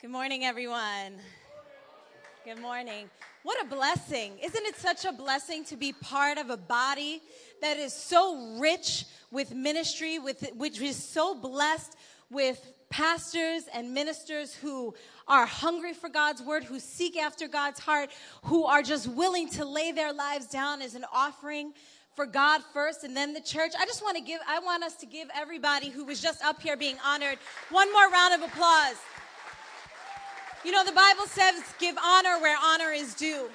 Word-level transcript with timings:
Good 0.00 0.12
morning, 0.12 0.46
everyone. 0.46 1.12
Good 2.46 2.58
morning. 2.58 3.10
What 3.42 3.62
a 3.62 3.68
blessing. 3.68 4.32
Isn't 4.42 4.64
it 4.64 4.76
such 4.76 5.04
a 5.04 5.12
blessing 5.12 5.62
to 5.66 5.76
be 5.76 5.92
part 5.92 6.38
of 6.38 6.48
a 6.48 6.56
body 6.56 7.20
that 7.60 7.76
is 7.76 7.92
so 7.92 8.56
rich 8.58 9.04
with 9.30 9.54
ministry, 9.54 10.18
with, 10.18 10.48
which 10.56 10.80
is 10.80 10.96
so 10.96 11.34
blessed 11.34 11.96
with 12.30 12.72
pastors 12.88 13.64
and 13.74 13.92
ministers 13.92 14.54
who 14.54 14.94
are 15.28 15.44
hungry 15.44 15.92
for 15.92 16.08
God's 16.08 16.40
word, 16.40 16.64
who 16.64 16.80
seek 16.80 17.18
after 17.18 17.46
God's 17.46 17.80
heart, 17.80 18.08
who 18.44 18.64
are 18.64 18.80
just 18.80 19.06
willing 19.06 19.50
to 19.50 19.66
lay 19.66 19.92
their 19.92 20.14
lives 20.14 20.46
down 20.46 20.80
as 20.80 20.94
an 20.94 21.04
offering 21.12 21.74
for 22.16 22.24
God 22.24 22.62
first 22.72 23.04
and 23.04 23.14
then 23.14 23.34
the 23.34 23.40
church. 23.42 23.72
I 23.78 23.84
just 23.84 24.02
want 24.02 24.16
to 24.16 24.22
give, 24.22 24.40
I 24.48 24.60
want 24.60 24.82
us 24.82 24.94
to 24.96 25.06
give 25.06 25.28
everybody 25.34 25.90
who 25.90 26.06
was 26.06 26.22
just 26.22 26.42
up 26.42 26.62
here 26.62 26.78
being 26.78 26.96
honored 27.04 27.36
one 27.68 27.92
more 27.92 28.08
round 28.08 28.32
of 28.32 28.50
applause. 28.50 28.96
You 30.62 30.72
know, 30.72 30.84
the 30.84 30.92
Bible 30.92 31.24
says, 31.26 31.54
give 31.78 31.96
honor 32.04 32.38
where 32.38 32.58
honor 32.62 32.90
is 32.92 33.14
due. 33.14 33.48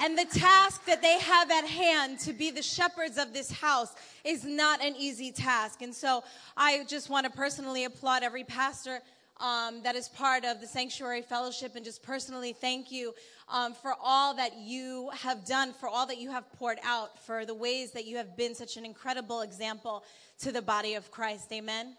And 0.00 0.18
the 0.18 0.26
task 0.26 0.84
that 0.84 1.00
they 1.00 1.18
have 1.18 1.50
at 1.50 1.64
hand 1.64 2.18
to 2.20 2.34
be 2.34 2.50
the 2.50 2.62
shepherds 2.62 3.16
of 3.16 3.32
this 3.32 3.50
house 3.50 3.94
is 4.22 4.44
not 4.44 4.82
an 4.82 4.94
easy 4.98 5.32
task. 5.32 5.80
And 5.80 5.94
so 5.94 6.22
I 6.56 6.84
just 6.88 7.08
want 7.08 7.24
to 7.24 7.32
personally 7.32 7.84
applaud 7.84 8.22
every 8.22 8.44
pastor 8.44 9.00
um, 9.40 9.82
that 9.82 9.96
is 9.96 10.08
part 10.10 10.44
of 10.44 10.60
the 10.60 10.66
Sanctuary 10.66 11.22
Fellowship 11.22 11.74
and 11.74 11.84
just 11.84 12.02
personally 12.02 12.52
thank 12.52 12.92
you 12.92 13.14
um, 13.48 13.72
for 13.72 13.94
all 14.02 14.34
that 14.34 14.58
you 14.58 15.10
have 15.14 15.46
done, 15.46 15.72
for 15.72 15.88
all 15.88 16.06
that 16.06 16.18
you 16.18 16.30
have 16.30 16.52
poured 16.58 16.78
out, 16.84 17.18
for 17.24 17.46
the 17.46 17.54
ways 17.54 17.92
that 17.92 18.04
you 18.04 18.16
have 18.18 18.36
been 18.36 18.54
such 18.54 18.76
an 18.76 18.84
incredible 18.84 19.40
example 19.40 20.04
to 20.40 20.52
the 20.52 20.62
body 20.62 20.94
of 20.94 21.10
Christ. 21.10 21.50
Amen. 21.52 21.96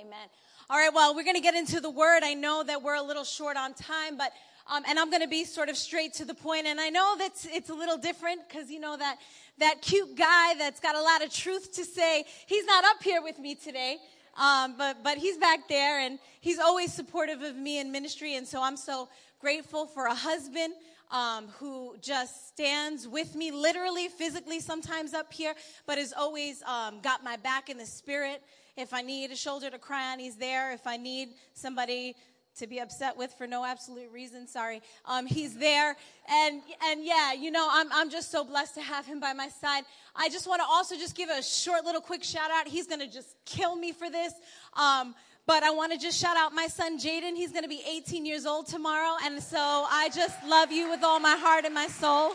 Amen. 0.00 0.28
All 0.68 0.76
right, 0.76 0.92
well, 0.92 1.14
we're 1.14 1.22
going 1.22 1.36
to 1.36 1.42
get 1.42 1.54
into 1.54 1.78
the 1.78 1.90
word. 1.90 2.24
I 2.24 2.34
know 2.34 2.64
that 2.64 2.82
we're 2.82 2.96
a 2.96 3.02
little 3.02 3.22
short 3.22 3.56
on 3.56 3.72
time, 3.72 4.16
but 4.16 4.32
um, 4.66 4.82
and 4.88 4.98
I'm 4.98 5.10
going 5.10 5.22
to 5.22 5.28
be 5.28 5.44
sort 5.44 5.68
of 5.68 5.76
straight 5.76 6.14
to 6.14 6.24
the 6.24 6.34
point. 6.34 6.66
And 6.66 6.80
I 6.80 6.88
know 6.88 7.14
that 7.18 7.30
it's 7.52 7.70
a 7.70 7.74
little 7.74 7.96
different 7.96 8.40
because 8.48 8.68
you 8.68 8.80
know 8.80 8.96
that 8.96 9.18
that 9.58 9.80
cute 9.80 10.16
guy 10.16 10.54
that's 10.58 10.80
got 10.80 10.96
a 10.96 11.00
lot 11.00 11.22
of 11.22 11.32
truth 11.32 11.72
to 11.76 11.84
say. 11.84 12.24
He's 12.46 12.64
not 12.66 12.82
up 12.84 13.00
here 13.00 13.22
with 13.22 13.38
me 13.38 13.54
today, 13.54 13.98
um, 14.36 14.74
but 14.76 15.04
but 15.04 15.18
he's 15.18 15.38
back 15.38 15.68
there, 15.68 16.00
and 16.00 16.18
he's 16.40 16.58
always 16.58 16.92
supportive 16.92 17.42
of 17.42 17.54
me 17.54 17.78
in 17.78 17.92
ministry. 17.92 18.34
And 18.34 18.44
so 18.44 18.60
I'm 18.60 18.76
so 18.76 19.08
grateful 19.40 19.86
for 19.86 20.06
a 20.06 20.14
husband. 20.16 20.74
Um, 21.12 21.46
who 21.60 21.94
just 22.02 22.48
stands 22.48 23.06
with 23.06 23.36
me, 23.36 23.52
literally, 23.52 24.08
physically, 24.08 24.58
sometimes 24.58 25.14
up 25.14 25.32
here, 25.32 25.54
but 25.86 25.98
has 25.98 26.12
always 26.12 26.64
um, 26.64 26.98
got 27.00 27.22
my 27.22 27.36
back 27.36 27.70
in 27.70 27.78
the 27.78 27.86
spirit. 27.86 28.42
If 28.76 28.92
I 28.92 29.02
need 29.02 29.30
a 29.30 29.36
shoulder 29.36 29.70
to 29.70 29.78
cry 29.78 30.12
on, 30.12 30.18
he's 30.18 30.36
there. 30.36 30.72
If 30.72 30.86
I 30.86 30.96
need 30.96 31.30
somebody 31.54 32.14
to 32.58 32.66
be 32.66 32.78
upset 32.78 33.16
with 33.16 33.32
for 33.34 33.46
no 33.46 33.64
absolute 33.64 34.10
reason, 34.12 34.46
sorry, 34.46 34.80
um, 35.04 35.26
he's 35.26 35.56
there. 35.56 35.96
And 36.28 36.62
and 36.84 37.04
yeah, 37.04 37.32
you 37.32 37.50
know, 37.50 37.68
I'm 37.70 37.88
I'm 37.92 38.10
just 38.10 38.30
so 38.30 38.44
blessed 38.44 38.74
to 38.74 38.82
have 38.82 39.06
him 39.06 39.20
by 39.20 39.32
my 39.32 39.48
side. 39.48 39.84
I 40.14 40.28
just 40.28 40.46
want 40.46 40.60
to 40.60 40.66
also 40.66 40.94
just 40.96 41.16
give 41.16 41.30
a 41.30 41.42
short 41.42 41.84
little 41.84 42.00
quick 42.00 42.22
shout 42.22 42.50
out. 42.50 42.68
He's 42.68 42.86
gonna 42.86 43.08
just 43.08 43.36
kill 43.44 43.76
me 43.76 43.92
for 43.92 44.10
this. 44.10 44.32
Um, 44.74 45.14
but 45.46 45.62
I 45.62 45.70
want 45.70 45.92
to 45.92 45.98
just 45.98 46.20
shout 46.20 46.36
out 46.36 46.52
my 46.52 46.66
son 46.66 46.98
Jaden. 46.98 47.36
He's 47.36 47.52
going 47.52 47.62
to 47.62 47.68
be 47.68 47.80
18 47.88 48.26
years 48.26 48.46
old 48.46 48.66
tomorrow. 48.66 49.16
And 49.22 49.40
so 49.40 49.58
I 49.58 50.10
just 50.12 50.44
love 50.44 50.72
you 50.72 50.90
with 50.90 51.04
all 51.04 51.20
my 51.20 51.36
heart 51.36 51.64
and 51.64 51.72
my 51.72 51.86
soul. 51.86 52.32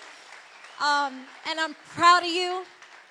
Um, 0.82 1.26
and 1.50 1.60
I'm 1.60 1.76
proud 1.94 2.24
of 2.24 2.30
you. 2.30 2.64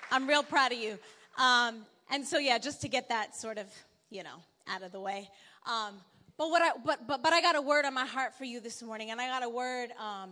I'm 0.09 0.27
real 0.27 0.41
proud 0.41 0.71
of 0.71 0.79
you. 0.79 0.97
Um, 1.37 1.85
and 2.11 2.25
so, 2.25 2.37
yeah, 2.37 2.57
just 2.57 2.81
to 2.81 2.89
get 2.89 3.07
that 3.09 3.35
sort 3.35 3.57
of, 3.57 3.67
you 4.09 4.21
know, 4.21 4.43
out 4.67 4.83
of 4.83 4.91
the 4.91 4.99
way. 4.99 5.29
Um, 5.65 5.95
but 6.37 6.49
what 6.49 6.61
I, 6.61 6.71
but, 6.85 7.07
but, 7.07 7.23
but 7.23 7.31
I 7.31 7.41
got 7.41 7.55
a 7.55 7.61
word 7.61 7.85
on 7.85 7.93
my 7.93 8.05
heart 8.05 8.35
for 8.37 8.43
you 8.43 8.59
this 8.59 8.83
morning, 8.83 9.11
and 9.11 9.21
I 9.21 9.27
got 9.27 9.43
a 9.43 9.49
word, 9.49 9.91
um, 9.91 10.31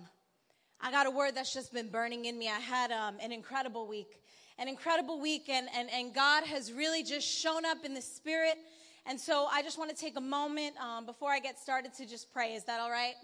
I 0.81 0.91
got 0.91 1.07
a 1.07 1.11
word 1.11 1.35
that's 1.35 1.53
just 1.53 1.73
been 1.73 1.87
burning 1.87 2.25
in 2.25 2.37
me. 2.37 2.49
I 2.49 2.59
had 2.59 2.91
um, 2.91 3.15
an 3.21 3.31
incredible 3.31 3.87
week, 3.87 4.21
an 4.57 4.67
incredible 4.67 5.21
week, 5.21 5.47
and, 5.47 5.67
and, 5.73 5.89
and 5.89 6.13
God 6.13 6.43
has 6.43 6.73
really 6.73 7.01
just 7.01 7.25
shown 7.25 7.65
up 7.65 7.85
in 7.85 7.93
the 7.93 8.01
spirit. 8.01 8.57
And 9.05 9.19
so 9.19 9.47
I 9.51 9.61
just 9.61 9.77
want 9.77 9.89
to 9.89 9.95
take 9.95 10.17
a 10.17 10.21
moment 10.21 10.75
um, 10.81 11.05
before 11.05 11.31
I 11.31 11.39
get 11.39 11.57
started 11.57 11.93
to 11.95 12.05
just 12.05 12.33
pray. 12.33 12.55
Is 12.55 12.65
that 12.65 12.81
all 12.81 12.91
right? 12.91 13.15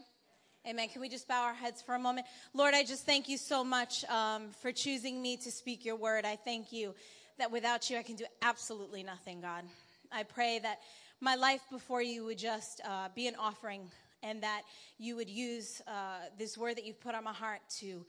Amen. 0.68 0.88
Can 0.90 1.02
we 1.02 1.10
just 1.10 1.28
bow 1.28 1.44
our 1.44 1.54
heads 1.54 1.82
for 1.82 1.94
a 1.94 2.00
moment? 2.00 2.26
Lord, 2.54 2.74
I 2.74 2.84
just 2.84 3.06
thank 3.06 3.30
you 3.30 3.38
so 3.38 3.64
much 3.64 4.04
um, 4.06 4.50
for 4.62 4.72
choosing 4.72 5.22
me 5.22 5.38
to 5.38 5.52
speak 5.52 5.86
your 5.86 5.96
word. 5.96 6.26
I 6.26 6.38
thank 6.38 6.72
you 6.72 6.96
that 7.38 7.52
without 7.52 7.90
you 7.90 7.98
I 7.98 8.04
can 8.04 8.16
do 8.16 8.26
absolutely 8.42 9.04
nothing, 9.04 9.42
God. 9.42 9.64
I 10.12 10.24
pray 10.24 10.60
that 10.60 10.80
my 11.22 11.36
life 11.36 11.62
before 11.72 12.02
you 12.02 12.26
would 12.26 12.38
just 12.38 12.82
uh, 12.86 13.10
be 13.16 13.28
an 13.28 13.36
offering 13.36 13.90
and 14.24 14.42
that 14.44 14.64
you 14.98 15.16
would 15.16 15.30
use 15.30 15.82
uh, 15.88 16.28
this 16.38 16.58
word 16.58 16.78
that 16.78 16.86
you've 16.86 17.00
put 17.00 17.16
on 17.16 17.24
my 17.24 17.34
heart 17.34 17.62
to 17.80 18.06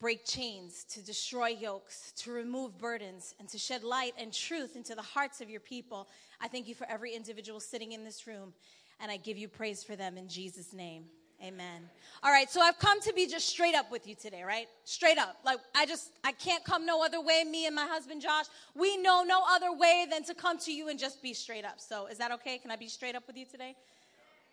break 0.00 0.24
chains, 0.24 0.84
to 0.84 1.00
destroy 1.04 1.48
yokes, 1.48 2.12
to 2.16 2.32
remove 2.32 2.76
burdens, 2.76 3.34
and 3.38 3.48
to 3.48 3.56
shed 3.56 3.84
light 3.84 4.12
and 4.18 4.32
truth 4.32 4.74
into 4.74 4.96
the 4.96 5.02
hearts 5.02 5.40
of 5.40 5.48
your 5.48 5.60
people. 5.60 6.08
I 6.40 6.48
thank 6.48 6.66
you 6.66 6.74
for 6.74 6.88
every 6.90 7.14
individual 7.14 7.60
sitting 7.60 7.92
in 7.92 8.04
this 8.04 8.26
room, 8.26 8.52
and 9.00 9.12
I 9.12 9.16
give 9.16 9.38
you 9.38 9.48
praise 9.48 9.84
for 9.84 9.94
them 9.94 10.18
in 10.18 10.28
Jesus' 10.28 10.72
name. 10.72 11.04
Amen. 11.42 11.90
All 12.22 12.30
right, 12.30 12.48
so 12.48 12.60
I've 12.60 12.78
come 12.78 13.00
to 13.00 13.12
be 13.12 13.26
just 13.26 13.48
straight 13.48 13.74
up 13.74 13.90
with 13.90 14.06
you 14.06 14.14
today, 14.14 14.44
right? 14.44 14.68
Straight 14.84 15.18
up. 15.18 15.38
Like, 15.44 15.58
I 15.74 15.86
just, 15.86 16.12
I 16.22 16.30
can't 16.30 16.62
come 16.64 16.86
no 16.86 17.04
other 17.04 17.20
way. 17.20 17.42
Me 17.42 17.66
and 17.66 17.74
my 17.74 17.84
husband 17.84 18.22
Josh, 18.22 18.44
we 18.76 18.96
know 18.96 19.24
no 19.24 19.42
other 19.50 19.72
way 19.72 20.06
than 20.08 20.22
to 20.24 20.34
come 20.34 20.56
to 20.58 20.72
you 20.72 20.88
and 20.88 21.00
just 21.00 21.20
be 21.20 21.34
straight 21.34 21.64
up. 21.64 21.80
So, 21.80 22.06
is 22.06 22.18
that 22.18 22.30
okay? 22.30 22.58
Can 22.58 22.70
I 22.70 22.76
be 22.76 22.86
straight 22.86 23.16
up 23.16 23.26
with 23.26 23.36
you 23.36 23.44
today? 23.44 23.74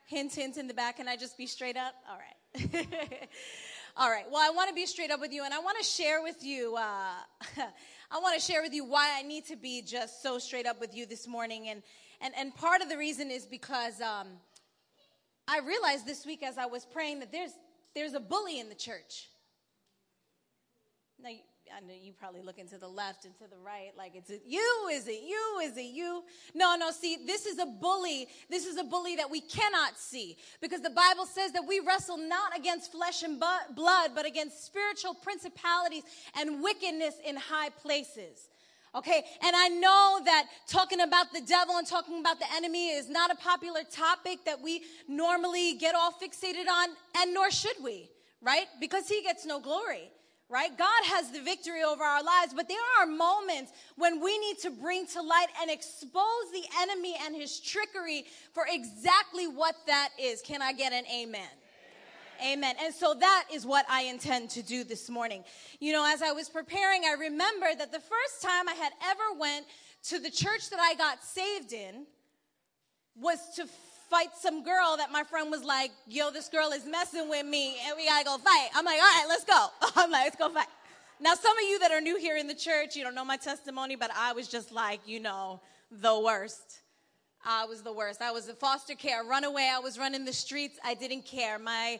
Hint, 0.08 0.34
hint 0.34 0.58
in 0.58 0.68
the 0.68 0.74
back. 0.74 0.98
Can 0.98 1.08
I 1.08 1.16
just 1.16 1.38
be 1.38 1.46
straight 1.46 1.78
up? 1.78 1.94
All 2.10 2.18
right. 2.18 2.88
All 3.96 4.10
right. 4.10 4.26
Well, 4.32 4.42
I 4.42 4.50
want 4.50 4.70
to 4.70 4.74
be 4.74 4.88
straight 4.88 5.12
up 5.12 5.20
with 5.20 5.32
you, 5.32 5.46
and 5.46 5.54
I 5.54 5.60
want 5.60 5.78
to 5.78 5.84
share 5.84 6.24
with 6.24 6.44
you. 6.44 6.76
Uh, 6.76 6.82
I 8.12 8.18
want 8.20 8.34
to 8.34 8.42
share 8.42 8.64
with 8.64 8.74
you 8.74 8.84
why 8.84 9.12
I 9.16 9.22
need 9.22 9.46
to 9.46 9.56
be 9.56 9.84
just 9.84 10.24
so 10.24 10.40
straight 10.40 10.66
up 10.66 10.80
with 10.80 10.96
you 10.96 11.06
this 11.06 11.28
morning, 11.28 11.70
and 11.70 11.84
and 12.20 12.34
and 12.36 12.56
part 12.56 12.82
of 12.82 12.90
the 12.90 12.98
reason 12.98 13.30
is 13.30 13.46
because. 13.46 14.02
Um, 14.02 14.30
I 15.50 15.60
realized 15.60 16.06
this 16.06 16.28
week 16.28 16.44
as 16.44 16.60
I 16.60 16.68
was 16.68 16.86
praying 16.86 17.20
that 17.22 17.32
there's 17.32 17.52
there's 17.96 18.14
a 18.14 18.20
bully 18.20 18.60
in 18.60 18.70
the 18.70 18.76
church. 18.76 19.30
Now, 21.22 21.30
I 21.30 21.82
know 21.82 21.94
you 22.00 22.14
probably 22.14 22.42
looking 22.44 22.68
to 22.70 22.78
the 22.78 22.88
left 22.88 23.26
and 23.26 23.36
to 23.38 23.48
the 23.50 23.58
right, 23.58 23.92
like 23.98 24.14
it's 24.16 24.32
you, 24.46 24.90
is 24.92 25.08
it 25.08 25.24
you, 25.28 25.60
is 25.64 25.76
it 25.76 25.92
you? 25.92 26.24
No, 26.54 26.76
no, 26.76 26.92
see, 26.92 27.18
this 27.26 27.46
is 27.48 27.58
a 27.58 27.66
bully. 27.66 28.28
This 28.50 28.66
is 28.66 28.78
a 28.78 28.84
bully 28.84 29.16
that 29.16 29.30
we 29.30 29.42
cannot 29.42 29.98
see 29.98 30.38
because 30.62 30.82
the 30.82 30.92
Bible 30.92 31.26
says 31.26 31.52
that 31.54 31.68
we 31.68 31.80
wrestle 31.80 32.18
not 32.18 32.58
against 32.58 32.92
flesh 32.92 33.24
and 33.24 33.40
blood, 33.40 34.12
but 34.16 34.26
against 34.26 34.66
spiritual 34.66 35.16
principalities 35.16 36.04
and 36.38 36.62
wickedness 36.64 37.16
in 37.26 37.36
high 37.36 37.70
places. 37.70 38.50
Okay, 38.96 39.24
and 39.44 39.56
I 39.56 39.68
know 39.68 40.20
that 40.26 40.48
talking 40.68 41.02
about 41.02 41.32
the 41.32 41.42
devil 41.42 41.78
and 41.78 41.86
talking 41.86 42.20
about 42.20 42.40
the 42.40 42.48
enemy 42.56 42.90
is 42.90 43.08
not 43.08 43.32
a 43.32 43.36
popular 43.36 43.82
topic 43.84 44.40
that 44.46 44.60
we 44.60 44.82
normally 45.08 45.76
get 45.76 45.94
all 45.94 46.12
fixated 46.12 46.68
on, 46.68 46.90
and 47.18 47.32
nor 47.32 47.52
should 47.52 47.76
we, 47.84 48.10
right? 48.42 48.66
Because 48.80 49.08
he 49.08 49.22
gets 49.22 49.46
no 49.46 49.60
glory, 49.60 50.10
right? 50.50 50.76
God 50.76 51.04
has 51.04 51.30
the 51.30 51.40
victory 51.40 51.84
over 51.84 52.04
our 52.04 52.24
lives, 52.24 52.56
but 52.56 52.68
there 52.68 52.78
are 53.00 53.06
moments 53.06 53.72
when 53.96 54.20
we 54.24 54.40
need 54.40 54.58
to 54.60 54.72
bring 54.72 55.06
to 55.08 55.22
light 55.22 55.50
and 55.62 55.70
expose 55.70 56.52
the 56.52 56.64
enemy 56.82 57.16
and 57.24 57.36
his 57.36 57.60
trickery 57.60 58.26
for 58.56 58.66
exactly 58.68 59.46
what 59.46 59.76
that 59.86 60.10
is. 60.20 60.42
Can 60.42 60.64
I 60.64 60.74
get 60.74 60.94
an 60.94 61.04
amen? 61.14 61.59
Amen. 62.46 62.76
And 62.82 62.94
so 62.94 63.14
that 63.20 63.46
is 63.54 63.66
what 63.66 63.86
I 63.90 64.04
intend 64.04 64.50
to 64.52 64.62
do 64.62 64.84
this 64.84 65.10
morning. 65.10 65.44
You 65.80 65.94
know, 65.94 66.06
as 66.12 66.22
I 66.22 66.32
was 66.32 66.50
preparing, 66.50 67.04
I 67.06 67.14
remembered 67.14 67.80
that 67.80 67.92
the 67.92 68.00
first 68.00 68.42
time 68.42 68.68
I 68.68 68.74
had 68.74 68.92
ever 69.06 69.40
went 69.40 69.66
to 70.04 70.20
the 70.20 70.30
church 70.30 70.70
that 70.70 70.80
I 70.80 70.96
got 70.96 71.24
saved 71.24 71.74
in 71.74 72.06
was 73.16 73.40
to 73.56 73.68
fight 74.10 74.30
some 74.40 74.64
girl 74.64 74.96
that 74.98 75.12
my 75.12 75.24
friend 75.24 75.52
was 75.52 75.64
like, 75.64 75.92
yo, 76.08 76.32
this 76.32 76.50
girl 76.50 76.72
is 76.72 76.86
messing 76.86 77.30
with 77.30 77.46
me 77.46 77.76
and 77.86 77.96
we 77.96 78.08
gotta 78.08 78.26
go 78.26 78.38
fight. 78.38 78.70
I'm 78.74 78.86
like, 78.86 78.96
all 78.96 79.02
right, 79.02 79.26
let's 79.28 79.44
go. 79.44 79.68
I'm 79.96 80.10
like, 80.10 80.24
let's 80.24 80.36
go 80.36 80.50
fight. 80.50 80.68
Now, 81.22 81.34
some 81.36 81.58
of 81.58 81.64
you 81.64 81.80
that 81.80 81.92
are 81.92 82.00
new 82.00 82.18
here 82.18 82.38
in 82.38 82.48
the 82.48 82.56
church, 82.56 82.96
you 82.96 83.04
don't 83.04 83.14
know 83.14 83.26
my 83.26 83.36
testimony, 83.36 83.98
but 83.98 84.10
I 84.16 84.32
was 84.32 84.48
just 84.48 84.72
like, 84.72 85.02
you 85.06 85.20
know, 85.20 85.60
the 85.92 86.18
worst. 86.18 86.80
I 87.46 87.66
was 87.66 87.82
the 87.82 87.92
worst. 87.92 88.22
I 88.22 88.32
was 88.32 88.48
in 88.48 88.56
foster 88.56 88.96
care, 88.96 89.24
runaway. 89.24 89.70
I 89.74 89.80
was 89.80 90.00
running 90.00 90.24
the 90.24 90.34
streets. 90.34 90.80
I 90.84 90.94
didn't 90.94 91.26
care. 91.26 91.60
My 91.60 92.00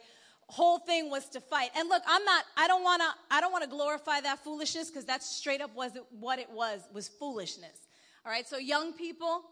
whole 0.50 0.78
thing 0.78 1.10
was 1.10 1.28
to 1.30 1.40
fight. 1.40 1.70
And 1.76 1.88
look, 1.88 2.02
I'm 2.06 2.24
not, 2.24 2.44
I 2.56 2.66
don't 2.66 2.82
wanna, 2.82 3.14
I 3.30 3.40
don't 3.40 3.52
wanna 3.52 3.66
glorify 3.66 4.20
that 4.20 4.40
foolishness 4.40 4.90
because 4.90 5.04
that's 5.04 5.26
straight 5.26 5.60
up 5.60 5.74
was 5.74 5.92
what 6.18 6.38
it 6.38 6.50
was, 6.50 6.80
was 6.92 7.08
foolishness. 7.08 7.88
All 8.24 8.32
right, 8.32 8.46
so 8.46 8.58
young 8.58 8.92
people, 8.92 9.42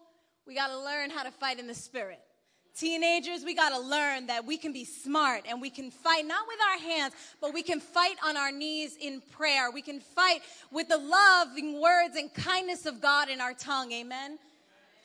we 0.46 0.54
gotta 0.54 0.78
learn 0.78 1.10
how 1.10 1.22
to 1.22 1.30
fight 1.30 1.58
in 1.58 1.66
the 1.66 1.74
spirit. 1.74 2.20
Teenagers, 2.76 3.44
we 3.44 3.54
gotta 3.54 3.78
learn 3.80 4.26
that 4.26 4.44
we 4.44 4.56
can 4.56 4.72
be 4.72 4.84
smart 4.84 5.42
and 5.48 5.60
we 5.60 5.70
can 5.70 5.90
fight 5.90 6.26
not 6.26 6.46
with 6.46 6.58
our 6.70 6.78
hands, 6.78 7.14
but 7.40 7.52
we 7.52 7.62
can 7.62 7.80
fight 7.80 8.16
on 8.24 8.36
our 8.36 8.52
knees 8.52 8.96
in 9.00 9.20
prayer. 9.32 9.70
We 9.70 9.82
can 9.82 10.00
fight 10.00 10.40
with 10.70 10.88
the 10.88 10.98
loving 10.98 11.80
words 11.80 12.16
and 12.16 12.32
kindness 12.32 12.86
of 12.86 13.00
God 13.00 13.30
in 13.30 13.40
our 13.40 13.54
tongue. 13.54 13.90
Amen. 13.92 14.38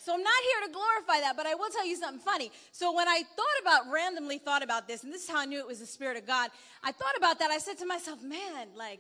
So 0.04 0.14
I'm 0.14 0.22
not 0.22 0.34
here 0.44 0.68
to 0.68 0.74
glorify 0.74 1.22
that, 1.22 1.38
but 1.38 1.46
I 1.46 1.56
will 1.56 1.70
tell 1.70 1.86
you 1.86 1.96
something 1.96 2.20
funny. 2.20 2.52
So 2.74 2.94
when 2.94 3.08
I 3.08 3.22
thought 3.24 3.46
about, 3.62 3.90
randomly 3.90 4.38
thought 4.38 4.62
about 4.62 4.86
this, 4.86 5.04
and 5.04 5.14
this 5.14 5.24
is 5.24 5.30
how 5.30 5.40
I 5.40 5.46
knew 5.46 5.60
it 5.60 5.68
was 5.68 5.80
the 5.80 5.86
Spirit 5.86 6.18
of 6.18 6.28
God, 6.28 6.52
I 6.84 6.92
thought 6.92 7.16
about 7.16 7.40
that. 7.40 7.52
I 7.52 7.58
said 7.58 7.78
to 7.78 7.86
myself, 7.86 8.22
man, 8.22 8.68
like, 8.76 9.00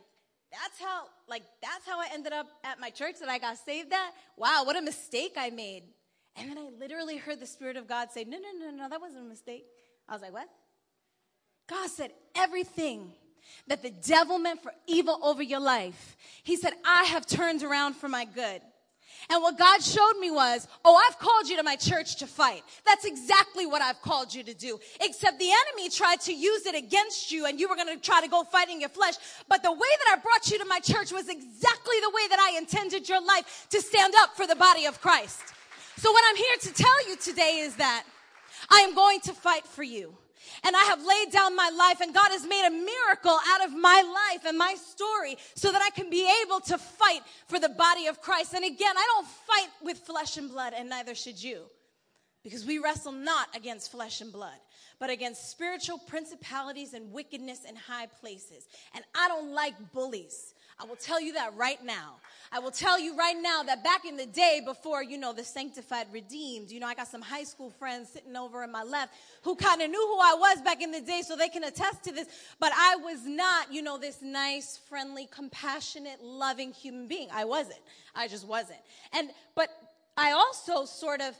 that's 0.49 0.79
how, 0.79 1.07
like, 1.27 1.43
that's 1.61 1.85
how 1.85 1.99
I 1.99 2.07
ended 2.13 2.31
up 2.31 2.47
at 2.63 2.79
my 2.79 2.89
church 2.89 3.15
that 3.19 3.27
I 3.27 3.37
got 3.37 3.57
saved 3.57 3.91
at. 3.91 4.13
Wow, 4.37 4.63
what 4.65 4.77
a 4.77 4.81
mistake 4.81 5.33
I 5.35 5.49
made. 5.49 5.83
And 6.37 6.49
then 6.49 6.57
I 6.57 6.69
literally 6.79 7.17
heard 7.17 7.41
the 7.41 7.47
Spirit 7.47 7.75
of 7.75 7.85
God 7.85 8.09
say, 8.11 8.23
no, 8.23 8.37
no, 8.37 8.65
no, 8.65 8.71
no, 8.71 8.87
that 8.87 9.01
wasn't 9.01 9.25
a 9.25 9.27
mistake. 9.27 9.65
I 10.07 10.13
was 10.13 10.21
like, 10.21 10.31
what? 10.31 10.47
God 11.67 11.89
said, 11.89 12.11
everything 12.33 13.11
that 13.67 13.81
the 13.83 13.89
devil 13.89 14.39
meant 14.39 14.63
for 14.63 14.71
evil 14.87 15.19
over 15.21 15.43
your 15.43 15.59
life, 15.59 16.15
he 16.43 16.55
said, 16.55 16.71
I 16.85 17.03
have 17.03 17.25
turned 17.25 17.61
around 17.61 17.95
for 17.95 18.07
my 18.07 18.23
good. 18.23 18.61
And 19.29 19.41
what 19.41 19.57
God 19.57 19.81
showed 19.81 20.19
me 20.19 20.31
was, 20.31 20.67
oh, 20.83 20.95
I've 20.95 21.17
called 21.19 21.47
you 21.47 21.57
to 21.57 21.63
my 21.63 21.75
church 21.75 22.17
to 22.17 22.27
fight. 22.27 22.63
That's 22.85 23.05
exactly 23.05 23.65
what 23.65 23.81
I've 23.81 24.01
called 24.01 24.33
you 24.33 24.43
to 24.43 24.53
do. 24.53 24.79
Except 25.01 25.39
the 25.39 25.49
enemy 25.49 25.89
tried 25.89 26.21
to 26.21 26.33
use 26.33 26.65
it 26.65 26.75
against 26.75 27.31
you 27.31 27.45
and 27.45 27.59
you 27.59 27.69
were 27.69 27.75
going 27.75 27.87
to 27.87 27.97
try 27.97 28.21
to 28.21 28.27
go 28.27 28.43
fighting 28.43 28.81
your 28.81 28.89
flesh. 28.89 29.15
But 29.47 29.63
the 29.63 29.71
way 29.71 29.79
that 29.79 30.17
I 30.17 30.21
brought 30.21 30.49
you 30.51 30.59
to 30.59 30.65
my 30.65 30.79
church 30.79 31.11
was 31.11 31.29
exactly 31.29 31.95
the 32.01 32.11
way 32.13 32.27
that 32.29 32.39
I 32.39 32.57
intended 32.57 33.07
your 33.07 33.21
life 33.21 33.67
to 33.69 33.81
stand 33.81 34.13
up 34.19 34.35
for 34.35 34.47
the 34.47 34.55
body 34.55 34.85
of 34.85 34.99
Christ. 35.01 35.41
So 35.97 36.11
what 36.11 36.23
I'm 36.27 36.35
here 36.35 36.57
to 36.61 36.73
tell 36.73 37.09
you 37.09 37.15
today 37.15 37.59
is 37.59 37.75
that 37.75 38.03
I 38.69 38.79
am 38.79 38.95
going 38.95 39.19
to 39.21 39.33
fight 39.33 39.67
for 39.67 39.83
you 39.83 40.15
and 40.63 40.75
I 40.75 40.83
have 40.85 41.05
laid 41.05 41.31
down 41.31 41.55
my 41.55 41.69
life 41.69 42.01
and 42.01 42.13
God 42.13 42.29
has 42.29 42.45
made 42.45 42.65
a 42.65 42.71
miracle 42.71 43.37
out 43.49 43.65
of 43.65 43.71
my 43.71 44.01
life 44.01 44.45
and 44.45 44.57
my 44.57 44.75
story 44.75 45.37
so 45.55 45.71
that 45.71 45.81
I 45.81 45.89
can 45.89 46.09
be 46.09 46.29
able 46.43 46.59
to 46.61 46.77
fight 46.77 47.21
for 47.47 47.59
the 47.59 47.69
body 47.69 48.07
of 48.07 48.21
Christ. 48.21 48.53
And 48.53 48.63
again, 48.63 48.95
I 48.95 49.07
don't 49.15 49.27
fight 49.27 49.69
with 49.83 49.97
flesh 49.99 50.37
and 50.37 50.49
blood 50.49 50.73
and 50.75 50.89
neither 50.89 51.15
should 51.15 51.41
you 51.41 51.63
because 52.43 52.65
we 52.65 52.79
wrestle 52.79 53.11
not 53.11 53.47
against 53.55 53.91
flesh 53.91 54.21
and 54.21 54.31
blood, 54.31 54.57
but 54.99 55.09
against 55.09 55.49
spiritual 55.49 55.97
principalities 55.97 56.93
and 56.93 57.11
wickedness 57.11 57.63
in 57.67 57.75
high 57.75 58.07
places. 58.07 58.67
And 58.93 59.03
I 59.15 59.27
don't 59.29 59.53
like 59.53 59.75
bullies. 59.93 60.52
I 60.79 60.85
will 60.85 60.95
tell 60.95 61.21
you 61.21 61.33
that 61.33 61.55
right 61.55 61.83
now. 61.83 62.15
I 62.51 62.59
will 62.59 62.71
tell 62.71 62.99
you 62.99 63.17
right 63.17 63.35
now 63.39 63.63
that 63.63 63.83
back 63.83 64.05
in 64.05 64.15
the 64.15 64.25
day 64.25 64.61
before, 64.63 65.01
you 65.01 65.17
know, 65.17 65.33
the 65.33 65.43
sanctified 65.43 66.07
redeemed, 66.11 66.69
you 66.69 66.79
know, 66.79 66.87
I 66.87 66.93
got 66.93 67.07
some 67.07 67.21
high 67.21 67.43
school 67.43 67.71
friends 67.71 68.09
sitting 68.09 68.35
over 68.35 68.63
in 68.63 68.71
my 68.71 68.83
left 68.83 69.13
who 69.41 69.55
kind 69.55 69.81
of 69.81 69.89
knew 69.89 69.99
who 69.99 70.19
I 70.19 70.35
was 70.37 70.61
back 70.61 70.81
in 70.81 70.91
the 70.91 71.01
day 71.01 71.21
so 71.25 71.35
they 71.35 71.49
can 71.49 71.63
attest 71.63 72.03
to 72.03 72.11
this, 72.11 72.27
but 72.59 72.71
I 72.75 72.97
was 72.97 73.25
not, 73.25 73.73
you 73.73 73.81
know, 73.81 73.97
this 73.97 74.21
nice, 74.21 74.79
friendly, 74.87 75.27
compassionate, 75.31 76.23
loving 76.23 76.71
human 76.71 77.07
being. 77.07 77.27
I 77.33 77.45
wasn't. 77.45 77.81
I 78.13 78.27
just 78.27 78.47
wasn't. 78.47 78.81
And, 79.13 79.29
but 79.55 79.69
I 80.15 80.31
also 80.31 80.85
sort 80.85 81.21
of 81.21 81.35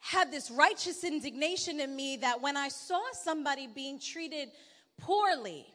had 0.00 0.30
this 0.30 0.50
righteous 0.50 1.04
indignation 1.04 1.80
in 1.80 1.94
me 1.94 2.16
that 2.18 2.40
when 2.40 2.56
I 2.56 2.68
saw 2.68 3.02
somebody 3.12 3.66
being 3.66 3.98
treated 3.98 4.50
poorly, 4.98 5.66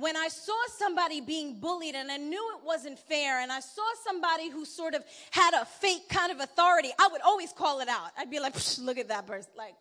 when 0.00 0.16
I 0.16 0.28
saw 0.28 0.56
somebody 0.76 1.20
being 1.20 1.60
bullied 1.60 1.94
and 1.94 2.10
I 2.10 2.16
knew 2.16 2.56
it 2.58 2.66
wasn't 2.66 2.98
fair, 2.98 3.40
and 3.40 3.50
I 3.50 3.60
saw 3.60 3.82
somebody 4.04 4.50
who 4.50 4.64
sort 4.64 4.94
of 4.94 5.04
had 5.30 5.54
a 5.54 5.64
fake 5.64 6.08
kind 6.08 6.32
of 6.32 6.40
authority, 6.40 6.90
I 6.98 7.08
would 7.10 7.22
always 7.22 7.52
call 7.52 7.80
it 7.80 7.88
out. 7.88 8.10
I'd 8.18 8.30
be 8.30 8.40
like, 8.40 8.54
look 8.78 8.98
at 8.98 9.08
that 9.08 9.26
person. 9.26 9.50
Like, 9.56 9.74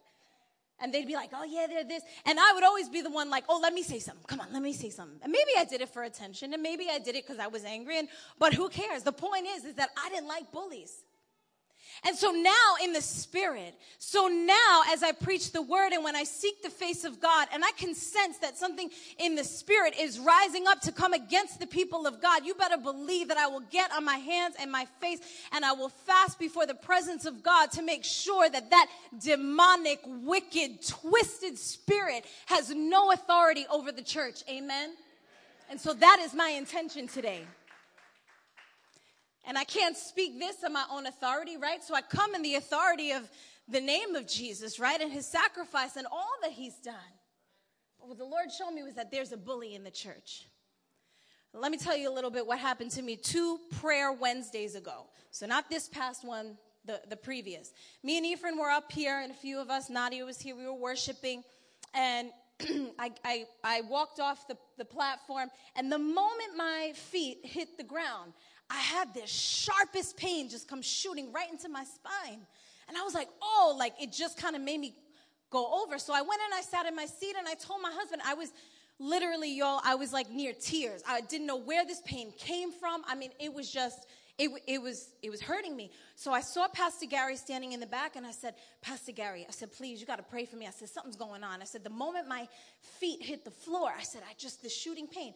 and 0.80 0.94
they'd 0.94 1.08
be 1.08 1.16
like, 1.16 1.31
oh 1.34 1.44
yeah, 1.44 1.66
they're 1.68 1.84
this. 1.84 2.04
And 2.25 2.40
I 2.40 2.54
would 2.54 2.64
always 2.64 2.90
be 2.90 3.02
the 3.02 3.10
one 3.10 3.30
like, 3.30 3.46
oh, 3.50 3.60
let 3.62 3.74
me 3.74 3.84
say 3.84 4.00
something. 4.00 4.24
Come 4.28 4.42
on, 4.42 4.48
let 4.54 4.62
me 4.62 4.74
say 4.74 4.90
something. 4.90 5.19
And 5.24 5.31
maybe 5.31 5.52
I 5.58 5.66
did 5.66 5.81
it 5.81 5.90
for 5.90 6.04
attention, 6.04 6.54
and 6.54 6.62
maybe 6.62 6.88
I 6.92 7.00
did 7.00 7.16
it 7.16 7.25
because 7.25 7.40
I 7.40 7.48
was 7.48 7.66
angry, 7.66 7.98
and, 7.98 8.08
but 8.38 8.54
who 8.54 8.70
cares? 8.70 9.04
The 9.04 9.12
point 9.12 9.48
is, 9.56 9.66
is 9.66 9.75
that 9.75 9.90
I 9.98 10.10
didn't 10.10 10.28
like 10.28 10.52
bullies. 10.52 11.04
And 12.06 12.16
so 12.16 12.32
now 12.32 12.76
in 12.84 12.94
the 12.94 13.02
spirit, 13.02 13.74
so 13.98 14.28
now 14.28 14.84
as 14.90 15.04
I 15.04 15.12
preach 15.12 15.52
the 15.52 15.62
word 15.62 15.94
and 15.94 16.04
when 16.04 16.16
I 16.16 16.24
seek 16.24 16.62
the 16.62 16.70
face 16.70 17.04
of 17.04 17.20
God 17.20 17.48
and 17.54 17.64
I 17.64 17.72
can 17.72 17.96
sense 17.96 18.38
that 18.40 18.58
something 18.58 18.90
in 19.18 19.36
the 19.36 19.44
spirit 19.44 19.96
is 20.00 20.20
rising 20.20 20.68
up 20.68 20.82
to 20.82 20.92
come 20.92 21.14
against 21.14 21.60
the 21.60 21.68
people 21.68 22.06
of 22.06 22.22
God, 22.22 22.46
you 22.46 22.54
better 22.54 22.78
believe 22.78 23.28
that 23.30 23.38
I 23.38 23.48
will 23.48 23.64
get 23.72 23.92
on 23.92 24.06
my 24.06 24.18
hands 24.18 24.56
and 24.60 24.72
my 24.72 24.86
face 25.02 25.20
and 25.52 25.66
I 25.66 25.74
will 25.74 25.90
fast 25.90 26.40
before 26.40 26.66
the 26.66 26.76
presence 26.76 27.26
of 27.26 27.44
God 27.44 27.72
to 27.72 27.82
make 27.82 28.04
sure 28.04 28.50
that 28.50 28.70
that 28.70 28.88
demonic, 29.20 30.00
wicked, 30.06 30.86
twisted 30.86 31.58
spirit 31.58 32.26
has 32.46 32.70
no 32.70 33.12
authority 33.12 33.66
over 33.72 33.92
the 33.92 34.04
church. 34.04 34.44
Amen. 34.50 34.92
And 35.70 35.80
so 35.80 35.94
that 35.94 36.20
is 36.22 36.34
my 36.34 36.50
intention 36.50 37.08
today. 37.08 37.44
And 39.48 39.58
I 39.58 39.64
can't 39.64 39.96
speak 39.96 40.38
this 40.38 40.64
on 40.64 40.74
my 40.74 40.84
own 40.92 41.06
authority, 41.06 41.56
right? 41.56 41.82
So 41.82 41.96
I 41.96 42.02
come 42.02 42.36
in 42.36 42.42
the 42.42 42.56
authority 42.56 43.14
of 43.14 43.28
the 43.70 43.80
name 43.80 44.16
of 44.16 44.28
Jesus, 44.28 44.78
right? 44.78 45.00
And 45.00 45.12
his 45.12 45.26
sacrifice 45.26 45.96
and 45.96 46.06
all 46.06 46.34
that 46.44 46.52
he's 46.52 46.76
done. 46.76 46.94
But 47.98 48.10
what 48.10 48.18
the 48.18 48.26
Lord 48.26 48.52
showed 48.52 48.72
me 48.72 48.84
was 48.84 48.96
that 48.96 49.10
there's 49.10 49.32
a 49.32 49.38
bully 49.38 49.74
in 49.74 49.86
the 49.86 49.92
church. 49.92 50.46
Let 51.54 51.72
me 51.72 51.78
tell 51.78 51.96
you 51.96 52.12
a 52.12 52.14
little 52.14 52.30
bit 52.30 52.46
what 52.46 52.60
happened 52.60 52.92
to 52.92 53.02
me 53.02 53.16
two 53.16 53.60
prayer 53.80 54.12
Wednesdays 54.12 54.76
ago. 54.76 55.08
So 55.32 55.46
not 55.46 55.70
this 55.70 55.88
past 55.88 56.26
one, 56.26 56.58
the, 56.86 57.02
the 57.10 57.16
previous. 57.16 57.72
Me 58.04 58.18
and 58.18 58.26
Ephraim 58.26 58.58
were 58.58 58.70
up 58.70 58.92
here, 58.92 59.20
and 59.20 59.32
a 59.32 59.36
few 59.36 59.60
of 59.60 59.70
us, 59.70 59.90
Nadia 59.90 60.26
was 60.26 60.40
here, 60.40 60.56
we 60.56 60.66
were 60.66 60.74
worshiping. 60.74 61.44
And 61.94 62.32
I, 63.00 63.12
I, 63.24 63.46
I, 63.64 63.82
walked 63.82 64.20
off 64.20 64.48
the, 64.48 64.58
the 64.78 64.86
platform, 64.86 65.50
and 65.76 65.92
the 65.92 66.00
moment 66.00 66.56
my 66.56 66.92
feet 66.96 67.40
hit 67.44 67.78
the 67.78 67.84
ground, 67.84 68.34
I 68.69 68.80
had 68.80 69.14
this 69.14 69.30
sharpest 69.30 70.18
pain 70.18 70.50
just 70.50 70.68
come 70.68 70.81
shooting 70.81 71.31
right 71.31 71.50
into 71.50 71.69
my 71.69 71.84
spine. 71.84 72.40
And 72.88 72.98
I 72.98 73.04
was 73.04 73.14
like, 73.14 73.30
oh, 73.42 73.75
like 73.78 73.94
it 74.02 74.12
just 74.12 74.38
kind 74.38 74.56
of 74.56 74.62
made 74.62 74.80
me 74.80 74.96
go 75.50 75.84
over. 75.84 75.98
So 75.98 76.14
I 76.14 76.22
went 76.22 76.42
and 76.44 76.54
I 76.54 76.62
sat 76.62 76.86
in 76.86 76.96
my 76.96 77.06
seat 77.06 77.36
and 77.38 77.48
I 77.48 77.54
told 77.54 77.81
my 77.81 77.92
husband, 77.92 78.22
I 78.25 78.34
was 78.34 78.52
literally, 79.00 79.56
y'all, 79.56 79.81
I 79.84 79.96
was 79.96 80.12
like 80.12 80.30
near 80.30 80.54
tears. 80.54 81.02
I 81.08 81.22
didn't 81.22 81.48
know 81.48 81.58
where 81.58 81.86
this 81.86 82.02
pain 82.06 82.34
came 82.38 82.72
from. 82.72 83.04
I 83.08 83.16
mean, 83.16 83.31
it 83.40 83.54
was 83.54 83.72
just, 83.72 84.08
it, 84.38 84.52
it 84.68 84.81
was, 84.81 85.10
it 85.24 85.30
was 85.30 85.42
hurting 85.42 85.75
me. 85.75 85.92
So 86.16 86.31
I 86.31 86.42
saw 86.42 86.68
Pastor 86.68 87.06
Gary 87.06 87.38
standing 87.38 87.72
in 87.72 87.80
the 87.80 87.88
back 87.88 88.16
and 88.16 88.25
I 88.25 88.31
said, 88.31 88.56
Pastor 88.81 89.12
Gary, 89.12 89.46
I 89.48 89.52
said, 89.52 89.72
please, 89.72 90.00
you 90.00 90.06
got 90.06 90.18
to 90.18 90.24
pray 90.24 90.46
for 90.46 90.58
me. 90.58 90.68
I 90.68 90.72
said, 90.72 90.90
something's 90.90 91.16
going 91.16 91.44
on. 91.44 91.62
I 91.62 91.66
said, 91.66 91.84
the 91.84 91.90
moment 91.90 92.28
my 92.28 92.48
feet 93.00 93.22
hit 93.22 93.46
the 93.46 93.52
floor, 93.52 93.92
I 93.98 94.04
said, 94.04 94.22
I 94.30 94.34
just, 94.38 94.62
the 94.62 94.70
shooting 94.70 95.08
pain 95.08 95.34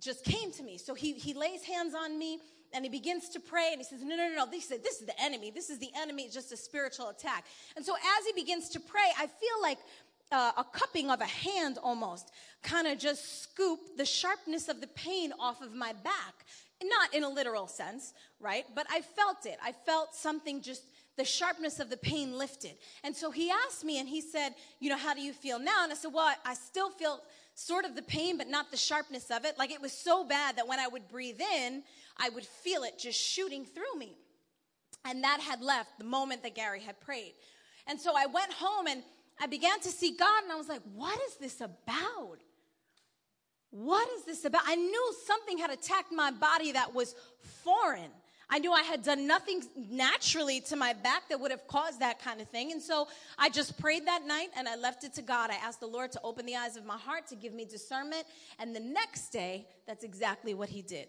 just 0.00 0.24
came 0.24 0.52
to 0.52 0.62
me. 0.62 0.78
So 0.78 0.94
he, 0.94 1.14
he 1.14 1.32
lays 1.34 1.64
hands 1.64 1.94
on 1.94 2.18
me 2.18 2.38
and 2.76 2.84
he 2.84 2.90
begins 2.90 3.30
to 3.30 3.40
pray 3.40 3.70
and 3.72 3.78
he 3.78 3.84
says, 3.84 4.02
No, 4.02 4.14
no, 4.14 4.28
no, 4.28 4.44
no. 4.44 4.50
He 4.50 4.60
said, 4.60 4.84
This 4.84 5.00
is 5.00 5.06
the 5.06 5.20
enemy. 5.20 5.50
This 5.50 5.70
is 5.70 5.78
the 5.78 5.90
enemy. 5.96 6.24
It's 6.24 6.34
just 6.34 6.52
a 6.52 6.56
spiritual 6.56 7.08
attack. 7.08 7.46
And 7.74 7.84
so 7.84 7.94
as 7.94 8.26
he 8.26 8.32
begins 8.34 8.68
to 8.70 8.80
pray, 8.80 9.08
I 9.18 9.26
feel 9.26 9.62
like 9.62 9.78
uh, 10.30 10.52
a 10.58 10.64
cupping 10.64 11.10
of 11.10 11.22
a 11.22 11.26
hand 11.26 11.78
almost 11.82 12.30
kind 12.62 12.86
of 12.86 12.98
just 12.98 13.42
scoop 13.44 13.96
the 13.96 14.04
sharpness 14.04 14.68
of 14.68 14.82
the 14.82 14.88
pain 14.88 15.32
off 15.40 15.62
of 15.62 15.72
my 15.74 15.94
back. 15.94 16.44
Not 16.84 17.14
in 17.14 17.24
a 17.24 17.28
literal 17.30 17.66
sense, 17.66 18.12
right? 18.38 18.66
But 18.74 18.86
I 18.90 19.00
felt 19.00 19.46
it. 19.46 19.56
I 19.64 19.72
felt 19.72 20.14
something 20.14 20.60
just 20.60 20.82
the 21.16 21.24
sharpness 21.24 21.80
of 21.80 21.88
the 21.88 21.96
pain 21.96 22.36
lifted. 22.36 22.72
And 23.02 23.16
so 23.16 23.30
he 23.30 23.50
asked 23.50 23.84
me 23.84 23.98
and 23.98 24.06
he 24.06 24.20
said, 24.20 24.54
You 24.80 24.90
know, 24.90 24.98
how 24.98 25.14
do 25.14 25.22
you 25.22 25.32
feel 25.32 25.58
now? 25.58 25.84
And 25.84 25.90
I 25.90 25.94
said, 25.94 26.12
Well, 26.12 26.30
I 26.44 26.52
still 26.52 26.90
feel 26.90 27.22
sort 27.54 27.86
of 27.86 27.96
the 27.96 28.02
pain, 28.02 28.36
but 28.36 28.48
not 28.48 28.70
the 28.70 28.76
sharpness 28.76 29.30
of 29.30 29.46
it. 29.46 29.58
Like 29.58 29.70
it 29.70 29.80
was 29.80 29.92
so 29.92 30.24
bad 30.24 30.56
that 30.56 30.68
when 30.68 30.78
I 30.78 30.88
would 30.88 31.08
breathe 31.08 31.40
in, 31.40 31.82
I 32.18 32.28
would 32.30 32.44
feel 32.44 32.82
it 32.82 32.98
just 32.98 33.20
shooting 33.20 33.64
through 33.64 33.98
me. 33.98 34.16
And 35.04 35.22
that 35.24 35.40
had 35.40 35.62
left 35.62 35.98
the 35.98 36.04
moment 36.04 36.42
that 36.42 36.54
Gary 36.54 36.80
had 36.80 37.00
prayed. 37.00 37.34
And 37.86 38.00
so 38.00 38.12
I 38.16 38.26
went 38.26 38.52
home 38.52 38.86
and 38.86 39.02
I 39.40 39.46
began 39.46 39.78
to 39.80 39.88
see 39.88 40.16
God 40.16 40.42
and 40.42 40.52
I 40.52 40.56
was 40.56 40.68
like, 40.68 40.82
what 40.94 41.18
is 41.28 41.36
this 41.36 41.60
about? 41.60 42.38
What 43.70 44.08
is 44.16 44.24
this 44.24 44.44
about? 44.44 44.62
I 44.66 44.74
knew 44.74 45.14
something 45.26 45.58
had 45.58 45.70
attacked 45.70 46.12
my 46.12 46.30
body 46.30 46.72
that 46.72 46.94
was 46.94 47.14
foreign. 47.62 48.10
I 48.48 48.60
knew 48.60 48.72
I 48.72 48.82
had 48.82 49.02
done 49.02 49.26
nothing 49.26 49.62
naturally 49.76 50.60
to 50.62 50.76
my 50.76 50.92
back 50.92 51.28
that 51.30 51.40
would 51.40 51.50
have 51.50 51.66
caused 51.66 52.00
that 52.00 52.22
kind 52.22 52.40
of 52.40 52.48
thing. 52.48 52.70
And 52.70 52.80
so 52.80 53.08
I 53.36 53.48
just 53.48 53.78
prayed 53.78 54.06
that 54.06 54.24
night 54.24 54.50
and 54.56 54.68
I 54.68 54.76
left 54.76 55.02
it 55.02 55.14
to 55.14 55.22
God. 55.22 55.50
I 55.50 55.56
asked 55.56 55.80
the 55.80 55.88
Lord 55.88 56.12
to 56.12 56.20
open 56.22 56.46
the 56.46 56.54
eyes 56.54 56.76
of 56.76 56.86
my 56.86 56.96
heart, 56.96 57.26
to 57.28 57.36
give 57.36 57.52
me 57.52 57.64
discernment. 57.64 58.24
And 58.60 58.74
the 58.74 58.80
next 58.80 59.30
day, 59.30 59.66
that's 59.86 60.04
exactly 60.04 60.54
what 60.54 60.68
He 60.68 60.80
did. 60.80 61.08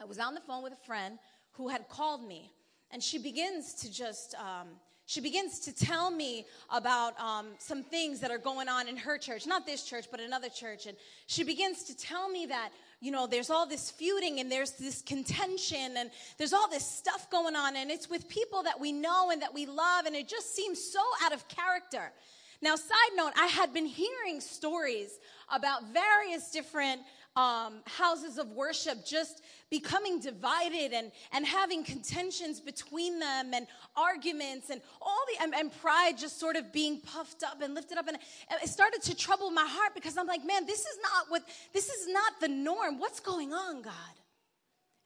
I 0.00 0.04
was 0.04 0.18
on 0.20 0.34
the 0.34 0.40
phone 0.40 0.62
with 0.62 0.72
a 0.72 0.86
friend 0.86 1.18
who 1.52 1.68
had 1.68 1.88
called 1.88 2.26
me, 2.26 2.52
and 2.92 3.02
she 3.02 3.18
begins 3.18 3.74
to 3.74 3.92
just, 3.92 4.34
um, 4.36 4.68
she 5.06 5.20
begins 5.20 5.58
to 5.60 5.74
tell 5.74 6.10
me 6.10 6.46
about 6.70 7.18
um, 7.20 7.48
some 7.58 7.82
things 7.82 8.20
that 8.20 8.30
are 8.30 8.38
going 8.38 8.68
on 8.68 8.86
in 8.86 8.96
her 8.96 9.18
church, 9.18 9.44
not 9.44 9.66
this 9.66 9.82
church, 9.82 10.06
but 10.10 10.20
another 10.20 10.48
church. 10.48 10.86
And 10.86 10.96
she 11.26 11.42
begins 11.42 11.82
to 11.84 11.96
tell 11.96 12.28
me 12.28 12.46
that, 12.46 12.70
you 13.00 13.10
know, 13.10 13.26
there's 13.26 13.50
all 13.50 13.66
this 13.66 13.90
feuding 13.90 14.38
and 14.38 14.52
there's 14.52 14.72
this 14.72 15.02
contention 15.02 15.96
and 15.96 16.10
there's 16.36 16.52
all 16.52 16.68
this 16.68 16.86
stuff 16.86 17.28
going 17.28 17.56
on, 17.56 17.74
and 17.74 17.90
it's 17.90 18.08
with 18.08 18.28
people 18.28 18.62
that 18.62 18.78
we 18.78 18.92
know 18.92 19.30
and 19.30 19.42
that 19.42 19.52
we 19.52 19.66
love, 19.66 20.06
and 20.06 20.14
it 20.14 20.28
just 20.28 20.54
seems 20.54 20.80
so 20.80 21.00
out 21.24 21.32
of 21.32 21.46
character. 21.48 22.12
Now, 22.60 22.74
side 22.74 23.14
note, 23.14 23.32
I 23.36 23.46
had 23.46 23.72
been 23.72 23.86
hearing 23.86 24.40
stories 24.40 25.18
about 25.48 25.92
various 25.92 26.50
different 26.50 27.00
um, 27.38 27.82
houses 27.86 28.36
of 28.36 28.50
worship 28.50 29.06
just 29.06 29.42
becoming 29.70 30.18
divided 30.18 30.92
and, 30.92 31.12
and 31.32 31.46
having 31.46 31.84
contentions 31.84 32.60
between 32.60 33.20
them 33.20 33.54
and 33.54 33.68
arguments 33.96 34.70
and 34.70 34.80
all 35.00 35.20
the 35.32 35.44
and, 35.44 35.54
and, 35.54 35.70
pride 35.80 36.18
just 36.18 36.40
sort 36.40 36.56
of 36.56 36.72
being 36.72 37.00
puffed 37.00 37.44
up 37.44 37.62
and 37.62 37.74
lifted 37.74 37.96
up. 37.96 38.08
And 38.08 38.18
it 38.60 38.68
started 38.68 39.02
to 39.02 39.14
trouble 39.14 39.50
my 39.50 39.64
heart 39.64 39.94
because 39.94 40.16
i'm 40.18 40.26
like 40.26 40.44
man 40.44 40.66
this 40.66 40.80
is 40.80 40.98
not 41.00 41.26
what 41.28 41.42
this 41.72 41.88
is 41.88 42.08
not 42.08 42.40
the 42.40 42.48
norm. 42.48 42.98
What's 42.98 43.20
going 43.20 43.52
on 43.52 43.82
god? 43.82 43.92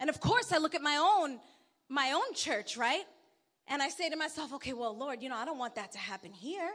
And 0.00 0.08
of 0.08 0.18
course 0.18 0.52
i 0.52 0.58
look 0.58 0.74
at 0.74 0.82
my 0.82 0.96
own 0.96 1.38
my 1.90 2.12
own 2.12 2.34
church 2.34 2.78
right? 2.78 3.04
And 3.68 3.82
i 3.82 3.90
say 3.90 4.08
to 4.08 4.16
myself 4.16 4.54
okay 4.54 4.72
well 4.72 4.96
lord 4.96 5.22
you 5.22 5.28
know 5.28 5.36
i 5.36 5.44
don't 5.44 5.58
want 5.58 5.74
that 5.74 5.92
to 5.92 5.98
happen 5.98 6.32
here 6.32 6.70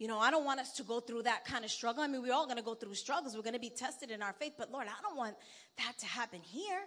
you 0.00 0.08
know, 0.08 0.18
I 0.18 0.30
don't 0.30 0.46
want 0.46 0.60
us 0.60 0.72
to 0.72 0.82
go 0.82 0.98
through 0.98 1.24
that 1.24 1.44
kind 1.44 1.62
of 1.62 1.70
struggle. 1.70 2.02
I 2.02 2.06
mean, 2.06 2.22
we're 2.22 2.32
all 2.32 2.46
going 2.46 2.56
to 2.56 2.62
go 2.64 2.74
through 2.74 2.94
struggles. 2.94 3.36
We're 3.36 3.42
going 3.42 3.52
to 3.52 3.60
be 3.60 3.68
tested 3.68 4.10
in 4.10 4.22
our 4.22 4.32
faith, 4.32 4.54
but 4.56 4.72
Lord, 4.72 4.86
I 4.86 4.98
don't 5.02 5.16
want 5.16 5.36
that 5.76 5.98
to 5.98 6.06
happen 6.06 6.40
here. 6.40 6.80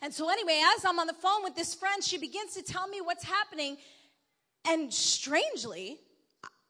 And 0.00 0.14
so, 0.14 0.30
anyway, 0.30 0.62
as 0.76 0.84
I'm 0.84 1.00
on 1.00 1.08
the 1.08 1.14
phone 1.14 1.42
with 1.42 1.56
this 1.56 1.74
friend, 1.74 2.02
she 2.02 2.18
begins 2.18 2.54
to 2.54 2.62
tell 2.62 2.86
me 2.86 3.00
what's 3.00 3.24
happening. 3.24 3.76
And 4.64 4.94
strangely, 4.94 5.98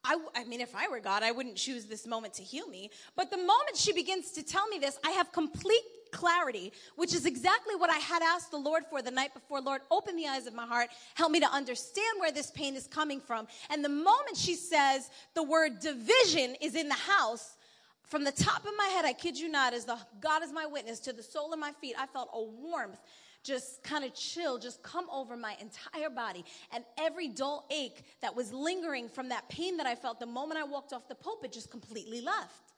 I, 0.02 0.16
I, 0.34 0.44
mean, 0.44 0.62
if 0.62 0.74
I 0.74 0.88
were 0.88 1.00
God, 1.00 1.22
I 1.22 1.32
wouldn't 1.32 1.56
choose 1.56 1.84
this 1.84 2.06
moment 2.06 2.32
to 2.34 2.42
heal 2.42 2.66
me. 2.66 2.90
But 3.14 3.30
the 3.30 3.36
moment 3.36 3.76
she 3.76 3.92
begins 3.92 4.30
to 4.32 4.42
tell 4.42 4.66
me 4.68 4.78
this, 4.78 4.98
I 5.04 5.10
have 5.10 5.32
complete 5.32 5.82
clarity, 6.12 6.72
which 6.96 7.14
is 7.14 7.26
exactly 7.26 7.74
what 7.74 7.90
I 7.90 7.98
had 7.98 8.22
asked 8.22 8.50
the 8.50 8.58
Lord 8.58 8.84
for 8.88 9.02
the 9.02 9.10
night 9.10 9.34
before. 9.34 9.60
Lord, 9.60 9.80
open 9.90 10.14
the 10.16 10.28
eyes 10.28 10.46
of 10.46 10.54
my 10.54 10.66
heart. 10.66 10.90
Help 11.14 11.32
me 11.32 11.40
to 11.40 11.50
understand 11.50 12.20
where 12.20 12.30
this 12.30 12.50
pain 12.52 12.76
is 12.76 12.86
coming 12.86 13.20
from. 13.20 13.48
And 13.70 13.84
the 13.84 13.88
moment 13.88 14.36
she 14.36 14.54
says 14.54 15.10
the 15.34 15.42
word 15.42 15.80
division 15.80 16.54
is 16.60 16.76
in 16.76 16.88
the 16.88 16.94
house, 16.94 17.56
from 18.04 18.24
the 18.24 18.32
top 18.32 18.66
of 18.66 18.72
my 18.76 18.86
head, 18.88 19.06
I 19.06 19.14
kid 19.14 19.38
you 19.38 19.48
not, 19.48 19.72
as 19.72 19.86
the 19.86 19.96
God 20.20 20.42
is 20.42 20.52
my 20.52 20.66
witness, 20.66 21.00
to 21.00 21.14
the 21.14 21.22
sole 21.22 21.52
of 21.52 21.58
my 21.58 21.72
feet, 21.80 21.94
I 21.98 22.06
felt 22.06 22.28
a 22.34 22.42
warmth 22.42 22.98
just 23.42 23.82
kind 23.82 24.04
of 24.04 24.14
chill, 24.14 24.58
just 24.58 24.82
come 24.82 25.06
over 25.10 25.36
my 25.36 25.56
entire 25.60 26.10
body. 26.10 26.44
And 26.72 26.84
every 26.98 27.28
dull 27.28 27.66
ache 27.70 28.04
that 28.20 28.34
was 28.34 28.52
lingering 28.52 29.08
from 29.08 29.28
that 29.30 29.48
pain 29.48 29.76
that 29.78 29.86
I 29.86 29.94
felt 29.94 30.20
the 30.20 30.26
moment 30.26 30.60
I 30.60 30.64
walked 30.64 30.92
off 30.92 31.08
the 31.08 31.14
pulpit 31.14 31.52
just 31.52 31.70
completely 31.70 32.20
left. 32.20 32.71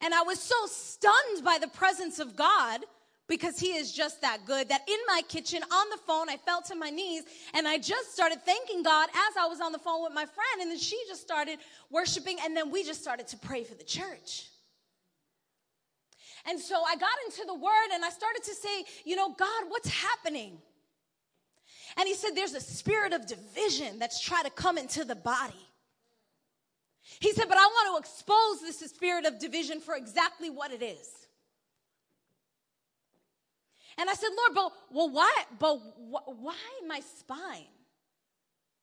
And 0.00 0.14
I 0.14 0.22
was 0.22 0.40
so 0.40 0.54
stunned 0.66 1.44
by 1.44 1.58
the 1.60 1.68
presence 1.68 2.18
of 2.18 2.36
God 2.36 2.80
because 3.28 3.58
he 3.58 3.68
is 3.68 3.92
just 3.92 4.20
that 4.20 4.46
good 4.46 4.68
that 4.68 4.82
in 4.88 4.98
my 5.06 5.22
kitchen 5.28 5.62
on 5.62 5.86
the 5.90 5.98
phone 6.06 6.28
I 6.28 6.36
fell 6.36 6.62
to 6.62 6.76
my 6.76 6.90
knees 6.90 7.24
and 7.54 7.66
I 7.66 7.78
just 7.78 8.12
started 8.12 8.42
thanking 8.42 8.82
God 8.82 9.08
as 9.08 9.36
I 9.40 9.46
was 9.46 9.60
on 9.60 9.72
the 9.72 9.78
phone 9.78 10.02
with 10.04 10.12
my 10.12 10.24
friend 10.24 10.62
and 10.62 10.70
then 10.70 10.78
she 10.78 11.00
just 11.08 11.22
started 11.22 11.58
worshiping 11.90 12.38
and 12.44 12.56
then 12.56 12.70
we 12.70 12.84
just 12.84 13.02
started 13.02 13.26
to 13.28 13.36
pray 13.36 13.64
for 13.64 13.74
the 13.74 13.84
church. 13.84 14.48
And 16.48 16.60
so 16.60 16.80
I 16.86 16.94
got 16.94 17.10
into 17.26 17.44
the 17.46 17.54
word 17.54 17.88
and 17.92 18.04
I 18.04 18.10
started 18.10 18.44
to 18.44 18.54
say, 18.54 18.84
you 19.04 19.16
know, 19.16 19.30
God, 19.30 19.64
what's 19.68 19.88
happening? 19.88 20.58
And 21.96 22.06
he 22.06 22.14
said, 22.14 22.30
there's 22.34 22.54
a 22.54 22.60
spirit 22.60 23.12
of 23.12 23.26
division 23.26 23.98
that's 23.98 24.20
trying 24.20 24.44
to 24.44 24.50
come 24.50 24.78
into 24.78 25.04
the 25.04 25.16
body. 25.16 25.65
He 27.20 27.32
said, 27.32 27.48
But 27.48 27.58
I 27.58 27.66
want 27.66 27.94
to 27.94 28.08
expose 28.08 28.60
this 28.60 28.78
spirit 28.90 29.26
of 29.26 29.38
division 29.38 29.80
for 29.80 29.94
exactly 29.94 30.50
what 30.50 30.72
it 30.72 30.82
is. 30.82 31.26
And 33.98 34.10
I 34.10 34.14
said, 34.14 34.28
Lord, 34.36 34.54
but 34.54 34.72
well, 34.94 35.10
why? 35.10 35.32
But 35.58 35.80
why 35.98 36.56
my 36.86 37.00
spine? 37.00 37.68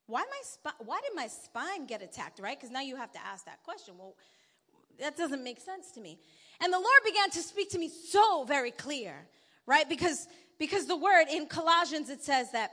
Why 0.08 0.22
my 0.22 0.42
spine? 0.44 0.74
Why 0.80 1.00
did 1.02 1.16
my 1.16 1.28
spine 1.28 1.86
get 1.86 2.02
attacked? 2.02 2.40
Right? 2.40 2.60
Because 2.60 2.72
now 2.72 2.82
you 2.82 2.96
have 2.96 3.12
to 3.12 3.26
ask 3.26 3.46
that 3.46 3.62
question. 3.64 3.96
Well, 3.98 4.16
that 5.00 5.16
doesn't 5.16 5.44
make 5.44 5.60
sense 5.60 5.92
to 5.92 6.02
me. 6.02 6.20
And 6.62 6.72
the 6.72 6.78
Lord 6.80 7.04
began 7.06 7.30
to 7.32 7.42
speak 7.42 7.70
to 7.72 7.80
me 7.80 7.90
so 7.90 8.44
very 8.46 8.72
clear, 8.72 9.28
right? 9.66 9.88
Because 9.88 10.28
because 10.58 10.88
the 10.88 10.96
word 10.96 11.26
in 11.32 11.46
Colossians 11.46 12.10
it 12.10 12.24
says 12.24 12.52
that 12.52 12.72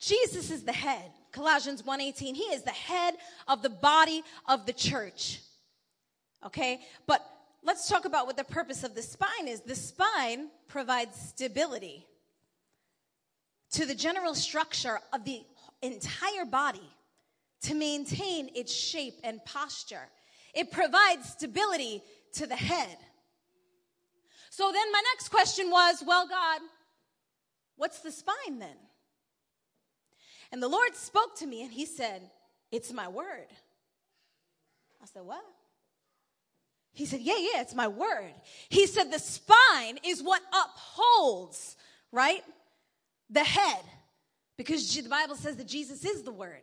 Jesus 0.00 0.50
is 0.50 0.64
the 0.64 0.72
head. 0.72 1.12
Colossians 1.30 1.82
1:18. 1.82 2.34
He 2.34 2.44
is 2.44 2.62
the 2.62 2.70
head 2.70 3.16
of 3.46 3.62
the 3.62 3.70
body 3.70 4.24
of 4.46 4.66
the 4.66 4.72
church. 4.72 5.40
Okay? 6.44 6.80
But 7.06 7.24
let's 7.62 7.86
talk 7.86 8.06
about 8.06 8.26
what 8.26 8.36
the 8.36 8.44
purpose 8.44 8.82
of 8.82 8.94
the 8.94 9.02
spine 9.02 9.46
is. 9.46 9.60
The 9.60 9.76
spine 9.76 10.50
provides 10.68 11.20
stability 11.20 12.06
to 13.72 13.84
the 13.86 13.94
general 13.94 14.34
structure 14.34 15.00
of 15.12 15.24
the 15.24 15.44
entire 15.82 16.46
body 16.46 16.90
to 17.62 17.74
maintain 17.74 18.50
its 18.54 18.72
shape 18.72 19.20
and 19.22 19.44
posture. 19.44 20.08
It 20.54 20.72
provides 20.72 21.28
stability 21.28 22.02
to 22.32 22.46
the 22.46 22.56
head. 22.56 22.98
So 24.48 24.72
then 24.72 24.92
my 24.92 25.02
next 25.12 25.28
question 25.28 25.70
was, 25.70 26.02
well, 26.04 26.26
God, 26.26 26.60
what's 27.76 28.00
the 28.00 28.10
spine 28.10 28.58
then? 28.58 28.76
And 30.52 30.62
the 30.62 30.68
Lord 30.68 30.94
spoke 30.94 31.36
to 31.36 31.46
me 31.46 31.62
and 31.62 31.72
he 31.72 31.86
said, 31.86 32.22
It's 32.72 32.92
my 32.92 33.08
word. 33.08 33.46
I 35.02 35.06
said, 35.06 35.22
What? 35.24 35.44
He 36.92 37.06
said, 37.06 37.20
Yeah, 37.20 37.38
yeah, 37.38 37.60
it's 37.60 37.74
my 37.74 37.88
word. 37.88 38.34
He 38.68 38.86
said, 38.86 39.10
The 39.10 39.18
spine 39.18 39.98
is 40.04 40.22
what 40.22 40.42
upholds, 40.52 41.76
right? 42.12 42.42
The 43.30 43.44
head. 43.44 43.84
Because 44.56 44.94
the 44.94 45.08
Bible 45.08 45.36
says 45.36 45.56
that 45.56 45.66
Jesus 45.66 46.04
is 46.04 46.22
the 46.22 46.32
word, 46.32 46.60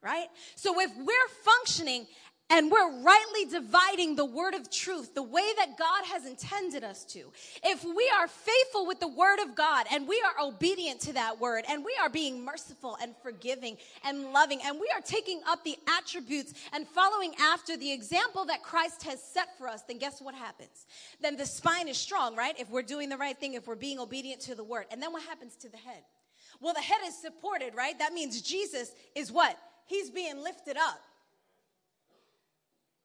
right? 0.00 0.28
So 0.54 0.80
if 0.80 0.90
we're 0.96 1.28
functioning 1.44 2.06
and 2.50 2.70
we're 2.70 3.00
rightly 3.00 3.46
dividing 3.46 4.14
the 4.14 4.24
word 4.24 4.54
of 4.54 4.70
truth 4.70 5.14
the 5.14 5.22
way 5.22 5.48
that 5.56 5.78
God 5.78 6.04
has 6.04 6.26
intended 6.26 6.84
us 6.84 7.04
to, 7.06 7.32
if 7.64 7.82
we 7.82 8.12
are 8.18 8.28
faithful 8.28 8.86
with 8.86 9.00
the 9.00 9.08
word 9.08 9.38
of 9.38 9.54
God 9.54 9.86
and 9.90 10.06
we 10.06 10.22
are 10.22 10.46
obedient 10.46 11.00
to 11.02 11.14
that 11.14 11.40
word 11.40 11.64
and 11.68 11.82
we 11.82 11.96
are 12.02 12.10
being 12.10 12.44
merciful 12.44 12.98
and 13.00 13.14
forgiving 13.22 13.78
and 14.04 14.32
loving 14.32 14.60
and 14.64 14.78
we 14.78 14.90
are 14.94 15.00
taking 15.00 15.40
up 15.48 15.64
the 15.64 15.76
attributes 15.98 16.52
and 16.72 16.86
following 16.86 17.32
after 17.40 17.76
the 17.76 17.90
example 17.90 18.44
that 18.44 18.62
Christ 18.62 19.02
has 19.04 19.22
set 19.22 19.56
for 19.56 19.66
us, 19.66 19.82
then 19.88 19.98
guess 19.98 20.20
what 20.20 20.34
happens? 20.34 20.86
Then 21.20 21.36
the 21.36 21.46
spine 21.46 21.88
is 21.88 21.96
strong, 21.96 22.36
right? 22.36 22.54
If 22.58 22.68
we're 22.70 22.82
doing 22.82 23.08
the 23.08 23.16
right 23.16 23.38
thing, 23.38 23.54
if 23.54 23.66
we're 23.66 23.76
being 23.76 23.98
obedient 23.98 24.42
to 24.42 24.54
the 24.54 24.64
word. 24.64 24.86
And 24.90 25.02
then 25.02 25.12
what 25.12 25.22
happens 25.22 25.56
to 25.56 25.70
the 25.70 25.78
head? 25.78 26.02
Well, 26.60 26.74
the 26.74 26.80
head 26.80 27.00
is 27.06 27.16
supported, 27.16 27.74
right? 27.74 27.98
That 27.98 28.12
means 28.12 28.42
Jesus 28.42 28.92
is 29.14 29.32
what? 29.32 29.56
He's 29.86 30.10
being 30.10 30.42
lifted 30.42 30.76
up. 30.76 31.00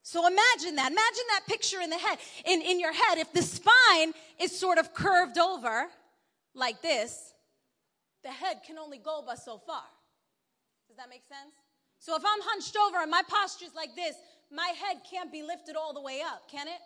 So 0.07 0.25
imagine 0.25 0.77
that. 0.77 0.89
Imagine 0.89 1.27
that 1.31 1.41
picture 1.47 1.81
in 1.81 1.89
the 1.89 1.97
head, 1.97 2.17
in, 2.45 2.61
in 2.61 2.79
your 2.79 2.93
head. 2.93 3.17
If 3.17 3.33
the 3.33 3.41
spine 3.41 4.13
is 4.39 4.57
sort 4.57 4.77
of 4.77 4.93
curved 4.93 5.37
over 5.37 5.87
like 6.55 6.81
this, 6.81 7.33
the 8.23 8.29
head 8.29 8.61
can 8.65 8.77
only 8.77 8.99
go 8.99 9.21
but 9.25 9.37
so 9.37 9.57
far. 9.57 9.83
Does 10.87 10.95
that 10.95 11.09
make 11.09 11.23
sense? 11.27 11.51
So 11.99 12.15
if 12.15 12.23
I'm 12.25 12.39
hunched 12.41 12.77
over 12.87 13.01
and 13.01 13.11
my 13.11 13.21
posture 13.27 13.65
is 13.65 13.75
like 13.75 13.95
this, 13.97 14.15
my 14.49 14.71
head 14.79 15.01
can't 15.11 15.29
be 15.29 15.43
lifted 15.43 15.75
all 15.75 15.93
the 15.93 15.99
way 16.01 16.21
up, 16.21 16.49
can 16.49 16.69
it? 16.69 16.79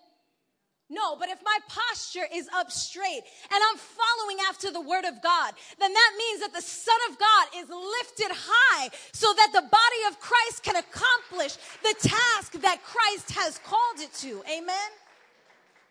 No, 0.91 1.15
but 1.15 1.29
if 1.29 1.39
my 1.45 1.57
posture 1.69 2.27
is 2.33 2.49
up 2.53 2.69
straight 2.69 3.21
and 3.49 3.63
I'm 3.71 3.77
following 3.77 4.37
after 4.49 4.71
the 4.71 4.81
word 4.81 5.05
of 5.05 5.23
God, 5.23 5.53
then 5.79 5.93
that 5.93 6.11
means 6.17 6.41
that 6.41 6.53
the 6.53 6.61
Son 6.61 6.97
of 7.09 7.17
God 7.17 7.47
is 7.55 7.69
lifted 7.69 8.35
high 8.35 8.89
so 9.13 9.33
that 9.33 9.51
the 9.53 9.61
body 9.61 10.01
of 10.09 10.19
Christ 10.19 10.63
can 10.63 10.75
accomplish 10.75 11.55
the 11.81 11.95
task 12.09 12.61
that 12.61 12.83
Christ 12.83 13.31
has 13.31 13.57
called 13.59 13.99
it 13.99 14.13
to. 14.15 14.43
Amen? 14.51 14.91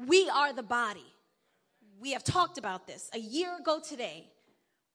We 0.06 0.28
are 0.28 0.52
the 0.52 0.62
body. 0.62 1.06
We 1.98 2.12
have 2.12 2.22
talked 2.22 2.58
about 2.58 2.86
this. 2.86 3.08
A 3.14 3.18
year 3.18 3.56
ago 3.58 3.80
today, 3.80 4.28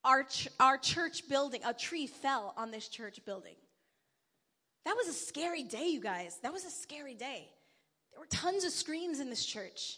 our, 0.03 0.21
ch- 0.21 0.49
our 0.59 0.77
church 0.77 1.27
building, 1.27 1.61
a 1.65 1.73
tree 1.73 2.05
fell 2.05 2.53
on 2.57 2.69
this 2.69 2.89
church 2.89 3.25
building. 3.25 3.55
That 4.85 4.95
was 4.95 5.07
a 5.07 5.13
scary 5.13 5.63
day, 5.63 5.87
you 5.87 5.99
guys. 5.99 6.37
That 6.43 6.53
was 6.53 6.63
a 6.63 6.69
scary 6.69 7.15
day. 7.15 7.49
There 8.15 8.21
were 8.21 8.27
tons 8.27 8.63
of 8.63 8.71
screams 8.71 9.19
in 9.19 9.29
this 9.29 9.45
church. 9.45 9.97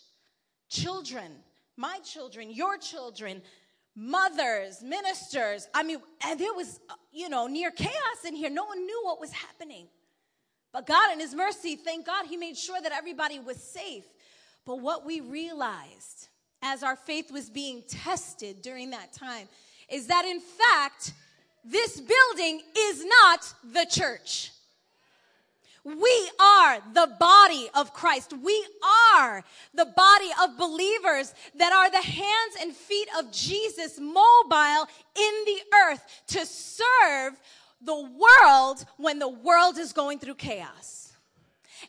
Children, 0.69 1.31
my 1.77 2.00
children, 2.00 2.50
your 2.50 2.79
children, 2.79 3.43
mothers, 3.95 4.81
ministers. 4.81 5.67
I 5.71 5.83
mean, 5.83 6.00
and 6.25 6.39
there 6.39 6.53
was, 6.53 6.79
uh, 6.89 6.95
you 7.13 7.29
know, 7.29 7.45
near 7.45 7.69
chaos 7.69 8.25
in 8.25 8.36
here. 8.36 8.50
No 8.50 8.65
one 8.65 8.83
knew 8.83 9.01
what 9.03 9.21
was 9.21 9.31
happening. 9.31 9.88
But 10.74 10.88
God, 10.88 11.13
in 11.13 11.19
His 11.19 11.36
mercy, 11.36 11.75
thank 11.75 12.07
God, 12.07 12.25
He 12.25 12.38
made 12.38 12.57
sure 12.57 12.81
that 12.81 12.91
everybody 12.91 13.38
was 13.39 13.57
safe. 13.57 14.05
But 14.65 14.81
what 14.81 15.05
we 15.05 15.21
realized 15.21 16.29
as 16.63 16.81
our 16.81 16.95
faith 16.95 17.31
was 17.31 17.51
being 17.51 17.83
tested 17.88 18.63
during 18.63 18.89
that 18.89 19.13
time 19.13 19.47
is 19.89 20.07
that, 20.07 20.25
in 20.25 20.39
fact, 20.39 21.13
this 21.63 22.01
building 22.01 22.63
is 22.75 23.05
not 23.05 23.53
the 23.74 23.86
church. 23.86 24.51
We 25.88 26.29
are 26.38 26.79
the 26.94 27.15
body 27.17 27.70
of 27.74 27.94
Christ. 27.94 28.34
We 28.44 28.65
are 29.15 29.41
the 29.74 29.86
body 29.86 30.29
of 30.44 30.58
believers 30.58 31.34
that 31.56 31.72
are 31.72 31.89
the 31.89 32.06
hands 32.06 32.56
and 32.60 32.75
feet 32.75 33.08
of 33.17 33.32
Jesus 33.32 33.98
mobile 33.98 34.88
in 35.15 35.46
the 35.46 35.60
earth 35.86 36.03
to 36.27 36.46
serve 36.46 37.39
the 37.82 37.96
world 37.96 38.84
when 38.98 39.20
the 39.20 39.29
world 39.29 39.77
is 39.77 39.94
going 39.94 40.20
through 40.20 40.36
chaos. 40.36 41.13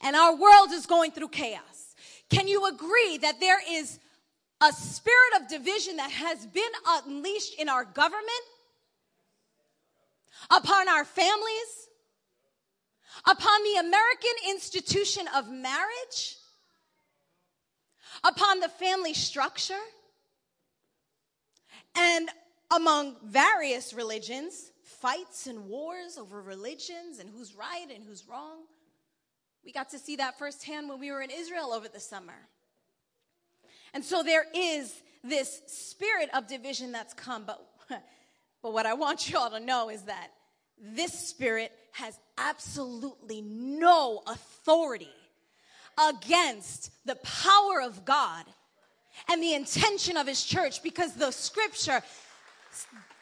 and 0.03 0.15
our 0.15 0.37
world 0.37 0.71
is 0.71 0.87
going 0.87 1.11
through 1.11 1.29
chaos. 1.29 1.97
Can 2.31 2.47
you 2.47 2.67
agree 2.67 3.19
that 3.19 3.41
there 3.41 3.61
is 3.69 3.99
a 4.61 4.73
spirit 4.73 5.41
of 5.41 5.49
division 5.49 5.97
that 5.97 6.11
has 6.11 6.47
been 6.47 6.71
unleashed 6.87 7.59
in 7.59 7.69
our 7.69 7.85
government, 7.85 8.45
upon 10.51 10.89
our 10.89 11.05
families, 11.05 11.88
upon 13.27 13.63
the 13.65 13.81
American 13.81 14.31
institution 14.49 15.27
of 15.35 15.51
marriage, 15.51 16.37
upon 18.25 18.61
the 18.61 18.69
family 18.69 19.15
structure, 19.15 19.75
and 21.97 22.29
among 22.71 23.17
various 23.25 23.93
religions, 23.93 24.71
fights 24.83 25.47
and 25.47 25.67
wars 25.69 26.19
over 26.19 26.43
religions 26.43 27.19
and 27.19 27.31
who's 27.31 27.55
right 27.55 27.87
and 27.95 28.05
who's 28.05 28.27
wrong. 28.29 28.59
We 29.65 29.73
got 29.73 29.91
to 29.91 29.99
see 29.99 30.17
that 30.17 30.39
firsthand 30.39 30.89
when 30.89 31.01
we 31.01 31.11
were 31.11 31.23
in 31.23 31.31
Israel 31.31 31.73
over 31.73 31.89
the 31.89 32.01
summer. 32.01 32.49
And 33.95 34.05
so 34.05 34.23
there 34.23 34.45
is 34.55 34.95
this 35.25 35.61
spirit 35.67 36.31
of 36.35 36.47
division 36.47 36.93
that's 36.93 37.15
come. 37.15 37.45
But, 37.45 37.65
but 38.63 38.73
what 38.73 38.87
I 38.87 38.95
want 38.95 39.31
you 39.31 39.39
all 39.39 39.51
to 39.51 39.61
know 39.61 39.91
is 39.91 40.03
that 40.03 40.29
this 40.81 41.13
spirit 41.13 41.73
has 41.99 42.19
absolutely 42.37 43.43
no 43.43 44.23
authority 44.27 45.09
against 45.99 46.93
the 47.05 47.17
power 47.17 47.83
of 47.83 48.05
God 48.05 48.45
and 49.29 49.43
the 49.43 49.55
intention 49.55 50.17
of 50.17 50.27
his 50.27 50.45
church 50.45 50.83
because 50.83 51.15
the 51.15 51.33
scripture 51.33 52.01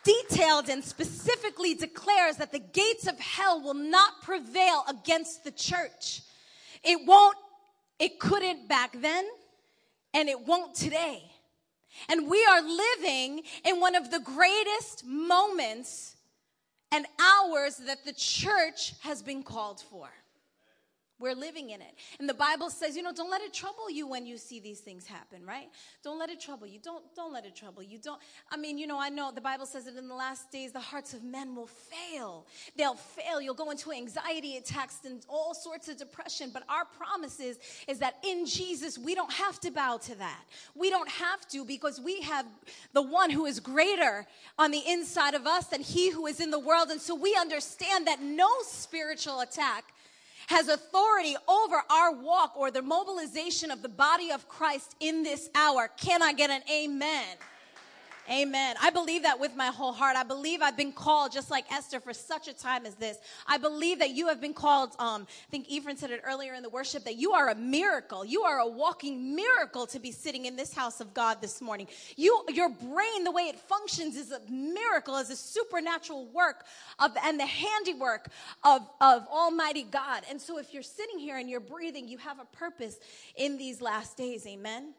detailed 0.05 0.69
and 0.69 0.85
specifically 0.85 1.75
declares 1.75 2.37
that 2.37 2.53
the 2.53 2.59
gates 2.59 3.07
of 3.07 3.19
hell 3.19 3.63
will 3.63 3.75
not 3.75 4.21
prevail 4.23 4.85
against 4.89 5.43
the 5.43 5.51
church. 5.51 6.23
It 6.85 6.99
won't, 7.07 7.37
it 7.99 8.21
couldn't 8.21 8.69
back 8.69 9.01
then, 9.01 9.27
and 10.13 10.29
it 10.29 10.41
won't 10.47 10.75
today. 10.75 11.23
And 12.11 12.29
we 12.29 12.45
are 12.45 12.63
living 12.63 13.43
in 13.65 13.81
one 13.81 13.95
of 13.95 14.11
the 14.11 14.21
greatest 14.21 15.05
moments 15.07 16.16
and 16.97 17.07
hours 17.21 17.77
that 17.77 18.07
the 18.07 18.13
church 18.15 18.95
has 19.01 19.23
been 19.23 19.43
called 19.43 19.81
for. 19.91 20.09
We're 21.19 21.35
living 21.35 21.71
in 21.71 21.81
it. 21.81 21.95
And 22.21 22.29
the 22.29 22.35
Bible 22.35 22.69
says, 22.69 22.95
you 22.95 23.03
know, 23.03 23.13
don't 23.13 23.31
let 23.31 23.41
it 23.41 23.55
trouble 23.55 23.91
you 23.91 24.07
when 24.07 24.27
you 24.27 24.37
see 24.37 24.61
these 24.61 24.81
things 24.81 25.07
happen, 25.07 25.47
right? 25.47 25.69
Don't 26.05 26.19
let 26.19 26.29
it 26.29 26.41
trouble 26.41 26.67
you. 26.67 26.79
Don't 26.79 27.03
don't 27.15 27.33
let 27.33 27.47
it 27.47 27.57
trouble 27.57 27.83
you. 27.83 27.99
Don't 27.99 28.21
I 28.51 28.59
mean, 28.59 28.77
you 28.77 28.87
know, 28.87 29.01
I 29.01 29.09
know 29.09 29.33
the 29.35 29.41
Bible 29.41 29.65
says 29.65 29.87
that 29.87 29.97
in 29.97 30.09
the 30.09 30.15
last 30.15 30.53
days 30.53 30.73
the 30.73 30.81
hearts 30.81 31.15
of 31.15 31.25
men 31.25 31.55
will 31.57 31.69
fail. 31.69 32.47
They'll 32.77 32.97
fail. 32.97 33.41
You'll 33.41 33.55
go 33.55 33.71
into 33.71 33.93
anxiety 33.93 34.59
attacks 34.59 35.01
and 35.07 35.25
all 35.27 35.55
sorts 35.55 35.89
of 35.89 35.97
depression, 35.97 36.51
but 36.53 36.65
our 36.69 36.85
promise 36.85 37.41
is 37.41 37.59
is 37.89 37.99
that 38.01 38.17
in 38.23 38.45
Jesus 38.45 38.99
we 38.99 39.15
don't 39.15 39.33
have 39.33 39.59
to 39.61 39.71
bow 39.71 39.97
to 39.97 40.15
that. 40.17 40.45
We 40.75 40.91
don't 40.91 41.09
have 41.09 41.49
to 41.49 41.65
because 41.65 41.99
we 41.99 42.21
have 42.23 42.45
the 42.93 43.03
one 43.03 43.31
who 43.31 43.47
is 43.47 43.59
greater 43.59 44.27
on 44.59 44.71
the 44.71 44.83
inside 44.87 45.33
of 45.33 45.47
us 45.47 45.69
than 45.69 45.81
he 45.81 46.11
who 46.11 46.27
is 46.27 46.41
in 46.41 46.51
the 46.51 46.59
world 46.59 46.91
and 46.91 47.01
so 47.01 47.15
we 47.15 47.35
understand 47.37 48.07
that 48.07 48.21
no 48.21 48.49
spiritual 48.63 49.41
attack 49.41 49.85
has 50.47 50.69
authority 50.69 51.37
over 51.49 51.83
our 51.91 52.13
walk 52.13 52.57
or 52.57 52.71
the 52.71 52.83
mobilization 52.83 53.71
of 53.71 53.83
the 53.83 53.89
body 53.89 54.31
of 54.31 54.49
Christ 54.49 54.95
in 55.01 55.23
this 55.23 55.51
hour. 55.55 55.91
Can 55.97 56.23
I 56.23 56.33
get 56.33 56.51
an 56.51 56.63
amen? 56.73 57.37
Amen. 58.29 58.75
I 58.83 58.91
believe 58.91 59.23
that 59.23 59.39
with 59.39 59.55
my 59.55 59.67
whole 59.67 59.93
heart. 59.93 60.17
I 60.17 60.25
believe 60.25 60.61
I've 60.61 60.77
been 60.77 60.93
called 60.93 61.31
just 61.31 61.49
like 61.49 61.71
Esther 61.73 62.01
for 62.01 62.13
such 62.13 62.49
a 62.49 62.53
time 62.53 62.85
as 62.85 62.97
this. 62.97 63.19
I 63.47 63.57
believe 63.57 64.01
that 64.01 64.11
you 64.11 64.27
have 64.27 64.41
been 64.41 64.55
called, 64.55 64.91
um, 64.99 65.29
I 65.31 65.51
think 65.51 65.69
Ephraim 65.69 65.97
said 65.97 66.11
it 66.11 66.23
earlier 66.25 66.55
in 66.55 66.65
the 66.65 66.69
worship, 66.69 67.05
that 67.05 67.17
you 67.17 67.33
are 67.33 67.51
a 67.51 67.55
miracle. 67.55 68.25
You 68.25 68.43
are 68.43 68.59
a 68.59 68.67
walking 68.67 69.37
miracle 69.37 69.87
to 69.87 70.01
be 70.01 70.11
sitting 70.11 70.47
in 70.47 70.57
this 70.57 70.75
house 70.75 71.01
of 71.01 71.15
God 71.15 71.41
this 71.41 71.61
morning. 71.63 71.87
You, 72.17 72.45
your 72.49 72.69
brain, 72.69 73.23
the 73.23 73.31
way 73.31 73.45
it 73.45 73.61
functions 73.61 74.17
is 74.17 74.33
a 74.33 74.41
miracle, 74.51 75.17
is 75.19 75.31
a 75.31 75.37
supernatural 75.37 76.27
work 76.27 76.65
of, 76.99 77.17
and 77.25 77.39
the 77.39 77.47
handiwork 77.47 78.29
of, 78.65 78.83
of 79.01 79.25
Almighty 79.29 79.85
God. 79.85 80.25
And 80.29 80.41
so 80.41 80.59
if 80.59 80.75
you're 80.75 80.83
sitting 80.83 81.21
here 81.21 81.39
and 81.39 81.49
you're 81.49 81.61
breathing, 81.61 82.09
you 82.09 82.19
have 82.19 82.41
a 82.41 82.57
purpose 82.57 82.99
in 83.37 83.57
these 83.57 83.81
last 83.81 84.17
days. 84.17 84.47
Amen 84.49 84.95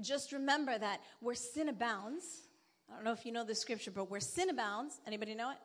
just 0.00 0.32
remember 0.32 0.76
that 0.78 1.00
where 1.20 1.34
sin 1.34 1.68
abounds, 1.68 2.24
I 2.90 2.94
don't 2.94 3.04
know 3.04 3.12
if 3.12 3.26
you 3.26 3.32
know 3.32 3.44
the 3.44 3.54
scripture, 3.54 3.90
but 3.90 4.10
where 4.10 4.20
sin 4.20 4.50
abounds, 4.50 5.00
anybody 5.06 5.34
know 5.34 5.50
it? 5.50 5.58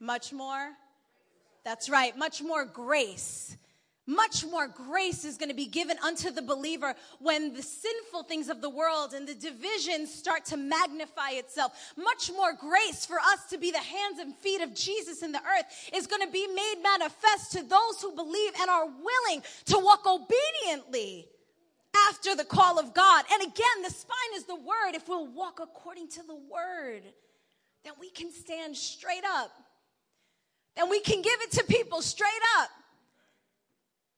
Much 0.00 0.32
more. 0.32 0.70
That's 1.64 1.90
right, 1.90 2.16
much 2.16 2.42
more 2.42 2.64
grace. 2.64 3.56
Much 4.06 4.46
more 4.46 4.68
grace 4.68 5.26
is 5.26 5.36
going 5.36 5.50
to 5.50 5.54
be 5.54 5.66
given 5.66 5.98
unto 6.02 6.30
the 6.30 6.40
believer 6.40 6.94
when 7.18 7.52
the 7.52 7.62
sinful 7.62 8.22
things 8.22 8.48
of 8.48 8.62
the 8.62 8.70
world 8.70 9.12
and 9.12 9.28
the 9.28 9.34
divisions 9.34 10.10
start 10.10 10.46
to 10.46 10.56
magnify 10.56 11.32
itself. 11.32 11.92
Much 11.94 12.32
more 12.32 12.54
grace 12.54 13.04
for 13.04 13.18
us 13.18 13.50
to 13.50 13.58
be 13.58 13.70
the 13.70 13.76
hands 13.76 14.18
and 14.18 14.34
feet 14.36 14.62
of 14.62 14.74
Jesus 14.74 15.22
in 15.22 15.30
the 15.30 15.40
earth 15.40 15.90
is 15.92 16.06
going 16.06 16.22
to 16.22 16.32
be 16.32 16.46
made 16.46 16.76
manifest 16.82 17.52
to 17.52 17.62
those 17.62 18.00
who 18.00 18.12
believe 18.16 18.52
and 18.58 18.70
are 18.70 18.86
willing 18.86 19.42
to 19.66 19.78
walk 19.78 20.06
obediently 20.06 21.28
after 22.08 22.34
the 22.34 22.44
call 22.44 22.78
of 22.78 22.94
God. 22.94 23.24
And 23.32 23.42
again, 23.42 23.82
the 23.82 23.90
spine 23.90 24.34
is 24.34 24.44
the 24.44 24.54
word. 24.54 24.94
If 24.94 25.08
we'll 25.08 25.26
walk 25.26 25.60
according 25.62 26.08
to 26.10 26.22
the 26.26 26.34
word, 26.34 27.02
then 27.84 27.92
we 28.00 28.10
can 28.10 28.32
stand 28.32 28.76
straight 28.76 29.24
up. 29.24 29.50
Then 30.76 30.88
we 30.90 31.00
can 31.00 31.22
give 31.22 31.40
it 31.42 31.52
to 31.52 31.64
people 31.64 32.02
straight 32.02 32.28
up. 32.60 32.70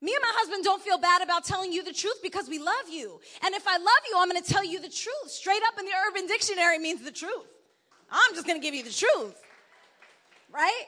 Me 0.02 0.14
and 0.14 0.22
my 0.22 0.32
husband 0.38 0.64
don't 0.64 0.82
feel 0.82 0.98
bad 0.98 1.22
about 1.22 1.44
telling 1.44 1.72
you 1.72 1.84
the 1.84 1.92
truth 1.92 2.20
because 2.22 2.48
we 2.48 2.58
love 2.58 2.88
you. 2.90 3.20
And 3.42 3.54
if 3.54 3.66
I 3.66 3.76
love 3.76 4.02
you, 4.08 4.16
I'm 4.18 4.30
going 4.30 4.42
to 4.42 4.52
tell 4.52 4.64
you 4.64 4.80
the 4.80 4.88
truth. 4.88 5.28
Straight 5.28 5.60
up 5.68 5.78
in 5.78 5.84
the 5.84 5.92
Urban 6.08 6.26
Dictionary 6.26 6.78
means 6.78 7.02
the 7.02 7.10
truth. 7.10 7.46
I'm 8.10 8.34
just 8.34 8.46
going 8.46 8.58
to 8.58 8.64
give 8.64 8.74
you 8.74 8.82
the 8.82 8.92
truth. 8.92 9.40
Right? 10.52 10.86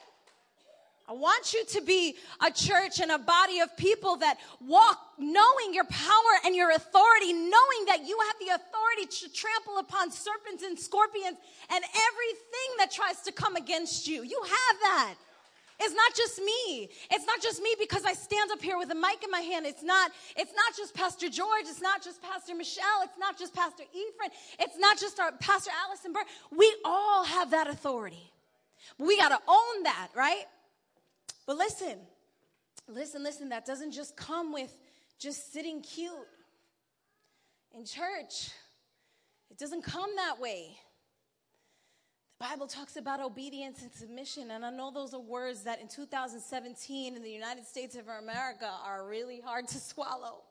I 1.13 1.15
want 1.15 1.53
you 1.53 1.63
to 1.67 1.83
be 1.83 2.17
a 2.41 2.51
church 2.51 2.99
and 3.01 3.11
a 3.11 3.19
body 3.19 3.61
of 3.61 3.77
people 3.77 4.17
that 4.17 4.39
walk 4.67 4.99
knowing 5.19 5.75
your 5.75 5.85
power 5.85 6.33
and 6.47 6.57
your 6.57 6.71
authority, 6.71 7.35
knowing 7.35 7.83
that 7.87 7.99
you 8.07 8.19
have 8.19 8.37
the 8.41 8.55
authority 8.55 9.05
to 9.21 9.31
trample 9.31 9.77
upon 9.77 10.11
serpents 10.11 10.63
and 10.63 10.79
scorpions 10.79 11.37
and 11.69 11.85
everything 11.85 12.71
that 12.79 12.91
tries 12.91 13.21
to 13.25 13.33
come 13.33 13.57
against 13.57 14.09
you. 14.09 14.23
You 14.23 14.41
have 14.43 14.77
that. 14.81 15.15
It's 15.81 15.95
not 15.95 16.15
just 16.15 16.39
me. 16.39 16.89
It's 17.11 17.27
not 17.27 17.43
just 17.43 17.61
me 17.61 17.75
because 17.79 18.07
I 18.07 18.15
stand 18.15 18.51
up 18.51 18.63
here 18.63 18.79
with 18.79 18.91
a 18.91 18.95
mic 18.95 19.23
in 19.23 19.31
my 19.31 19.41
hand. 19.41 19.67
It's 19.67 19.83
not, 19.83 20.13
it's 20.35 20.55
not 20.57 20.75
just 20.79 20.95
Pastor 20.95 21.29
George. 21.29 21.65
It's 21.65 21.83
not 21.83 22.03
just 22.03 22.23
Pastor 22.23 22.55
Michelle. 22.55 23.03
It's 23.03 23.19
not 23.19 23.39
just 23.39 23.55
Pastor 23.55 23.83
Ephraim. 23.93 24.31
It's 24.59 24.79
not 24.79 24.99
just 24.99 25.21
our 25.21 25.33
Pastor 25.33 25.73
Allison 25.87 26.15
Burr. 26.15 26.25
We 26.57 26.75
all 26.87 27.25
have 27.25 27.51
that 27.51 27.67
authority. 27.67 28.33
We 28.97 29.19
got 29.19 29.29
to 29.29 29.41
own 29.47 29.83
that, 29.83 30.09
right? 30.15 30.45
But 31.47 31.57
listen, 31.57 31.99
listen, 32.89 33.23
listen, 33.23 33.49
that 33.51 33.65
doesn't 33.65 33.93
just 33.93 34.17
come 34.17 34.53
with 34.53 34.77
just 35.19 35.53
sitting 35.53 35.83
cute 35.83 36.13
in 37.75 37.85
church. 37.85 38.51
It 39.51 39.59
doesn't 39.59 39.83
come 39.83 40.11
that 40.17 40.41
way. 40.41 40.77
The 42.39 42.49
Bible 42.49 42.67
talks 42.67 42.97
about 42.97 43.21
obedience 43.21 43.83
and 43.83 43.93
submission, 43.93 44.51
and 44.51 44.65
I 44.65 44.71
know 44.71 44.91
those 44.91 45.15
are 45.15 45.21
words 45.21 45.63
that 45.65 45.81
in 45.81 45.89
2017 45.89 47.15
in 47.15 47.23
the 47.23 47.31
United 47.31 47.67
States 47.67 47.95
of 47.95 48.09
America 48.09 48.69
are 48.85 49.07
really 49.07 49.41
hard 49.41 49.69
to 49.69 49.79
swallow. 49.79 50.43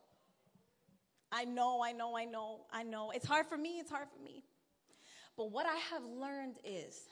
I 1.32 1.45
know, 1.45 1.84
I 1.84 1.91
know, 1.91 2.15
I 2.15 2.25
know, 2.25 2.62
I 2.71 2.84
know. 2.84 3.12
It's 3.12 3.25
hard 3.25 3.45
for 3.47 3.58
me, 3.58 3.80
it's 3.80 3.89
hard 3.89 4.08
for 4.15 4.23
me. 4.23 4.43
But 5.38 5.51
what 5.51 5.65
I 5.65 5.75
have 5.93 6.04
learned 6.04 6.58
is 6.63 7.08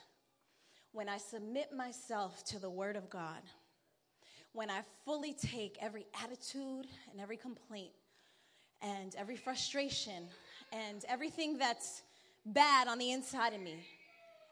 when 0.92 1.08
I 1.08 1.18
submit 1.18 1.72
myself 1.76 2.44
to 2.46 2.58
the 2.58 2.70
Word 2.70 2.96
of 2.96 3.08
God, 3.08 3.40
when 4.52 4.70
I 4.70 4.80
fully 5.04 5.32
take 5.32 5.76
every 5.80 6.06
attitude 6.22 6.86
and 7.12 7.20
every 7.20 7.36
complaint 7.36 7.92
and 8.82 9.14
every 9.16 9.36
frustration 9.36 10.24
and 10.72 11.04
everything 11.08 11.58
that's 11.58 12.02
bad 12.46 12.88
on 12.88 12.98
the 12.98 13.12
inside 13.12 13.54
of 13.54 13.60
me, 13.60 13.76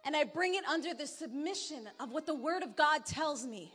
and 0.04 0.14
I 0.14 0.24
bring 0.24 0.54
it 0.54 0.64
under 0.64 0.94
the 0.94 1.06
submission 1.06 1.88
of 1.98 2.12
what 2.12 2.26
the 2.26 2.34
Word 2.34 2.62
of 2.62 2.76
God 2.76 3.04
tells 3.04 3.44
me. 3.44 3.72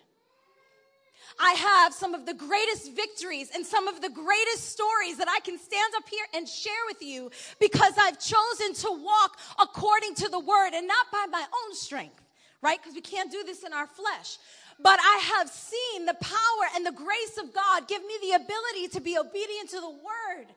I 1.39 1.53
have 1.53 1.93
some 1.93 2.13
of 2.13 2.25
the 2.25 2.33
greatest 2.33 2.93
victories 2.93 3.49
and 3.53 3.65
some 3.65 3.87
of 3.87 4.01
the 4.01 4.09
greatest 4.09 4.71
stories 4.71 5.17
that 5.17 5.27
I 5.29 5.39
can 5.39 5.57
stand 5.57 5.93
up 5.95 6.07
here 6.09 6.25
and 6.33 6.47
share 6.47 6.73
with 6.87 7.01
you 7.01 7.31
because 7.59 7.93
I've 7.97 8.19
chosen 8.19 8.73
to 8.73 9.03
walk 9.03 9.39
according 9.59 10.15
to 10.15 10.29
the 10.29 10.39
Word 10.39 10.71
and 10.73 10.87
not 10.87 11.11
by 11.11 11.25
my 11.31 11.41
own 11.43 11.75
strength, 11.75 12.21
right? 12.61 12.79
Because 12.81 12.95
we 12.95 13.01
can't 13.01 13.31
do 13.31 13.43
this 13.43 13.63
in 13.63 13.73
our 13.73 13.87
flesh. 13.87 14.37
But 14.83 14.99
I 15.01 15.37
have 15.37 15.49
seen 15.49 16.05
the 16.05 16.13
power 16.13 16.67
and 16.75 16.85
the 16.85 16.91
grace 16.91 17.37
of 17.41 17.53
God 17.53 17.87
give 17.87 18.01
me 18.01 18.13
the 18.21 18.33
ability 18.33 18.89
to 18.89 19.01
be 19.01 19.17
obedient 19.17 19.69
to 19.69 19.79
the 19.79 19.89
word. 19.89 20.47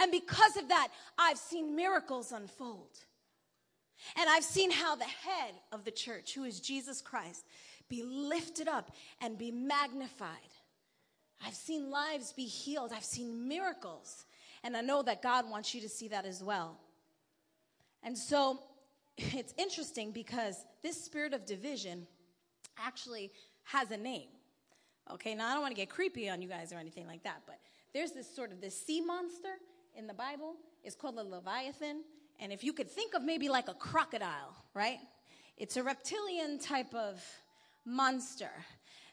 And 0.00 0.10
because 0.10 0.56
of 0.56 0.68
that, 0.68 0.88
I've 1.16 1.38
seen 1.38 1.76
miracles 1.76 2.32
unfold. 2.32 2.90
And 4.16 4.28
I've 4.28 4.44
seen 4.44 4.72
how 4.72 4.96
the 4.96 5.04
head 5.04 5.54
of 5.70 5.84
the 5.84 5.90
church, 5.92 6.34
who 6.34 6.44
is 6.44 6.60
Jesus 6.60 7.00
Christ, 7.00 7.44
be 7.88 8.02
lifted 8.02 8.66
up 8.66 8.90
and 9.20 9.38
be 9.38 9.52
magnified. 9.52 10.28
I've 11.44 11.54
seen 11.54 11.90
lives 11.90 12.32
be 12.32 12.44
healed. 12.44 12.92
I've 12.92 13.04
seen 13.04 13.46
miracles. 13.48 14.24
And 14.64 14.76
I 14.76 14.80
know 14.80 15.02
that 15.02 15.22
God 15.22 15.48
wants 15.48 15.72
you 15.72 15.80
to 15.82 15.88
see 15.88 16.08
that 16.08 16.26
as 16.26 16.42
well. 16.42 16.78
And 18.02 18.18
so 18.18 18.60
it's 19.18 19.54
interesting 19.56 20.10
because 20.10 20.64
this 20.82 21.00
spirit 21.02 21.32
of 21.32 21.46
division 21.46 22.06
actually 22.78 23.32
has 23.68 23.90
a 23.90 23.96
name. 23.96 24.28
Okay, 25.12 25.34
now 25.34 25.48
I 25.48 25.52
don't 25.52 25.62
want 25.62 25.74
to 25.74 25.80
get 25.80 25.88
creepy 25.88 26.28
on 26.28 26.42
you 26.42 26.48
guys 26.48 26.72
or 26.72 26.76
anything 26.76 27.06
like 27.06 27.22
that, 27.22 27.42
but 27.46 27.58
there's 27.94 28.12
this 28.12 28.32
sort 28.34 28.52
of 28.52 28.60
this 28.60 28.78
sea 28.78 29.00
monster 29.00 29.56
in 29.96 30.06
the 30.06 30.14
Bible. 30.14 30.56
It's 30.84 30.94
called 30.94 31.16
the 31.16 31.24
Leviathan. 31.24 32.02
And 32.40 32.52
if 32.52 32.62
you 32.62 32.72
could 32.72 32.90
think 32.90 33.14
of 33.14 33.22
maybe 33.22 33.48
like 33.48 33.68
a 33.68 33.74
crocodile, 33.74 34.54
right? 34.74 34.98
It's 35.56 35.76
a 35.76 35.82
reptilian 35.82 36.58
type 36.58 36.94
of 36.94 37.22
monster 37.84 38.50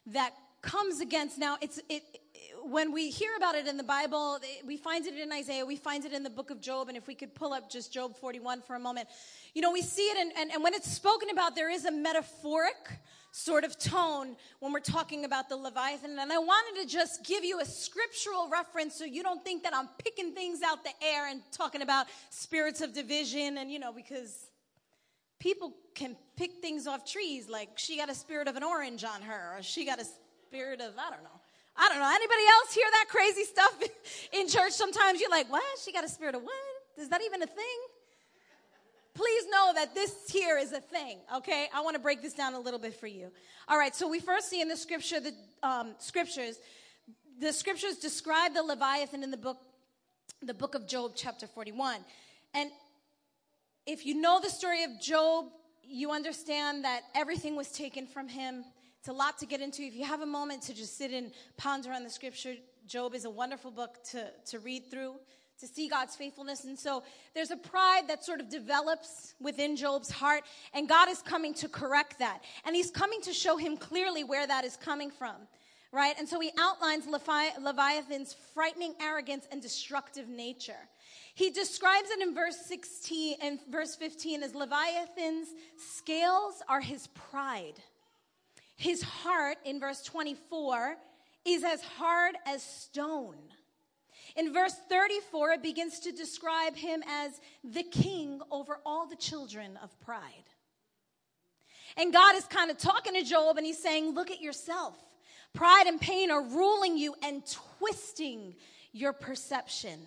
that 0.07 0.33
comes 0.61 0.99
against 0.99 1.37
now 1.37 1.57
it's 1.61 1.79
it 1.89 2.03
when 2.63 2.91
we 2.91 3.11
hear 3.11 3.29
about 3.37 3.53
it 3.53 3.67
in 3.67 3.77
the 3.77 3.83
bible 3.83 4.39
we 4.65 4.75
find 4.75 5.05
it 5.05 5.13
in 5.13 5.31
isaiah 5.31 5.63
we 5.63 5.75
find 5.75 6.05
it 6.05 6.11
in 6.11 6.23
the 6.23 6.29
book 6.29 6.49
of 6.49 6.59
job 6.59 6.87
and 6.87 6.97
if 6.97 7.05
we 7.05 7.13
could 7.13 7.33
pull 7.35 7.53
up 7.53 7.69
just 7.69 7.93
job 7.93 8.15
41 8.15 8.63
for 8.63 8.75
a 8.75 8.79
moment 8.79 9.07
you 9.53 9.61
know 9.61 9.71
we 9.71 9.83
see 9.83 10.07
it 10.07 10.17
and, 10.35 10.51
and 10.51 10.63
when 10.63 10.73
it's 10.73 10.91
spoken 10.91 11.29
about 11.29 11.55
there 11.55 11.69
is 11.69 11.85
a 11.85 11.91
metaphoric 11.91 12.99
sort 13.35 13.63
of 13.65 13.77
tone 13.77 14.35
when 14.59 14.71
we're 14.71 14.79
talking 14.79 15.25
about 15.25 15.49
the 15.49 15.57
leviathan. 15.57 16.17
And 16.17 16.31
i 16.31 16.37
wanted 16.37 16.81
to 16.81 16.87
just 16.87 17.25
give 17.25 17.43
you 17.43 17.59
a 17.59 17.65
scriptural 17.65 18.47
reference 18.49 18.95
so 18.95 19.03
you 19.03 19.23
don't 19.23 19.43
think 19.43 19.63
that 19.63 19.75
i'm 19.75 19.89
picking 20.03 20.33
things 20.33 20.61
out 20.65 20.83
the 20.83 20.91
air 21.05 21.27
and 21.29 21.41
talking 21.51 21.81
about 21.81 22.07
spirits 22.29 22.79
of 22.79 22.93
division 22.93 23.57
and 23.57 23.69
you 23.69 23.79
know 23.79 23.91
because 23.91 24.47
people 25.39 25.73
can 25.93 26.15
pick 26.35 26.61
things 26.61 26.87
off 26.87 27.09
trees. 27.09 27.49
Like 27.49 27.69
she 27.75 27.97
got 27.97 28.09
a 28.09 28.15
spirit 28.15 28.47
of 28.47 28.55
an 28.55 28.63
orange 28.63 29.03
on 29.03 29.21
her 29.21 29.57
or 29.57 29.61
she 29.61 29.85
got 29.85 29.99
a 29.99 30.05
spirit 30.47 30.81
of 30.81 30.93
i 30.97 31.09
don't 31.09 31.23
know. 31.23 31.39
I 31.77 31.89
don't 31.89 31.99
know. 31.99 32.09
Anybody 32.09 32.43
else 32.47 32.73
hear 32.73 32.87
that 32.89 33.05
crazy 33.09 33.43
stuff 33.43 33.83
in 34.33 34.47
church 34.47 34.71
sometimes? 34.71 35.19
You're 35.19 35.29
like 35.29 35.51
what? 35.51 35.63
She 35.83 35.91
got 35.91 36.05
a 36.05 36.09
spirit 36.09 36.35
of 36.35 36.41
what? 36.41 36.53
Is 36.97 37.09
that 37.09 37.21
even 37.21 37.41
a 37.43 37.47
thing 37.47 37.79
please 39.15 39.45
know 39.49 39.71
that 39.73 39.95
this 39.95 40.13
here 40.29 40.57
is 40.57 40.71
a 40.71 40.81
thing 40.81 41.17
okay 41.33 41.67
i 41.73 41.81
want 41.81 41.95
to 41.95 42.01
break 42.01 42.21
this 42.21 42.33
down 42.33 42.53
a 42.53 42.59
little 42.59 42.79
bit 42.79 42.93
for 42.93 43.07
you 43.07 43.31
all 43.67 43.77
right 43.77 43.95
so 43.95 44.07
we 44.07 44.19
first 44.19 44.49
see 44.49 44.61
in 44.61 44.67
the 44.67 44.77
scripture 44.77 45.19
the 45.19 45.33
um, 45.63 45.95
scriptures 45.97 46.59
the 47.39 47.51
scriptures 47.51 47.97
describe 47.97 48.53
the 48.53 48.61
leviathan 48.61 49.23
in 49.23 49.31
the 49.31 49.37
book 49.37 49.57
the 50.43 50.53
book 50.53 50.75
of 50.75 50.87
job 50.87 51.13
chapter 51.15 51.47
41 51.47 51.97
and 52.53 52.69
if 53.85 54.03
you 54.03 54.19
know 54.19 54.39
the 54.39 54.49
story 54.49 54.83
of 54.83 54.99
Job, 54.99 55.45
you 55.83 56.11
understand 56.11 56.83
that 56.85 57.01
everything 57.13 57.55
was 57.55 57.71
taken 57.71 58.07
from 58.07 58.27
him. 58.27 58.65
It's 58.99 59.09
a 59.09 59.13
lot 59.13 59.37
to 59.39 59.45
get 59.45 59.61
into. 59.61 59.83
If 59.83 59.95
you 59.95 60.05
have 60.05 60.21
a 60.21 60.25
moment 60.25 60.63
to 60.63 60.73
just 60.73 60.97
sit 60.97 61.11
and 61.11 61.31
ponder 61.55 61.91
on 61.91 62.03
the 62.03 62.09
scripture, 62.09 62.55
Job 62.87 63.13
is 63.13 63.25
a 63.25 63.29
wonderful 63.29 63.69
book 63.69 64.03
to, 64.11 64.31
to 64.47 64.59
read 64.59 64.89
through, 64.89 65.15
to 65.59 65.67
see 65.67 65.87
God's 65.87 66.15
faithfulness. 66.15 66.65
And 66.65 66.77
so 66.77 67.03
there's 67.33 67.51
a 67.51 67.57
pride 67.57 68.07
that 68.07 68.23
sort 68.23 68.39
of 68.39 68.49
develops 68.49 69.33
within 69.41 69.75
Job's 69.75 70.09
heart, 70.09 70.43
and 70.73 70.87
God 70.87 71.09
is 71.09 71.21
coming 71.21 71.53
to 71.55 71.69
correct 71.69 72.19
that. 72.19 72.41
And 72.65 72.75
he's 72.75 72.91
coming 72.91 73.21
to 73.21 73.33
show 73.33 73.57
him 73.57 73.77
clearly 73.77 74.23
where 74.23 74.45
that 74.45 74.65
is 74.65 74.75
coming 74.77 75.11
from 75.11 75.35
right? 75.95 76.15
And 76.19 76.27
so 76.27 76.41
he 76.41 76.51
outlines 76.59 77.07
Levi- 77.07 77.57
Leviathan's 77.61 78.35
frightening 78.53 78.93
arrogance 79.01 79.47
and 79.49 79.61
destructive 79.61 80.27
nature. 80.27 80.89
He 81.33 81.49
describes 81.49 82.09
it 82.11 82.21
in 82.21 82.35
verse 82.35 82.57
16 82.65 83.37
and 83.41 83.59
verse 83.71 83.95
15 83.95 84.43
as 84.43 84.53
Leviathan's 84.53 85.47
scales 85.77 86.61
are 86.67 86.81
his 86.81 87.07
pride. 87.07 87.75
His 88.75 89.01
heart, 89.01 89.57
in 89.63 89.79
verse 89.79 90.03
24, 90.03 90.97
is 91.45 91.63
as 91.63 91.81
hard 91.81 92.35
as 92.45 92.61
stone. 92.61 93.37
In 94.35 94.51
verse 94.51 94.75
34, 94.89 95.51
it 95.51 95.63
begins 95.63 95.99
to 96.01 96.11
describe 96.11 96.75
him 96.75 97.03
as 97.07 97.39
the 97.63 97.83
king 97.83 98.41
over 98.51 98.79
all 98.85 99.07
the 99.07 99.15
children 99.15 99.79
of 99.81 99.97
pride. 100.01 100.49
And 101.97 102.11
God 102.11 102.35
is 102.35 102.43
kind 102.45 102.69
of 102.69 102.77
talking 102.77 103.13
to 103.13 103.23
Job 103.23 103.57
and 103.57 103.65
he's 103.65 103.81
saying, 103.81 104.13
Look 104.13 104.31
at 104.31 104.41
yourself. 104.41 104.97
Pride 105.53 105.87
and 105.87 106.01
pain 106.01 106.31
are 106.31 106.43
ruling 106.43 106.97
you 106.97 107.15
and 107.23 107.41
twisting 107.79 108.55
your 108.91 109.13
perception. 109.13 109.99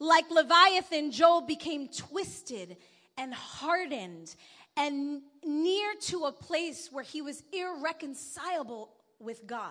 Like 0.00 0.28
Leviathan, 0.30 1.12
Job 1.12 1.46
became 1.46 1.88
twisted 1.88 2.76
and 3.16 3.32
hardened 3.32 4.34
and 4.76 5.22
near 5.44 5.94
to 6.00 6.24
a 6.24 6.32
place 6.32 6.88
where 6.90 7.04
he 7.04 7.22
was 7.22 7.42
irreconcilable 7.52 8.90
with 9.20 9.46
God. 9.46 9.70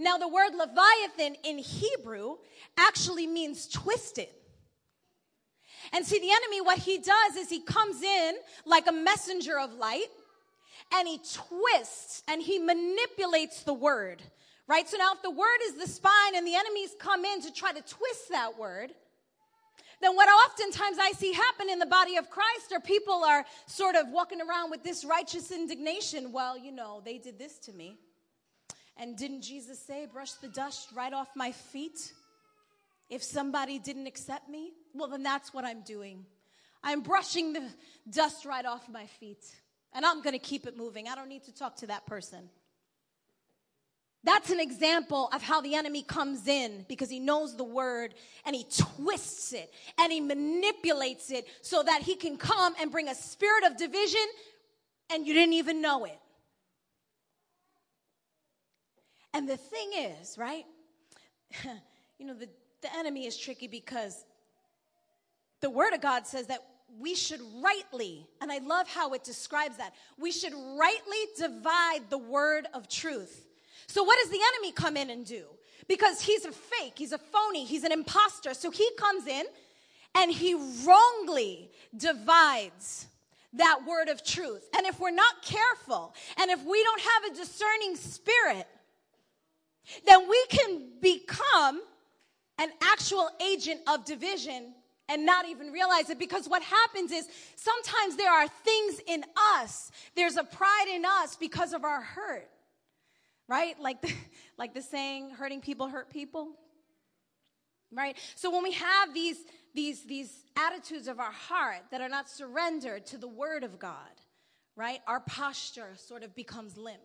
Now, 0.00 0.18
the 0.18 0.28
word 0.28 0.50
Leviathan 0.54 1.36
in 1.44 1.58
Hebrew 1.58 2.36
actually 2.76 3.26
means 3.26 3.68
twisted. 3.68 4.28
And 5.92 6.04
see, 6.04 6.18
the 6.18 6.30
enemy, 6.30 6.60
what 6.60 6.78
he 6.78 6.98
does 6.98 7.36
is 7.36 7.48
he 7.48 7.60
comes 7.60 8.02
in 8.02 8.34
like 8.64 8.86
a 8.86 8.92
messenger 8.92 9.58
of 9.58 9.74
light 9.74 10.08
and 10.94 11.06
he 11.06 11.18
twists 11.18 12.22
and 12.28 12.42
he 12.42 12.58
manipulates 12.58 13.62
the 13.62 13.74
word 13.74 14.22
right? 14.70 14.88
So 14.88 14.96
now 14.96 15.12
if 15.12 15.20
the 15.20 15.32
word 15.32 15.58
is 15.64 15.74
the 15.74 15.88
spine 15.88 16.36
and 16.36 16.46
the 16.46 16.54
enemies 16.54 16.94
come 17.00 17.24
in 17.24 17.42
to 17.42 17.52
try 17.52 17.72
to 17.72 17.82
twist 17.82 18.30
that 18.30 18.56
word, 18.56 18.92
then 20.00 20.14
what 20.14 20.28
oftentimes 20.28 20.96
I 20.98 21.10
see 21.10 21.32
happen 21.32 21.68
in 21.68 21.80
the 21.80 21.86
body 21.86 22.16
of 22.16 22.30
Christ 22.30 22.72
are 22.72 22.80
people 22.80 23.24
are 23.24 23.44
sort 23.66 23.96
of 23.96 24.08
walking 24.10 24.40
around 24.40 24.70
with 24.70 24.84
this 24.84 25.04
righteous 25.04 25.50
indignation. 25.50 26.30
Well, 26.30 26.56
you 26.56 26.70
know, 26.70 27.02
they 27.04 27.18
did 27.18 27.36
this 27.36 27.58
to 27.58 27.72
me. 27.72 27.98
And 29.00 29.16
didn't 29.16 29.40
Jesus 29.40 29.78
say, 29.78 30.04
brush 30.04 30.32
the 30.32 30.48
dust 30.48 30.90
right 30.94 31.12
off 31.12 31.28
my 31.34 31.52
feet? 31.52 32.12
If 33.08 33.22
somebody 33.22 33.78
didn't 33.78 34.06
accept 34.06 34.50
me, 34.50 34.72
well, 34.92 35.08
then 35.08 35.22
that's 35.22 35.54
what 35.54 35.64
I'm 35.64 35.80
doing. 35.80 36.26
I'm 36.84 37.00
brushing 37.00 37.54
the 37.54 37.66
dust 38.10 38.44
right 38.44 38.64
off 38.66 38.90
my 38.90 39.06
feet. 39.06 39.42
And 39.94 40.04
I'm 40.04 40.20
going 40.20 40.34
to 40.34 40.38
keep 40.38 40.66
it 40.66 40.76
moving. 40.76 41.08
I 41.08 41.14
don't 41.14 41.30
need 41.30 41.44
to 41.44 41.54
talk 41.54 41.76
to 41.76 41.86
that 41.86 42.04
person. 42.04 42.50
That's 44.22 44.50
an 44.50 44.60
example 44.60 45.30
of 45.32 45.40
how 45.40 45.62
the 45.62 45.76
enemy 45.76 46.02
comes 46.02 46.46
in 46.46 46.84
because 46.86 47.08
he 47.08 47.20
knows 47.20 47.56
the 47.56 47.64
word 47.64 48.12
and 48.44 48.54
he 48.54 48.66
twists 48.76 49.54
it 49.54 49.72
and 49.98 50.12
he 50.12 50.20
manipulates 50.20 51.30
it 51.30 51.46
so 51.62 51.82
that 51.82 52.02
he 52.02 52.16
can 52.16 52.36
come 52.36 52.74
and 52.78 52.92
bring 52.92 53.08
a 53.08 53.14
spirit 53.14 53.64
of 53.64 53.78
division 53.78 54.20
and 55.10 55.26
you 55.26 55.32
didn't 55.32 55.54
even 55.54 55.80
know 55.80 56.04
it. 56.04 56.18
And 59.32 59.48
the 59.48 59.56
thing 59.56 59.90
is, 59.96 60.36
right? 60.38 60.64
you 62.18 62.26
know, 62.26 62.34
the, 62.34 62.48
the 62.82 62.94
enemy 62.96 63.26
is 63.26 63.36
tricky 63.36 63.68
because 63.68 64.24
the 65.60 65.70
word 65.70 65.92
of 65.92 66.00
God 66.00 66.26
says 66.26 66.46
that 66.46 66.64
we 66.98 67.14
should 67.14 67.40
rightly, 67.62 68.26
and 68.40 68.50
I 68.50 68.58
love 68.58 68.88
how 68.88 69.12
it 69.12 69.22
describes 69.22 69.76
that, 69.76 69.94
we 70.18 70.32
should 70.32 70.52
rightly 70.52 71.18
divide 71.36 72.10
the 72.10 72.18
word 72.18 72.66
of 72.74 72.88
truth. 72.88 73.46
So, 73.86 74.02
what 74.02 74.18
does 74.22 74.30
the 74.30 74.40
enemy 74.54 74.72
come 74.72 74.96
in 74.96 75.10
and 75.10 75.24
do? 75.24 75.44
Because 75.88 76.20
he's 76.20 76.44
a 76.44 76.52
fake, 76.52 76.94
he's 76.96 77.12
a 77.12 77.18
phony, 77.18 77.64
he's 77.64 77.84
an 77.84 77.92
impostor. 77.92 78.54
So, 78.54 78.70
he 78.70 78.88
comes 78.98 79.26
in 79.26 79.44
and 80.14 80.30
he 80.30 80.54
wrongly 80.84 81.70
divides 81.96 83.06
that 83.54 83.80
word 83.86 84.08
of 84.08 84.24
truth. 84.24 84.68
And 84.76 84.86
if 84.86 85.00
we're 85.00 85.10
not 85.10 85.42
careful, 85.42 86.14
and 86.38 86.50
if 86.50 86.64
we 86.64 86.82
don't 86.82 87.00
have 87.00 87.32
a 87.32 87.34
discerning 87.34 87.96
spirit, 87.96 88.66
then 90.06 90.28
we 90.28 90.44
can 90.48 90.82
become 91.00 91.80
an 92.58 92.70
actual 92.82 93.28
agent 93.40 93.80
of 93.88 94.04
division 94.04 94.74
and 95.08 95.26
not 95.26 95.48
even 95.48 95.72
realize 95.72 96.10
it 96.10 96.18
because 96.18 96.48
what 96.48 96.62
happens 96.62 97.10
is 97.10 97.26
sometimes 97.56 98.16
there 98.16 98.30
are 98.30 98.46
things 98.48 99.00
in 99.06 99.24
us, 99.54 99.90
there's 100.14 100.36
a 100.36 100.44
pride 100.44 100.86
in 100.92 101.04
us 101.04 101.36
because 101.36 101.72
of 101.72 101.84
our 101.84 102.00
hurt 102.00 102.48
right? 103.50 103.78
Like 103.80 104.00
the, 104.00 104.12
like 104.56 104.72
the 104.72 104.80
saying, 104.80 105.30
hurting 105.30 105.60
people 105.60 105.88
hurt 105.88 106.08
people. 106.08 106.52
Right? 107.92 108.16
So 108.36 108.50
when 108.50 108.62
we 108.62 108.72
have 108.72 109.12
these, 109.12 109.38
these, 109.74 110.04
these 110.04 110.44
attitudes 110.56 111.08
of 111.08 111.18
our 111.18 111.32
heart 111.32 111.82
that 111.90 112.00
are 112.00 112.08
not 112.08 112.30
surrendered 112.30 113.04
to 113.06 113.18
the 113.18 113.26
word 113.26 113.64
of 113.64 113.80
God, 113.80 113.96
right? 114.76 115.00
Our 115.08 115.18
posture 115.18 115.90
sort 115.96 116.22
of 116.22 116.34
becomes 116.36 116.76
limp, 116.76 117.00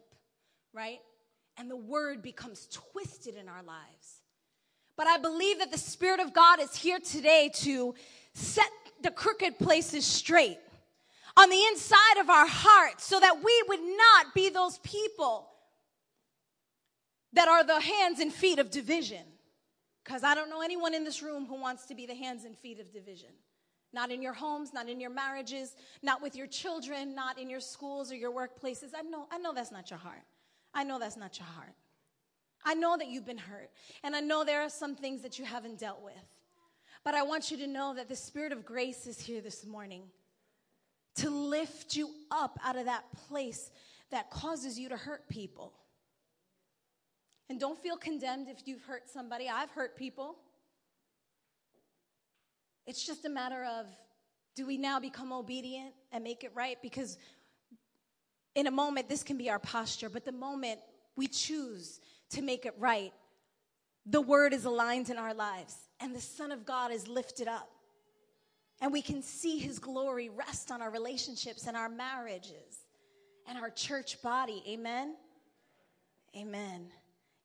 right? 0.73 0.99
And 1.57 1.69
the 1.69 1.77
word 1.77 2.21
becomes 2.21 2.67
twisted 2.71 3.35
in 3.35 3.47
our 3.47 3.63
lives. 3.63 4.21
But 4.97 5.07
I 5.07 5.17
believe 5.17 5.59
that 5.59 5.71
the 5.71 5.77
Spirit 5.77 6.19
of 6.19 6.33
God 6.33 6.59
is 6.59 6.75
here 6.75 6.99
today 6.99 7.51
to 7.55 7.95
set 8.33 8.69
the 9.01 9.11
crooked 9.11 9.59
places 9.59 10.05
straight 10.05 10.59
on 11.37 11.49
the 11.49 11.63
inside 11.65 12.19
of 12.19 12.29
our 12.29 12.47
hearts 12.47 13.05
so 13.05 13.19
that 13.19 13.43
we 13.43 13.63
would 13.67 13.81
not 13.81 14.33
be 14.33 14.49
those 14.49 14.77
people 14.79 15.49
that 17.33 17.47
are 17.47 17.63
the 17.63 17.79
hands 17.79 18.19
and 18.19 18.31
feet 18.31 18.59
of 18.59 18.71
division. 18.71 19.23
Because 20.03 20.23
I 20.23 20.35
don't 20.35 20.49
know 20.49 20.61
anyone 20.61 20.93
in 20.93 21.03
this 21.03 21.21
room 21.21 21.45
who 21.45 21.59
wants 21.59 21.85
to 21.87 21.95
be 21.95 22.05
the 22.05 22.15
hands 22.15 22.45
and 22.45 22.57
feet 22.57 22.79
of 22.79 22.93
division. 22.93 23.29
Not 23.91 24.11
in 24.11 24.21
your 24.21 24.33
homes, 24.33 24.73
not 24.73 24.87
in 24.87 24.99
your 24.99 25.09
marriages, 25.09 25.75
not 26.01 26.21
with 26.21 26.35
your 26.35 26.47
children, 26.47 27.15
not 27.15 27.39
in 27.39 27.49
your 27.49 27.59
schools 27.59 28.11
or 28.11 28.15
your 28.15 28.31
workplaces. 28.31 28.89
I 28.95 29.01
know, 29.01 29.27
I 29.31 29.37
know 29.37 29.53
that's 29.53 29.71
not 29.71 29.89
your 29.89 29.99
heart. 29.99 30.21
I 30.75 30.83
know 30.83 30.99
that's 30.99 31.17
not 31.17 31.39
your 31.39 31.47
heart. 31.47 31.73
I 32.65 32.73
know 32.73 32.97
that 32.97 33.07
you've 33.07 33.25
been 33.25 33.37
hurt, 33.37 33.71
and 34.03 34.15
I 34.15 34.19
know 34.19 34.43
there 34.43 34.61
are 34.61 34.69
some 34.69 34.95
things 34.95 35.21
that 35.21 35.39
you 35.39 35.45
haven't 35.45 35.79
dealt 35.79 36.03
with. 36.03 36.13
But 37.03 37.15
I 37.15 37.23
want 37.23 37.51
you 37.51 37.57
to 37.57 37.67
know 37.67 37.93
that 37.95 38.09
the 38.09 38.15
Spirit 38.15 38.51
of 38.51 38.65
grace 38.65 39.07
is 39.07 39.19
here 39.19 39.39
this 39.39 39.65
morning 39.65 40.03
to 41.17 41.29
lift 41.29 41.95
you 41.95 42.09
up 42.31 42.59
out 42.63 42.75
of 42.75 42.85
that 42.85 43.05
place 43.27 43.71
that 44.11 44.29
causes 44.29 44.77
you 44.77 44.89
to 44.89 44.97
hurt 44.97 45.29
people. 45.29 45.73
And 47.47 47.59
don't 47.59 47.77
feel 47.77 47.95
condemned 47.95 48.47
if 48.49 48.67
you've 48.67 48.81
hurt 48.81 49.07
somebody. 49.07 49.47
I've 49.47 49.69
hurt 49.69 49.95
people. 49.95 50.35
It's 52.87 53.05
just 53.05 53.25
a 53.25 53.29
matter 53.29 53.63
of 53.63 53.85
do 54.55 54.65
we 54.65 54.77
now 54.77 54.99
become 54.99 55.31
obedient 55.31 55.93
and 56.11 56.23
make 56.23 56.43
it 56.43 56.51
right? 56.55 56.77
Because 56.81 57.17
in 58.55 58.67
a 58.67 58.71
moment, 58.71 59.09
this 59.09 59.21
can 59.21 59.37
be 59.37 59.49
our 59.49 59.59
posture, 59.59 60.09
but 60.09 60.25
the 60.25 60.31
moment 60.31 60.79
we 61.15 61.27
choose 61.27 61.99
to 62.31 62.41
make 62.41 62.65
it 62.65 62.73
right, 62.79 63.13
the 64.05 64.21
word 64.21 64.53
is 64.53 64.65
aligned 64.65 65.09
in 65.09 65.17
our 65.17 65.33
lives 65.33 65.75
and 65.99 66.15
the 66.15 66.21
Son 66.21 66.51
of 66.51 66.65
God 66.65 66.91
is 66.91 67.07
lifted 67.07 67.47
up. 67.47 67.69
And 68.81 68.91
we 68.91 69.01
can 69.01 69.21
see 69.21 69.57
his 69.57 69.79
glory 69.79 70.29
rest 70.29 70.71
on 70.71 70.81
our 70.81 70.89
relationships 70.89 71.67
and 71.67 71.77
our 71.77 71.89
marriages 71.89 72.85
and 73.47 73.57
our 73.57 73.69
church 73.69 74.21
body. 74.21 74.63
Amen? 74.67 75.15
Amen. 76.35 76.87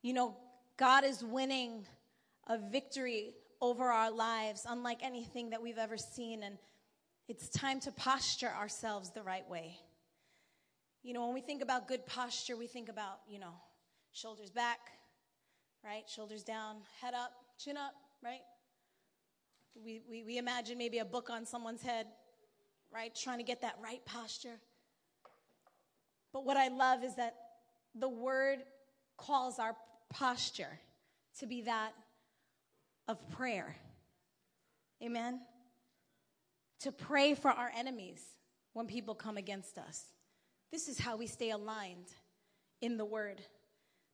You 0.02 0.12
know, 0.12 0.36
God 0.76 1.04
is 1.04 1.22
winning 1.22 1.86
a 2.48 2.58
victory 2.58 3.34
over 3.60 3.84
our 3.84 4.10
lives 4.10 4.66
unlike 4.68 4.98
anything 5.02 5.50
that 5.50 5.62
we've 5.62 5.78
ever 5.78 5.96
seen. 5.96 6.42
And 6.42 6.58
it's 7.28 7.48
time 7.48 7.78
to 7.80 7.92
posture 7.92 8.50
ourselves 8.58 9.10
the 9.10 9.22
right 9.22 9.48
way. 9.48 9.78
You 11.02 11.14
know, 11.14 11.24
when 11.24 11.34
we 11.34 11.40
think 11.40 11.62
about 11.62 11.88
good 11.88 12.04
posture, 12.06 12.56
we 12.56 12.66
think 12.66 12.88
about, 12.88 13.20
you 13.26 13.38
know, 13.38 13.54
shoulders 14.12 14.50
back, 14.50 14.78
right? 15.84 16.08
Shoulders 16.08 16.42
down, 16.42 16.76
head 17.00 17.14
up, 17.14 17.32
chin 17.58 17.76
up, 17.76 17.94
right? 18.22 18.40
We, 19.82 20.02
we, 20.10 20.24
we 20.24 20.38
imagine 20.38 20.76
maybe 20.76 20.98
a 20.98 21.04
book 21.04 21.30
on 21.30 21.46
someone's 21.46 21.82
head, 21.82 22.06
right? 22.92 23.14
Trying 23.14 23.38
to 23.38 23.44
get 23.44 23.62
that 23.62 23.76
right 23.82 24.04
posture. 24.04 24.58
But 26.32 26.44
what 26.44 26.56
I 26.56 26.68
love 26.68 27.02
is 27.02 27.16
that 27.16 27.34
the 27.94 28.08
word 28.08 28.58
calls 29.16 29.58
our 29.58 29.76
posture 30.10 30.80
to 31.38 31.46
be 31.46 31.62
that 31.62 31.92
of 33.08 33.26
prayer. 33.30 33.76
Amen? 35.02 35.40
To 36.80 36.92
pray 36.92 37.34
for 37.34 37.50
our 37.50 37.70
enemies 37.76 38.22
when 38.74 38.86
people 38.86 39.14
come 39.14 39.36
against 39.36 39.78
us. 39.78 40.04
This 40.70 40.88
is 40.88 40.98
how 40.98 41.16
we 41.16 41.26
stay 41.26 41.50
aligned 41.50 42.06
in 42.80 42.96
the 42.96 43.04
word. 43.04 43.40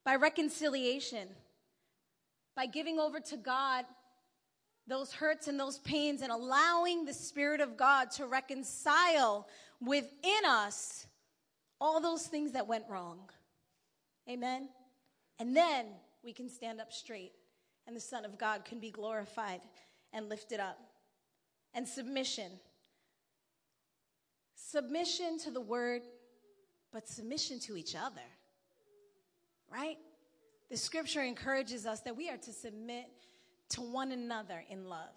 By 0.04 0.16
reconciliation, 0.16 1.28
by 2.54 2.66
giving 2.66 2.98
over 2.98 3.20
to 3.20 3.36
God 3.36 3.84
those 4.86 5.12
hurts 5.12 5.48
and 5.48 5.58
those 5.58 5.78
pains 5.78 6.22
and 6.22 6.30
allowing 6.30 7.04
the 7.04 7.12
Spirit 7.12 7.60
of 7.60 7.76
God 7.76 8.10
to 8.12 8.26
reconcile 8.26 9.48
within 9.80 10.44
us 10.46 11.06
all 11.80 12.00
those 12.00 12.26
things 12.26 12.52
that 12.52 12.66
went 12.66 12.84
wrong. 12.88 13.18
Amen. 14.28 14.68
And 15.38 15.56
then 15.56 15.86
we 16.24 16.32
can 16.32 16.48
stand 16.48 16.80
up 16.80 16.92
straight 16.92 17.32
and 17.86 17.94
the 17.94 18.00
Son 18.00 18.24
of 18.24 18.38
God 18.38 18.64
can 18.64 18.80
be 18.80 18.90
glorified 18.90 19.60
and 20.12 20.28
lifted 20.28 20.60
up. 20.60 20.78
And 21.74 21.86
submission. 21.86 22.52
Submission 24.54 25.38
to 25.40 25.50
the 25.50 25.60
word, 25.60 26.02
but 26.96 27.06
submission 27.06 27.60
to 27.60 27.76
each 27.76 27.94
other. 27.94 28.26
Right? 29.70 29.98
The 30.70 30.78
scripture 30.78 31.20
encourages 31.20 31.84
us 31.84 32.00
that 32.00 32.16
we 32.16 32.30
are 32.30 32.38
to 32.38 32.52
submit 32.54 33.04
to 33.68 33.82
one 33.82 34.12
another 34.12 34.64
in 34.70 34.88
love. 34.88 35.12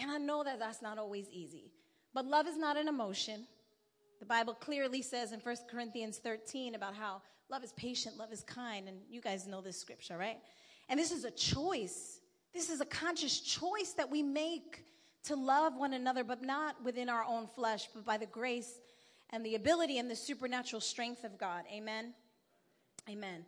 And 0.00 0.10
I 0.10 0.16
know 0.16 0.42
that 0.42 0.58
that's 0.58 0.80
not 0.80 0.96
always 0.96 1.28
easy, 1.30 1.70
but 2.14 2.24
love 2.24 2.46
is 2.46 2.56
not 2.56 2.78
an 2.78 2.88
emotion. 2.88 3.46
The 4.20 4.24
Bible 4.24 4.54
clearly 4.54 5.02
says 5.02 5.32
in 5.32 5.40
1 5.40 5.56
Corinthians 5.70 6.16
13 6.16 6.76
about 6.76 6.94
how 6.94 7.20
love 7.50 7.62
is 7.62 7.74
patient, 7.74 8.16
love 8.16 8.32
is 8.32 8.42
kind, 8.44 8.88
and 8.88 8.96
you 9.10 9.20
guys 9.20 9.46
know 9.46 9.60
this 9.60 9.78
scripture, 9.78 10.16
right? 10.16 10.38
And 10.88 10.98
this 10.98 11.12
is 11.12 11.26
a 11.26 11.30
choice. 11.30 12.20
This 12.54 12.70
is 12.70 12.80
a 12.80 12.86
conscious 12.86 13.38
choice 13.38 13.92
that 13.98 14.10
we 14.10 14.22
make 14.22 14.86
to 15.24 15.36
love 15.36 15.76
one 15.76 15.92
another, 15.92 16.24
but 16.24 16.40
not 16.40 16.82
within 16.82 17.10
our 17.10 17.24
own 17.28 17.48
flesh, 17.48 17.90
but 17.92 18.06
by 18.06 18.16
the 18.16 18.24
grace 18.24 18.78
and 19.32 19.44
the 19.44 19.54
ability 19.54 19.98
and 19.98 20.10
the 20.10 20.16
supernatural 20.16 20.80
strength 20.80 21.24
of 21.24 21.38
God. 21.38 21.64
Amen. 21.72 22.12
Amen. 23.08 23.44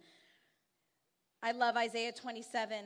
I 1.42 1.52
love 1.52 1.76
Isaiah 1.76 2.12
27. 2.12 2.76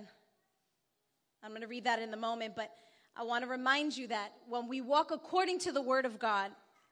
I'm 1.42 1.50
going 1.50 1.62
to 1.62 1.68
read 1.68 1.84
that 1.84 2.00
in 2.00 2.10
the 2.10 2.16
moment, 2.16 2.54
but 2.56 2.72
I 3.16 3.22
want 3.22 3.44
to 3.44 3.50
remind 3.50 3.96
you 3.96 4.08
that 4.08 4.32
when 4.48 4.68
we 4.68 4.80
walk 4.80 5.12
according 5.12 5.60
to 5.60 5.72
the 5.72 5.80
word 5.80 6.04
of 6.04 6.18
God, 6.18 6.50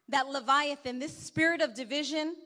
that 0.09 0.29
Leviathan, 0.29 1.01
this 1.01 1.16
spirit 1.16 1.61
of 1.61 1.75
division, 1.75 2.37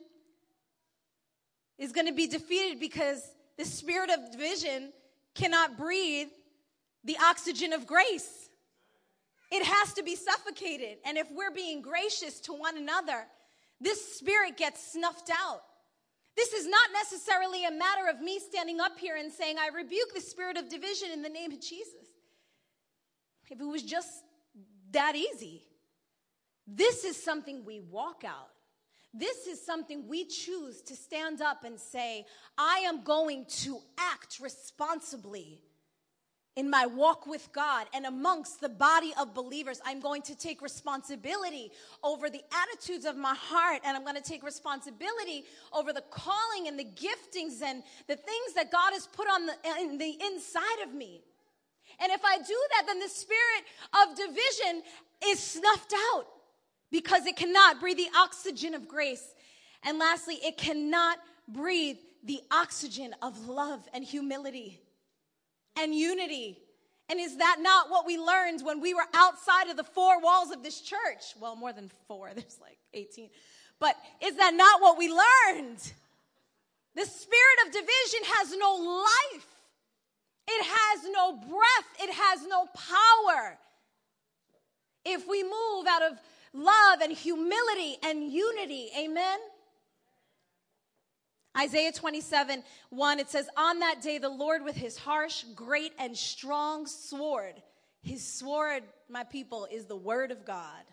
is 1.77 1.91
going 1.91 2.07
to 2.07 2.13
be 2.13 2.27
defeated 2.27 2.79
because 2.79 3.23
the 3.57 3.65
spirit 3.65 4.09
of 4.09 4.31
division 4.31 4.91
cannot 5.35 5.77
breathe 5.77 6.29
the 7.03 7.17
oxygen 7.23 7.73
of 7.73 7.85
grace. 7.85 8.49
It 9.51 9.63
has 9.63 9.93
to 9.93 10.03
be 10.03 10.15
suffocated. 10.15 10.97
And 11.05 11.17
if 11.17 11.27
we're 11.31 11.51
being 11.51 11.81
gracious 11.81 12.39
to 12.41 12.53
one 12.53 12.77
another, 12.77 13.25
this 13.81 14.15
spirit 14.15 14.57
gets 14.57 14.93
snuffed 14.93 15.31
out. 15.31 15.61
This 16.37 16.53
is 16.53 16.67
not 16.67 16.89
necessarily 16.93 17.65
a 17.65 17.71
matter 17.71 18.07
of 18.09 18.21
me 18.21 18.39
standing 18.39 18.79
up 18.79 18.97
here 18.97 19.17
and 19.17 19.31
saying, 19.31 19.57
I 19.59 19.75
rebuke 19.75 20.13
the 20.13 20.21
spirit 20.21 20.57
of 20.57 20.69
division 20.69 21.09
in 21.11 21.21
the 21.21 21.29
name 21.29 21.51
of 21.51 21.59
Jesus. 21.59 22.07
If 23.49 23.59
it 23.59 23.65
was 23.65 23.83
just 23.83 24.09
that 24.91 25.15
easy, 25.15 25.63
this 26.65 27.03
is 27.03 27.21
something 27.21 27.65
we 27.65 27.81
walk 27.81 28.23
out. 28.25 28.49
This 29.13 29.45
is 29.45 29.63
something 29.65 30.07
we 30.07 30.25
choose 30.25 30.81
to 30.83 30.95
stand 30.95 31.41
up 31.41 31.65
and 31.65 31.77
say, 31.77 32.25
I 32.57 32.77
am 32.85 33.03
going 33.03 33.45
to 33.63 33.79
act 33.97 34.39
responsibly 34.39 35.59
in 36.57 36.69
my 36.69 36.85
walk 36.85 37.25
with 37.25 37.49
God 37.53 37.87
and 37.93 38.05
amongst 38.05 38.59
the 38.59 38.67
body 38.67 39.13
of 39.17 39.33
believers, 39.33 39.79
I'm 39.85 40.01
going 40.01 40.21
to 40.23 40.35
take 40.35 40.61
responsibility 40.61 41.71
over 42.03 42.29
the 42.29 42.41
attitudes 42.51 43.05
of 43.05 43.15
my 43.15 43.33
heart 43.33 43.81
and 43.85 43.95
I'm 43.95 44.03
going 44.03 44.17
to 44.17 44.21
take 44.21 44.43
responsibility 44.43 45.45
over 45.71 45.93
the 45.93 46.03
calling 46.09 46.67
and 46.67 46.77
the 46.77 46.83
giftings 46.83 47.61
and 47.63 47.83
the 48.07 48.17
things 48.17 48.53
that 48.55 48.69
God 48.69 48.91
has 48.91 49.07
put 49.07 49.27
on 49.29 49.45
the, 49.45 49.53
in 49.79 49.97
the 49.97 50.17
inside 50.25 50.83
of 50.83 50.93
me. 50.93 51.21
And 52.01 52.11
if 52.11 52.21
I 52.25 52.37
do 52.37 52.43
that, 52.71 52.83
then 52.85 52.99
the 52.99 53.07
spirit 53.07 53.63
of 53.93 54.17
division 54.17 54.83
is 55.25 55.39
snuffed 55.39 55.93
out 56.13 56.25
because 56.91 57.25
it 57.25 57.37
cannot 57.37 57.79
breathe 57.79 57.97
the 57.97 58.09
oxygen 58.17 58.73
of 58.73 58.89
grace. 58.89 59.35
And 59.83 59.99
lastly, 59.99 60.35
it 60.43 60.57
cannot 60.57 61.17
breathe 61.47 61.97
the 62.23 62.41
oxygen 62.51 63.15
of 63.21 63.47
love 63.47 63.87
and 63.93 64.03
humility 64.03 64.80
and 65.77 65.93
unity. 65.93 66.57
And 67.09 67.19
is 67.19 67.37
that 67.37 67.57
not 67.59 67.89
what 67.89 68.05
we 68.05 68.17
learned 68.17 68.61
when 68.63 68.79
we 68.79 68.93
were 68.93 69.05
outside 69.13 69.69
of 69.69 69.75
the 69.75 69.83
four 69.83 70.21
walls 70.21 70.51
of 70.51 70.63
this 70.63 70.81
church? 70.81 71.35
Well, 71.39 71.55
more 71.55 71.73
than 71.73 71.91
four, 72.07 72.31
there's 72.35 72.57
like 72.61 72.77
18. 72.93 73.29
But 73.79 73.95
is 74.21 74.37
that 74.37 74.53
not 74.53 74.81
what 74.81 74.97
we 74.97 75.09
learned? 75.09 75.79
The 76.95 77.05
spirit 77.05 77.57
of 77.65 77.71
division 77.71 78.19
has 78.35 78.55
no 78.57 78.75
life, 78.75 79.47
it 80.47 80.65
has 80.65 81.11
no 81.11 81.33
breath, 81.33 81.89
it 81.99 82.13
has 82.13 82.47
no 82.47 82.67
power. 82.75 83.57
If 85.03 85.27
we 85.27 85.41
move 85.43 85.87
out 85.89 86.03
of 86.03 86.19
love 86.53 87.01
and 87.01 87.11
humility 87.11 87.97
and 88.03 88.31
unity, 88.31 88.89
amen? 88.97 89.39
Isaiah 91.57 91.91
27, 91.91 92.63
1, 92.89 93.19
it 93.19 93.29
says, 93.29 93.49
On 93.57 93.79
that 93.79 94.01
day, 94.01 94.17
the 94.17 94.29
Lord 94.29 94.63
with 94.63 94.75
his 94.75 94.97
harsh, 94.97 95.43
great, 95.53 95.91
and 95.99 96.15
strong 96.17 96.87
sword, 96.87 97.61
his 98.01 98.25
sword, 98.25 98.83
my 99.09 99.23
people, 99.23 99.67
is 99.69 99.85
the 99.85 99.95
word 99.95 100.31
of 100.31 100.45
God. 100.45 100.83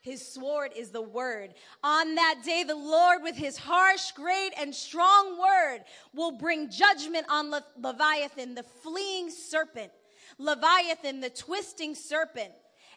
His 0.00 0.26
sword 0.26 0.72
is 0.76 0.90
the 0.90 1.00
word. 1.00 1.54
On 1.84 2.16
that 2.16 2.40
day, 2.44 2.64
the 2.64 2.74
Lord, 2.74 3.22
with 3.22 3.36
his 3.36 3.56
harsh, 3.56 4.10
great, 4.10 4.52
and 4.58 4.74
strong 4.74 5.38
word, 5.38 5.84
will 6.12 6.32
bring 6.32 6.68
judgment 6.68 7.24
on 7.30 7.52
Le- 7.52 7.64
Leviathan, 7.80 8.56
the 8.56 8.64
fleeing 8.64 9.30
serpent, 9.30 9.92
Leviathan, 10.38 11.20
the 11.20 11.30
twisting 11.30 11.94
serpent, 11.94 12.50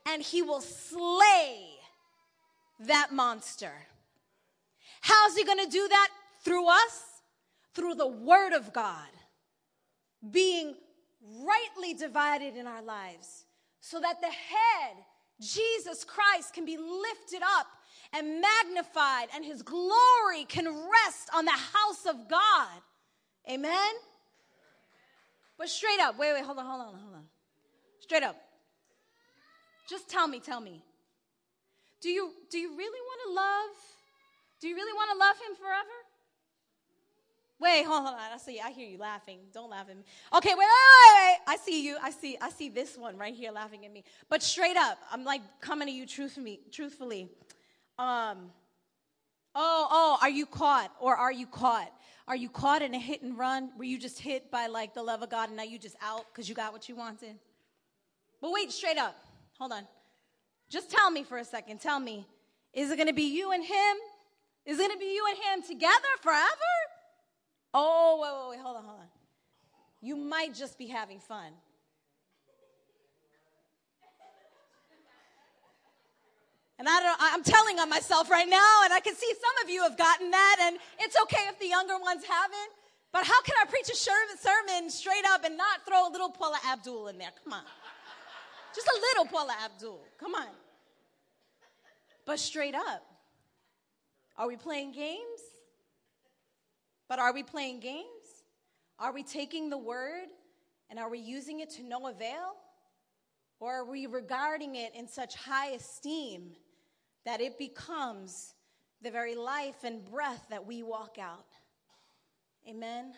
and 0.07 0.23
he 0.23 0.41
will 0.41 0.61
slay 0.61 1.67
that 2.79 3.13
monster. 3.13 3.71
How's 5.01 5.37
he 5.37 5.43
going 5.43 5.63
to 5.63 5.69
do 5.69 5.87
that? 5.87 6.09
Through 6.45 6.69
us? 6.69 7.01
Through 7.73 7.95
the 7.95 8.08
Word 8.08 8.53
of 8.53 8.71
God 8.71 9.10
being 10.31 10.75
rightly 11.43 11.93
divided 11.93 12.55
in 12.55 12.67
our 12.67 12.81
lives 12.81 13.45
so 13.81 13.99
that 13.99 14.21
the 14.21 14.27
head, 14.27 14.95
Jesus 15.41 16.03
Christ, 16.03 16.53
can 16.53 16.65
be 16.65 16.77
lifted 16.77 17.41
up 17.43 17.67
and 18.13 18.41
magnified 18.41 19.27
and 19.36 19.43
his 19.43 19.62
glory 19.62 20.45
can 20.47 20.65
rest 20.67 21.29
on 21.36 21.45
the 21.45 21.51
house 21.51 22.05
of 22.08 22.29
God. 22.29 22.81
Amen? 23.49 23.93
But 25.58 25.69
straight 25.69 25.99
up, 25.99 26.17
wait, 26.17 26.34
wait, 26.34 26.43
hold 26.43 26.58
on, 26.58 26.65
hold 26.65 26.81
on, 26.81 26.99
hold 26.99 27.15
on. 27.15 27.25
Straight 27.99 28.23
up. 28.23 28.36
Just 29.89 30.10
tell 30.10 30.27
me, 30.27 30.39
tell 30.39 30.62
me. 30.62 30.81
Do 32.01 32.10
you, 32.10 32.31
do 32.49 32.58
you 32.58 32.69
really 32.77 33.01
want 33.01 33.21
to 33.27 33.34
love? 33.34 33.75
Do 34.62 34.67
you 34.67 34.75
really 34.75 34.93
want 34.93 35.12
to 35.12 35.17
love 35.17 35.36
him 35.38 35.55
forever? 35.55 36.04
Wait, 37.59 37.85
hold 37.85 38.05
on. 38.07 38.15
I 38.15 38.37
see. 38.37 38.59
I 38.59 38.71
hear 38.71 38.87
you 38.87 38.97
laughing. 38.97 39.39
Don't 39.53 39.69
laugh 39.69 39.87
at 39.89 39.95
me. 39.95 40.03
Okay, 40.35 40.49
wait, 40.49 40.57
wait, 40.57 40.67
wait. 40.67 41.37
I 41.47 41.57
see 41.57 41.85
you. 41.85 41.97
I 42.01 42.11
see. 42.11 42.37
I 42.41 42.49
see 42.49 42.69
this 42.69 42.97
one 42.97 43.17
right 43.17 43.33
here 43.33 43.51
laughing 43.51 43.85
at 43.85 43.93
me. 43.93 44.03
But 44.29 44.43
straight 44.43 44.75
up, 44.75 44.97
I'm 45.11 45.23
like 45.23 45.41
coming 45.61 45.87
to 45.87 45.93
you 45.93 46.05
truthfully. 46.05 46.59
Truthfully, 46.71 47.29
um, 47.97 48.51
oh, 49.55 49.87
oh, 49.89 50.17
are 50.21 50.29
you 50.29 50.45
caught 50.45 50.91
or 50.99 51.15
are 51.15 51.31
you 51.31 51.47
caught? 51.47 51.91
Are 52.27 52.35
you 52.35 52.49
caught 52.49 52.81
in 52.81 52.93
a 52.93 52.99
hit 52.99 53.21
and 53.21 53.37
run? 53.37 53.69
Were 53.77 53.83
you 53.83 53.99
just 53.99 54.19
hit 54.19 54.51
by 54.51 54.67
like 54.67 54.93
the 54.93 55.03
love 55.03 55.21
of 55.21 55.29
God 55.29 55.49
and 55.49 55.57
now 55.57 55.63
you 55.63 55.79
just 55.79 55.95
out 56.01 56.25
because 56.31 56.49
you 56.49 56.55
got 56.55 56.73
what 56.73 56.89
you 56.89 56.95
wanted? 56.95 57.35
But 58.41 58.51
wait, 58.51 58.71
straight 58.71 58.97
up. 58.97 59.15
Hold 59.59 59.71
on. 59.71 59.83
Just 60.69 60.91
tell 60.91 61.09
me 61.09 61.23
for 61.23 61.37
a 61.37 61.45
second. 61.45 61.79
Tell 61.79 61.99
me, 61.99 62.27
is 62.73 62.91
it 62.91 62.97
going 62.97 63.07
to 63.07 63.13
be 63.13 63.35
you 63.35 63.51
and 63.51 63.63
him? 63.63 63.97
Is 64.65 64.79
it 64.79 64.87
going 64.87 64.91
to 64.91 64.97
be 64.97 65.13
you 65.13 65.25
and 65.29 65.37
him 65.37 65.69
together 65.69 65.93
forever? 66.21 66.74
Oh, 67.77 68.19
wait, 68.21 68.31
wait, 68.31 68.57
wait, 68.57 68.63
hold 68.63 68.77
on, 68.77 68.83
hold 68.85 68.99
on. 69.01 69.07
You 70.01 70.15
might 70.15 70.55
just 70.55 70.77
be 70.77 70.88
having 70.88 71.19
fun. 71.19 71.51
And 76.79 76.88
I 76.88 76.99
don't, 77.01 77.17
I'm 77.19 77.43
telling 77.43 77.79
on 77.79 77.89
myself 77.89 78.29
right 78.29 78.47
now, 78.47 78.81
and 78.85 78.93
I 78.93 79.01
can 79.01 79.13
see 79.13 79.29
some 79.33 79.65
of 79.65 79.69
you 79.69 79.83
have 79.83 79.97
gotten 79.97 80.31
that, 80.31 80.57
and 80.61 80.77
it's 80.99 81.17
okay 81.23 81.47
if 81.49 81.59
the 81.59 81.67
younger 81.67 81.99
ones 81.99 82.23
haven't. 82.23 82.71
But 83.11 83.25
how 83.25 83.41
can 83.41 83.55
I 83.61 83.65
preach 83.65 83.89
a 83.89 83.95
sermon 83.95 84.89
straight 84.89 85.25
up 85.27 85.43
and 85.43 85.57
not 85.57 85.85
throw 85.85 86.07
a 86.07 86.11
little 86.11 86.29
Paula 86.29 86.59
Abdul 86.65 87.09
in 87.09 87.17
there? 87.17 87.31
Come 87.43 87.53
on. 87.53 87.63
Just 88.73 88.88
a 88.88 88.99
little 88.99 89.25
Paula 89.25 89.55
Abdul. 89.65 89.99
Come 90.17 90.33
on. 90.35 90.47
But 92.25 92.39
straight 92.39 92.75
up, 92.75 93.05
are 94.38 94.47
we 94.47 94.55
playing 94.55 94.93
games? 94.93 95.41
But 97.07 97.19
are 97.19 97.33
we 97.33 97.43
playing 97.43 97.79
games? 97.79 98.05
Are 98.97 99.13
we 99.13 99.23
taking 99.23 99.69
the 99.69 99.77
word 99.77 100.27
and 100.89 100.99
are 100.99 101.09
we 101.09 101.19
using 101.19 101.59
it 101.59 101.69
to 101.71 101.83
no 101.83 102.07
avail? 102.07 102.55
Or 103.59 103.81
are 103.81 103.85
we 103.85 104.05
regarding 104.05 104.75
it 104.75 104.93
in 104.95 105.07
such 105.07 105.35
high 105.35 105.69
esteem 105.69 106.51
that 107.25 107.41
it 107.41 107.57
becomes 107.57 108.53
the 109.01 109.11
very 109.11 109.35
life 109.35 109.83
and 109.83 110.03
breath 110.03 110.45
that 110.49 110.65
we 110.65 110.83
walk 110.83 111.17
out? 111.19 111.47
Amen. 112.67 113.13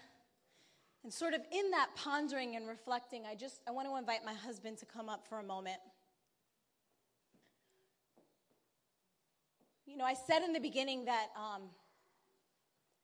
And 1.03 1.13
sort 1.13 1.33
of 1.33 1.41
in 1.51 1.71
that 1.71 1.89
pondering 1.95 2.55
and 2.55 2.67
reflecting, 2.67 3.23
I 3.25 3.35
just 3.35 3.61
I 3.67 3.71
want 3.71 3.87
to 3.87 3.95
invite 3.95 4.25
my 4.25 4.33
husband 4.33 4.77
to 4.79 4.85
come 4.85 5.09
up 5.09 5.25
for 5.27 5.39
a 5.39 5.43
moment. 5.43 5.79
You 9.85 9.95
know, 9.95 10.03
I 10.03 10.15
said 10.15 10.43
in 10.43 10.51
the 10.51 10.59
beginning 10.59 11.05
that 11.05 11.27
um, 11.35 11.63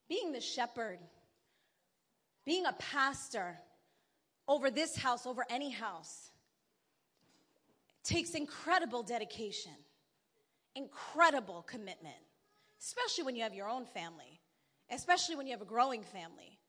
being 0.10 0.32
the 0.32 0.42
shepherd, 0.42 1.00
being 2.46 2.66
a 2.66 2.74
pastor 2.74 3.58
over 4.48 4.70
this 4.70 4.96
house, 4.96 5.26
over 5.26 5.46
any 5.50 5.70
house, 5.70 6.32
takes 8.04 8.32
incredible 8.32 9.02
dedication, 9.02 9.72
incredible 10.76 11.64
commitment, 11.64 12.16
especially 12.82 13.24
when 13.24 13.36
you 13.36 13.44
have 13.44 13.54
your 13.54 13.70
own 13.70 13.86
family, 13.86 14.42
especially 14.92 15.36
when 15.36 15.48
you 15.48 15.54
have 15.54 15.62
a 15.62 15.66
growing 15.66 16.04
family, 16.04 16.60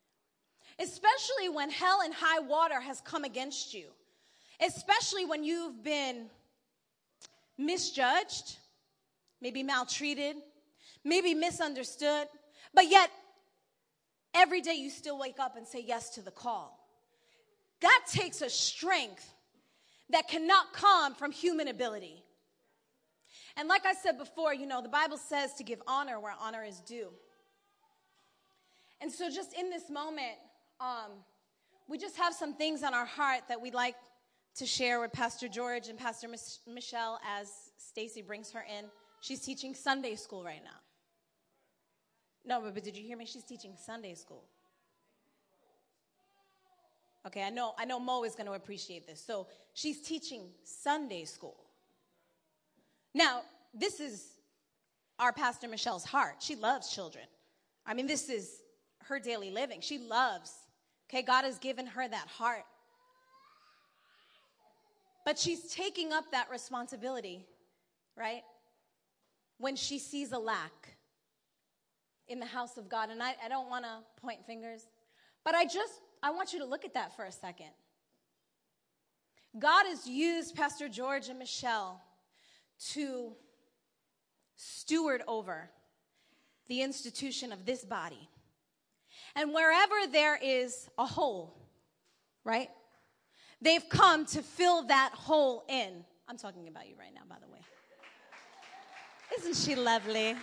especially 0.79 1.49
when 1.49 1.71
hell 1.71 2.01
and 2.05 2.15
high 2.15 2.39
water 2.39 2.81
has 2.81 3.01
come 3.01 3.25
against 3.25 3.75
you, 3.75 3.87
especially 4.65 5.25
when 5.25 5.43
you've 5.43 5.83
been 5.83 6.27
misjudged, 7.59 8.59
maybe 9.41 9.63
maltreated, 9.63 10.37
maybe 11.05 11.35
misunderstood, 11.35 12.29
but 12.73 12.89
yet 12.89 13.11
every 14.35 14.61
day 14.61 14.75
you 14.75 14.91
still 14.91 15.19
wake 15.19 15.39
up 15.39 15.57
and 15.57 15.67
say 15.67 15.83
yes 15.87 16.11
to 16.11 16.23
the 16.23 16.31
call. 16.31 16.79
That 17.81 18.01
takes 18.11 18.43
a 18.43 18.51
strength 18.51 19.33
that 20.11 20.29
cannot 20.29 20.73
come 20.73 21.15
from 21.15 21.33
human 21.33 21.69
ability. 21.69 22.23
And 23.57 23.69
like 23.69 23.87
I 23.87 23.95
said 23.95 24.19
before, 24.19 24.53
you 24.53 24.67
know, 24.67 24.83
the 24.83 24.89
Bible 24.89 25.17
says 25.17 25.55
to 25.55 25.65
give 25.65 25.81
honor 25.87 26.19
where 26.19 26.35
honor 26.41 26.65
is 26.65 26.81
due. 26.81 27.09
And 29.01 29.13
so, 29.13 29.31
just 29.31 29.53
in 29.53 29.71
this 29.71 29.91
moment, 29.91 30.37
um, 30.81 31.13
we 31.89 31.99
just 31.99 32.17
have 32.17 32.35
some 32.35 32.55
things 32.55 32.83
on 32.83 32.95
our 32.95 33.05
heart 33.05 33.43
that 33.49 33.61
we'd 33.61 33.75
like 33.75 33.97
to 34.57 34.67
share 34.67 35.01
with 35.01 35.13
Pastor 35.13 35.49
George 35.49 35.89
and 35.89 35.99
Pastor 35.99 36.29
Mich- 36.29 36.61
Michelle 36.67 37.21
as 37.29 37.49
Stacy 37.77 38.23
brings 38.23 38.51
her 38.53 38.65
in. 38.79 38.87
She's 39.21 39.41
teaching 39.41 39.75
Sunday 39.75 40.15
school 40.15 40.45
right 40.45 40.63
now. 40.63 40.84
No, 42.45 42.61
but, 42.61 42.75
but 42.75 42.85
did 42.85 42.97
you 42.97 43.05
hear 43.05 43.17
me? 43.17 43.27
She's 43.27 43.45
teaching 43.45 43.73
Sunday 43.77 44.15
school. 44.15 44.45
Okay, 47.27 47.43
I 47.43 47.51
know, 47.51 47.75
I 47.79 47.87
know 47.87 47.99
Mo 47.99 48.25
is 48.25 48.35
going 48.35 48.47
to 48.47 48.53
appreciate 48.53 49.07
this. 49.07 49.23
So 49.25 49.47
she's 49.73 50.03
teaching 50.03 50.49
Sunday 50.63 51.25
school. 51.25 51.57
Now, 53.15 53.43
this 53.73 53.99
is 53.99 54.27
our 55.19 55.33
Pastor 55.33 55.69
Michelle's 55.69 56.05
heart. 56.05 56.37
She 56.41 56.55
loves 56.55 56.95
children. 56.95 57.25
I 57.87 57.95
mean, 57.95 58.07
this 58.07 58.29
is 58.29 58.61
her 59.05 59.19
daily 59.19 59.51
living. 59.51 59.81
She 59.81 59.99
loves. 59.99 60.53
Okay, 61.09 61.23
God 61.23 61.45
has 61.45 61.59
given 61.59 61.87
her 61.87 62.07
that 62.07 62.29
heart. 62.29 62.65
But 65.25 65.39
she's 65.39 65.73
taking 65.73 66.13
up 66.13 66.25
that 66.33 66.51
responsibility, 66.51 67.47
right? 68.17 68.43
When 69.59 69.77
she 69.77 69.99
sees 69.99 70.33
a 70.33 70.39
lack 70.39 70.94
in 72.29 72.41
the 72.41 72.47
house 72.47 72.77
of 72.77 72.89
God. 72.89 73.11
And 73.11 73.23
I, 73.23 73.35
I 73.45 73.49
don't 73.49 73.69
want 73.69 73.85
to 73.85 73.99
point 74.21 74.47
fingers, 74.47 74.87
but 75.45 75.55
I 75.55 75.65
just, 75.65 76.01
I 76.23 76.31
want 76.31 76.53
you 76.53 76.59
to 76.61 76.65
look 76.65 76.85
at 76.85 76.95
that 76.95 77.15
for 77.17 77.25
a 77.25 77.33
second. 77.33 77.71
God 79.59 79.87
has 79.87 80.07
used 80.07 80.57
Pastor 80.57 80.89
George 80.89 81.29
and 81.29 81.39
Michelle 81.39 82.01
to 82.93 83.33
steward 84.57 85.23
over 85.29 85.71
the 86.69 86.83
institution 86.83 87.53
of 87.53 87.65
this 87.65 87.85
body. 87.85 88.29
And 89.37 89.53
wherever 89.53 89.95
there 90.11 90.39
is 90.43 90.89
a 90.99 91.07
hole, 91.07 91.57
right? 92.45 92.69
They've 93.61 93.89
come 93.89 94.27
to 94.27 94.43
fill 94.43 94.85
that 94.85 95.13
hole 95.15 95.65
in. 95.69 96.05
I'm 96.29 96.37
talking 96.37 96.69
about 96.69 96.89
you 96.89 96.95
right 96.99 97.13
now, 97.15 97.23
by 97.29 97.37
the 97.41 97.53
way. 97.53 97.61
Isn't 99.39 99.57
she 99.57 99.75
lovely? 99.75 100.37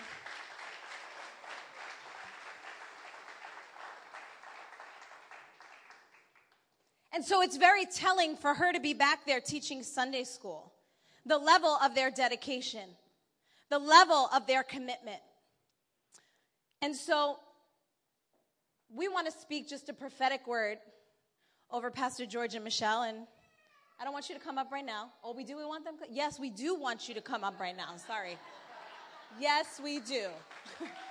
And 7.13 7.25
so 7.25 7.41
it's 7.41 7.57
very 7.57 7.85
telling 7.85 8.37
for 8.37 8.53
her 8.53 8.71
to 8.71 8.79
be 8.79 8.93
back 8.93 9.25
there 9.25 9.41
teaching 9.41 9.83
Sunday 9.83 10.23
school. 10.23 10.71
The 11.25 11.37
level 11.37 11.77
of 11.83 11.93
their 11.93 12.09
dedication, 12.09 12.87
the 13.69 13.79
level 13.79 14.29
of 14.33 14.47
their 14.47 14.63
commitment. 14.63 15.19
And 16.81 16.95
so 16.95 17.37
we 18.93 19.07
want 19.07 19.27
to 19.27 19.31
speak 19.31 19.69
just 19.69 19.89
a 19.89 19.93
prophetic 19.93 20.47
word 20.47 20.77
over 21.69 21.91
Pastor 21.91 22.25
George 22.25 22.55
and 22.55 22.63
Michelle. 22.63 23.03
And 23.03 23.27
I 23.99 24.03
don't 24.03 24.13
want 24.13 24.29
you 24.29 24.35
to 24.35 24.41
come 24.41 24.57
up 24.57 24.71
right 24.71 24.85
now. 24.85 25.11
Oh, 25.23 25.33
we 25.33 25.43
do? 25.43 25.57
We 25.57 25.65
want 25.65 25.85
them? 25.85 25.95
Yes, 26.09 26.39
we 26.39 26.49
do 26.49 26.75
want 26.75 27.07
you 27.07 27.13
to 27.13 27.21
come 27.21 27.43
up 27.43 27.59
right 27.59 27.75
now. 27.75 27.97
Sorry. 28.07 28.37
Yes, 29.39 29.79
we 29.83 29.99
do. 29.99 30.27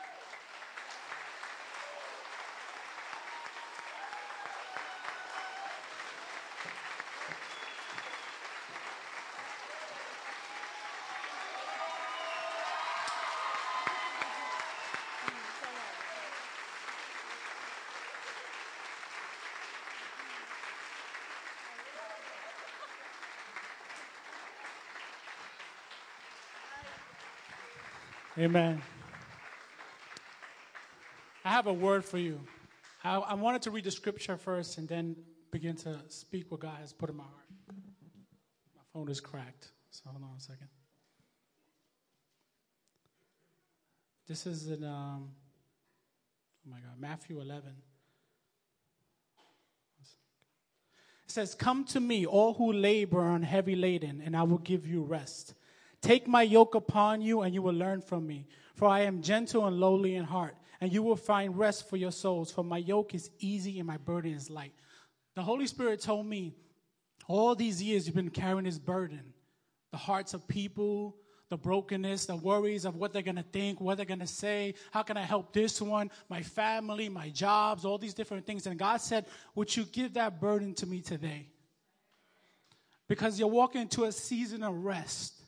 Amen. 28.41 28.80
I 31.45 31.51
have 31.51 31.66
a 31.66 31.72
word 31.74 32.07
for 32.07 32.16
you. 32.16 32.41
I, 33.05 33.16
I, 33.16 33.34
wanted 33.34 33.61
to 33.62 33.70
read 33.70 33.84
the 33.84 33.91
scripture 33.91 34.38
first 34.38 34.78
and 34.78 34.88
then 34.88 35.14
begin 35.51 35.76
to 35.76 35.99
speak 36.09 36.51
what 36.51 36.61
God 36.61 36.78
has 36.80 36.91
put 36.91 37.11
in 37.11 37.18
my 37.18 37.24
heart. 37.24 37.45
My 38.74 38.82
phone 38.95 39.11
is 39.11 39.20
cracked, 39.20 39.72
so 39.91 40.05
hold 40.07 40.22
on 40.22 40.30
a 40.38 40.41
second. 40.41 40.68
This 44.26 44.47
is 44.47 44.68
in, 44.70 44.84
um, 44.84 45.32
oh 46.66 46.70
my 46.70 46.78
God, 46.78 46.99
Matthew 46.99 47.43
11. 47.43 47.62
It 51.26 51.30
says, 51.30 51.55
Come 51.55 51.84
to 51.88 52.01
me, 52.01 52.24
all 52.24 52.55
who 52.55 52.72
labor 52.72 53.34
and 53.34 53.45
heavy 53.45 53.76
laden, 53.76 54.22
and 54.24 54.34
I 54.34 54.45
will 54.45 54.57
give 54.57 54.86
you 54.86 55.03
rest. 55.03 55.53
Take 56.03 56.26
my 56.26 56.42
yoke 56.42 56.74
upon 56.74 57.20
you, 57.20 57.42
and 57.42 57.53
you 57.53 57.62
will 57.62 57.74
learn 57.74 58.01
from 58.01 58.26
me. 58.26 58.46
For 58.74 58.88
I 58.88 59.01
am 59.01 59.20
gentle 59.20 59.66
and 59.66 59.78
lowly 59.78 60.14
in 60.14 60.24
heart, 60.24 60.57
and 60.80 60.92
you 60.92 61.03
will 61.03 61.16
find 61.16 61.59
rest 61.59 61.88
for 61.88 61.96
your 61.96 62.12
souls. 62.12 62.51
For 62.51 62.64
my 62.64 62.78
yoke 62.78 63.14
is 63.14 63.30
easy 63.38 63.78
and 63.78 63.86
my 63.86 63.98
burden 63.98 64.32
is 64.32 64.48
light. 64.48 64.72
The 65.34 65.42
Holy 65.42 65.66
Spirit 65.66 66.01
told 66.01 66.26
me 66.26 66.55
all 67.28 67.55
these 67.55 67.82
years 67.82 68.07
you've 68.07 68.16
been 68.16 68.30
carrying 68.30 68.64
this 68.64 68.78
burden 68.78 69.34
the 69.90 69.96
hearts 69.96 70.34
of 70.34 70.46
people, 70.46 71.16
the 71.48 71.57
brokenness, 71.57 72.26
the 72.26 72.36
worries 72.36 72.84
of 72.84 72.94
what 72.94 73.12
they're 73.12 73.22
going 73.22 73.36
to 73.36 73.42
think, 73.42 73.80
what 73.80 73.96
they're 73.96 74.07
going 74.07 74.20
to 74.20 74.26
say, 74.26 74.72
how 74.92 75.03
can 75.03 75.16
I 75.16 75.22
help 75.22 75.53
this 75.53 75.82
one, 75.82 76.11
my 76.28 76.42
family, 76.42 77.09
my 77.09 77.28
jobs, 77.28 77.84
all 77.84 77.98
these 77.98 78.14
different 78.14 78.46
things. 78.46 78.66
And 78.66 78.78
God 78.78 79.01
said, 79.01 79.26
Would 79.57 79.76
you 79.76 79.84
give 79.84 80.14
that 80.14 80.40
burden 80.40 80.74
to 80.74 80.86
me 80.86 81.01
today? 81.01 81.48
Because 83.09 83.38
you're 83.38 83.48
walking 83.48 83.82
into 83.82 84.05
a 84.05 84.12
season 84.12 84.62
of 84.62 84.84
rest. 84.84 85.39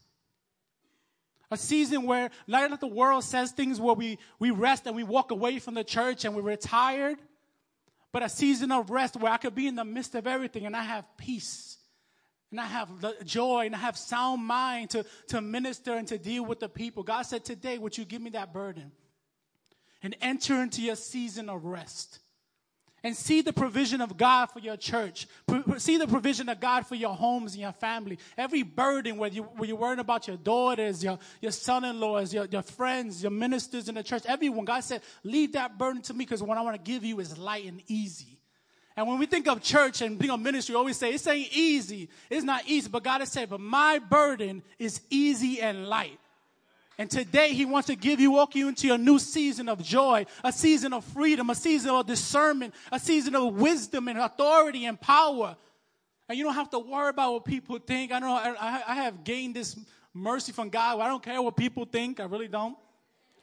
A 1.52 1.56
season 1.58 2.04
where, 2.04 2.30
not 2.46 2.70
that 2.70 2.80
the 2.80 2.86
world 2.86 3.24
says 3.24 3.52
things 3.52 3.78
where 3.78 3.94
we, 3.94 4.18
we 4.38 4.50
rest 4.50 4.86
and 4.86 4.96
we 4.96 5.02
walk 5.04 5.32
away 5.32 5.58
from 5.58 5.74
the 5.74 5.84
church 5.84 6.24
and 6.24 6.34
we're 6.34 6.40
retired, 6.40 7.18
but 8.10 8.22
a 8.22 8.28
season 8.30 8.72
of 8.72 8.88
rest 8.88 9.16
where 9.16 9.30
I 9.30 9.36
could 9.36 9.54
be 9.54 9.66
in 9.66 9.74
the 9.74 9.84
midst 9.84 10.14
of 10.14 10.26
everything 10.26 10.64
and 10.64 10.74
I 10.74 10.82
have 10.82 11.04
peace 11.18 11.76
and 12.52 12.58
I 12.58 12.64
have 12.64 12.88
joy 13.26 13.66
and 13.66 13.74
I 13.74 13.78
have 13.80 13.98
sound 13.98 14.42
mind 14.42 14.90
to, 14.90 15.04
to 15.28 15.42
minister 15.42 15.92
and 15.92 16.08
to 16.08 16.16
deal 16.16 16.42
with 16.42 16.58
the 16.58 16.70
people. 16.70 17.02
God 17.02 17.22
said, 17.22 17.44
Today, 17.44 17.76
would 17.76 17.98
you 17.98 18.06
give 18.06 18.22
me 18.22 18.30
that 18.30 18.54
burden 18.54 18.90
and 20.02 20.16
enter 20.22 20.62
into 20.62 20.80
your 20.80 20.96
season 20.96 21.50
of 21.50 21.66
rest? 21.66 22.20
And 23.04 23.16
see 23.16 23.40
the 23.40 23.52
provision 23.52 24.00
of 24.00 24.16
God 24.16 24.46
for 24.46 24.60
your 24.60 24.76
church. 24.76 25.26
See 25.78 25.96
the 25.96 26.06
provision 26.06 26.48
of 26.48 26.60
God 26.60 26.86
for 26.86 26.94
your 26.94 27.14
homes 27.14 27.54
and 27.54 27.62
your 27.62 27.72
family. 27.72 28.18
Every 28.38 28.62
burden, 28.62 29.16
whether, 29.16 29.34
you, 29.34 29.42
whether 29.42 29.66
you're 29.66 29.76
worrying 29.76 29.98
about 29.98 30.28
your 30.28 30.36
daughters, 30.36 31.02
your, 31.02 31.18
your 31.40 31.50
son 31.50 31.84
in 31.84 31.98
laws, 31.98 32.32
your, 32.32 32.44
your 32.44 32.62
friends, 32.62 33.20
your 33.20 33.32
ministers 33.32 33.88
in 33.88 33.96
the 33.96 34.04
church, 34.04 34.22
everyone, 34.26 34.64
God 34.64 34.84
said, 34.84 35.02
Leave 35.24 35.54
that 35.54 35.78
burden 35.78 36.00
to 36.02 36.14
me 36.14 36.24
because 36.24 36.42
what 36.42 36.56
I 36.56 36.60
want 36.60 36.76
to 36.76 36.90
give 36.90 37.04
you 37.04 37.18
is 37.18 37.36
light 37.36 37.64
and 37.64 37.82
easy. 37.88 38.38
And 38.96 39.08
when 39.08 39.18
we 39.18 39.26
think 39.26 39.48
of 39.48 39.62
church 39.62 40.02
and 40.02 40.18
being 40.18 40.30
a 40.30 40.38
ministry, 40.38 40.74
we 40.74 40.78
always 40.78 40.96
say 40.96 41.12
it's 41.12 41.26
ain't 41.26 41.48
easy. 41.52 42.08
It's 42.30 42.44
not 42.44 42.62
easy, 42.66 42.88
but 42.88 43.02
God 43.02 43.20
has 43.20 43.32
said, 43.32 43.48
but 43.48 43.60
my 43.60 43.98
burden 43.98 44.62
is 44.78 45.00
easy 45.10 45.60
and 45.60 45.88
light. 45.88 46.18
And 47.02 47.10
today 47.10 47.52
he 47.52 47.64
wants 47.64 47.88
to 47.88 47.96
give 47.96 48.20
you, 48.20 48.30
walk 48.30 48.54
you 48.54 48.68
into 48.68 48.94
a 48.94 48.96
new 48.96 49.18
season 49.18 49.68
of 49.68 49.82
joy, 49.82 50.24
a 50.44 50.52
season 50.52 50.92
of 50.92 51.04
freedom, 51.04 51.50
a 51.50 51.54
season 51.56 51.90
of 51.90 52.06
discernment, 52.06 52.72
a 52.92 53.00
season 53.00 53.34
of 53.34 53.54
wisdom 53.54 54.06
and 54.06 54.20
authority 54.20 54.84
and 54.84 55.00
power. 55.00 55.56
And 56.28 56.38
you 56.38 56.44
don't 56.44 56.54
have 56.54 56.70
to 56.70 56.78
worry 56.78 57.08
about 57.08 57.32
what 57.32 57.44
people 57.44 57.80
think. 57.80 58.12
I 58.12 58.20
know. 58.20 58.32
I, 58.32 58.84
I 58.86 58.94
have 58.94 59.24
gained 59.24 59.56
this 59.56 59.76
mercy 60.14 60.52
from 60.52 60.68
God. 60.68 61.00
I 61.00 61.08
don't 61.08 61.24
care 61.24 61.42
what 61.42 61.56
people 61.56 61.86
think. 61.86 62.20
I 62.20 62.24
really 62.26 62.46
don't. 62.46 62.76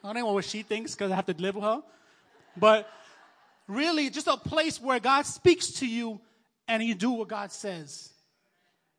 I 0.06 0.14
don't 0.14 0.24
know 0.24 0.32
what 0.32 0.46
she 0.46 0.62
thinks 0.62 0.96
because 0.96 1.12
I 1.12 1.16
have 1.16 1.26
to 1.26 1.36
live 1.38 1.56
with 1.56 1.66
her. 1.66 1.84
But 2.56 2.90
really 3.68 4.10
just 4.10 4.28
a 4.28 4.38
place 4.38 4.80
where 4.80 5.02
God 5.02 5.26
speaks 5.26 5.70
to 5.80 5.86
you 5.86 6.22
and 6.70 6.82
you 6.82 6.96
do 6.96 7.12
what 7.12 7.28
God 7.28 7.52
says. 7.52 8.14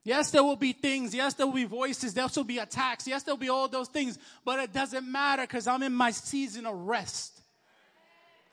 Yes, 0.03 0.31
there 0.31 0.43
will 0.43 0.57
be 0.57 0.73
things. 0.73 1.15
Yes, 1.15 1.35
there 1.35 1.47
will 1.47 1.55
be 1.55 1.65
voices. 1.65 2.15
There 2.15 2.27
will 2.35 2.45
be 2.45 2.59
attacks. 2.59 3.07
Yes, 3.07 3.23
there 3.23 3.35
will 3.35 3.41
be 3.41 3.51
all 3.51 3.69
those 3.69 3.89
things. 3.89 4.19
But 4.45 4.59
it 4.61 4.73
doesn't 4.73 5.11
matter 5.11 5.43
because 5.43 5.67
I'm 5.67 5.83
in 5.83 5.93
my 5.93 6.11
season 6.11 6.65
of 6.67 6.75
rest. 6.75 7.41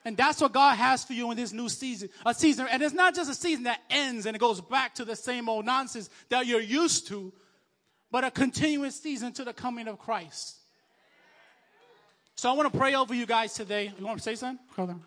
And 0.03 0.15
that's 0.15 0.39
what 0.39 0.53
God 0.53 0.75
has 0.75 1.03
for 1.03 1.13
you 1.13 1.29
in 1.31 1.37
this 1.37 1.51
new 1.51 1.69
season. 1.69 2.09
A 2.25 2.33
season, 2.33 2.67
and 2.69 2.81
it's 2.81 2.93
not 2.93 3.15
just 3.15 3.29
a 3.29 3.35
season 3.35 3.63
that 3.63 3.81
ends 3.89 4.25
and 4.25 4.35
it 4.35 4.39
goes 4.39 4.61
back 4.61 4.95
to 4.95 5.05
the 5.05 5.15
same 5.15 5.49
old 5.49 5.65
nonsense 5.65 6.09
that 6.29 6.45
you're 6.45 6.61
used 6.61 7.07
to, 7.07 7.33
but 8.11 8.23
a 8.23 8.31
continuous 8.31 8.95
season 8.95 9.33
to 9.33 9.43
the 9.43 9.53
coming 9.53 9.87
of 9.87 9.99
Christ. 9.99 10.57
So 12.35 12.49
I 12.49 12.53
want 12.53 12.71
to 12.71 12.77
pray 12.77 12.93
over 12.93 13.13
you 13.13 13.25
guys 13.25 13.53
today. 13.53 13.91
You 13.97 14.05
want 14.05 14.19
to 14.19 14.23
say 14.23 14.35
something? 14.35 14.63
Hold 14.75 14.91
on. 14.91 15.03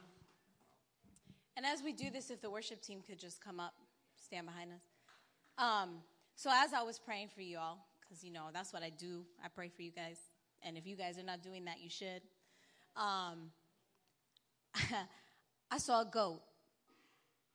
And 1.57 1.65
as 1.65 1.83
we 1.83 1.93
do 1.93 2.11
this, 2.11 2.31
if 2.31 2.41
the 2.41 2.51
worship 2.51 2.83
team 2.83 3.03
could 3.07 3.19
just 3.19 3.43
come 3.43 3.61
up, 3.61 3.75
stand 4.25 4.47
behind 4.47 4.73
us. 4.73 4.83
Um, 5.57 5.91
so 6.41 6.49
as 6.51 6.73
I 6.73 6.83
was 6.83 6.99
praying 6.99 7.29
for 7.35 7.43
you 7.43 7.59
all, 7.59 7.87
because 8.01 8.25
you 8.25 8.33
know 8.33 8.45
that's 8.51 8.73
what 8.73 8.83
I 8.83 8.89
do, 8.89 9.27
I 9.45 9.49
pray 9.49 9.69
for 9.69 9.83
you 9.83 9.91
guys. 9.91 10.17
And 10.63 10.79
if 10.79 10.87
you 10.87 10.97
guys 10.97 11.19
are 11.19 11.23
not 11.23 11.43
doing 11.43 11.67
that, 11.67 11.83
you 11.83 11.91
should. 11.91 12.23
Um, 12.97 13.51
I 15.71 15.77
saw 15.77 16.01
a 16.01 16.07
goat. 16.07 16.41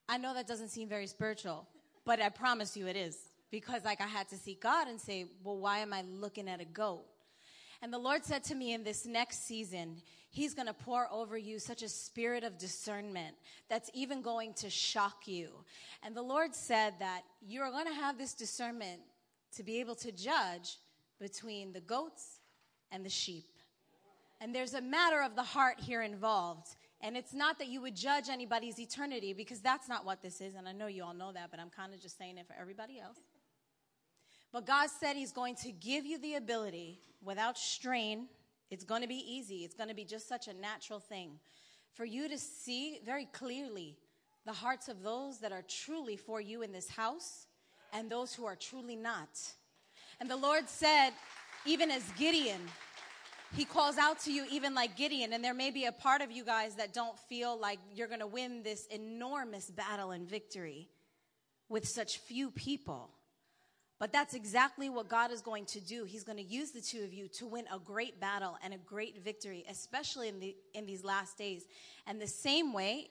I 0.07 0.19
know 0.19 0.35
that 0.35 0.45
doesn't 0.45 0.67
seem 0.67 0.87
very 0.87 1.07
spiritual, 1.07 1.67
but 2.05 2.21
I 2.21 2.29
promise 2.29 2.77
you 2.77 2.85
it 2.85 2.95
is. 2.95 3.17
Because 3.49 3.83
like 3.83 4.01
I 4.01 4.07
had 4.07 4.29
to 4.29 4.37
seek 4.37 4.61
God 4.61 4.87
and 4.87 5.01
say, 5.01 5.25
well, 5.43 5.57
why 5.57 5.79
am 5.79 5.91
I 5.91 6.03
looking 6.03 6.47
at 6.47 6.61
a 6.61 6.65
goat? 6.65 7.05
And 7.85 7.93
the 7.93 7.99
Lord 7.99 8.25
said 8.25 8.43
to 8.45 8.55
me 8.55 8.73
in 8.73 8.83
this 8.83 9.05
next 9.05 9.45
season, 9.45 9.97
He's 10.31 10.55
going 10.55 10.65
to 10.65 10.73
pour 10.73 11.07
over 11.11 11.37
you 11.37 11.59
such 11.59 11.83
a 11.83 11.87
spirit 11.87 12.43
of 12.43 12.57
discernment 12.57 13.35
that's 13.69 13.91
even 13.93 14.23
going 14.23 14.55
to 14.55 14.71
shock 14.71 15.27
you. 15.27 15.49
And 16.01 16.15
the 16.15 16.23
Lord 16.23 16.55
said 16.55 16.95
that 16.97 17.21
you're 17.47 17.69
going 17.69 17.85
to 17.85 17.93
have 17.93 18.17
this 18.17 18.33
discernment 18.33 19.01
to 19.57 19.61
be 19.61 19.81
able 19.81 19.93
to 19.97 20.11
judge 20.11 20.79
between 21.19 21.73
the 21.73 21.79
goats 21.79 22.39
and 22.91 23.05
the 23.05 23.09
sheep. 23.09 23.45
And 24.41 24.53
there's 24.53 24.73
a 24.73 24.81
matter 24.81 25.21
of 25.21 25.35
the 25.35 25.43
heart 25.43 25.79
here 25.79 26.01
involved. 26.01 26.69
And 27.01 27.15
it's 27.15 27.35
not 27.35 27.59
that 27.59 27.67
you 27.67 27.81
would 27.81 27.95
judge 27.95 28.29
anybody's 28.31 28.79
eternity 28.79 29.33
because 29.33 29.59
that's 29.59 29.87
not 29.87 30.05
what 30.05 30.23
this 30.23 30.41
is. 30.41 30.55
And 30.55 30.67
I 30.67 30.71
know 30.71 30.87
you 30.87 31.03
all 31.03 31.13
know 31.13 31.33
that, 31.33 31.51
but 31.51 31.59
I'm 31.59 31.69
kind 31.69 31.93
of 31.93 32.01
just 32.01 32.17
saying 32.17 32.39
it 32.39 32.47
for 32.47 32.55
everybody 32.59 32.99
else. 32.99 33.19
But 34.51 34.65
God 34.65 34.89
said 34.89 35.17
He's 35.17 35.31
going 35.31 35.53
to 35.57 35.71
give 35.71 36.03
you 36.03 36.17
the 36.17 36.33
ability 36.33 37.01
without 37.25 37.57
strain 37.57 38.27
it's 38.71 38.83
going 38.83 39.01
to 39.01 39.07
be 39.07 39.23
easy. 39.25 39.57
It's 39.57 39.75
going 39.75 39.89
to 39.89 39.95
be 39.95 40.05
just 40.05 40.27
such 40.27 40.47
a 40.47 40.53
natural 40.53 40.99
thing 40.99 41.39
for 41.93 42.05
you 42.05 42.27
to 42.27 42.37
see 42.37 42.99
very 43.05 43.25
clearly 43.25 43.97
the 44.45 44.53
hearts 44.53 44.89
of 44.89 45.01
those 45.01 45.39
that 45.39 45.51
are 45.51 45.63
truly 45.67 46.17
for 46.17 46.41
you 46.41 46.61
in 46.61 46.71
this 46.71 46.89
house 46.89 47.47
and 47.93 48.09
those 48.09 48.33
who 48.33 48.45
are 48.45 48.55
truly 48.55 48.95
not. 48.95 49.29
And 50.19 50.29
the 50.29 50.35
Lord 50.35 50.67
said, 50.67 51.11
even 51.65 51.89
as 51.91 52.03
Gideon, 52.17 52.59
he 53.55 53.65
calls 53.65 53.97
out 53.97 54.19
to 54.21 54.31
you 54.31 54.45
even 54.51 54.73
like 54.73 54.97
Gideon, 54.97 55.33
and 55.33 55.43
there 55.43 55.53
may 55.53 55.71
be 55.71 55.85
a 55.85 55.91
part 55.91 56.21
of 56.21 56.31
you 56.31 56.43
guys 56.43 56.75
that 56.75 56.93
don't 56.93 57.17
feel 57.17 57.57
like 57.57 57.79
you're 57.93 58.07
going 58.07 58.19
to 58.19 58.27
win 58.27 58.63
this 58.63 58.85
enormous 58.87 59.69
battle 59.69 60.11
and 60.11 60.27
victory 60.27 60.89
with 61.69 61.87
such 61.87 62.17
few 62.17 62.51
people. 62.51 63.09
But 63.97 64.11
that's 64.11 64.33
exactly 64.33 64.89
what 64.89 65.07
God 65.07 65.31
is 65.31 65.41
going 65.41 65.65
to 65.67 65.79
do. 65.79 66.03
He's 66.03 66.23
going 66.23 66.37
to 66.37 66.43
use 66.43 66.71
the 66.71 66.81
two 66.81 67.03
of 67.03 67.13
you 67.13 67.27
to 67.29 67.45
win 67.47 67.65
a 67.73 67.79
great 67.79 68.19
battle 68.19 68.57
and 68.61 68.73
a 68.73 68.77
great 68.77 69.23
victory, 69.23 69.63
especially 69.69 70.27
in, 70.27 70.39
the, 70.39 70.55
in 70.73 70.85
these 70.85 71.03
last 71.03 71.37
days. 71.37 71.65
And 72.05 72.19
the 72.19 72.27
same 72.27 72.73
way 72.73 73.09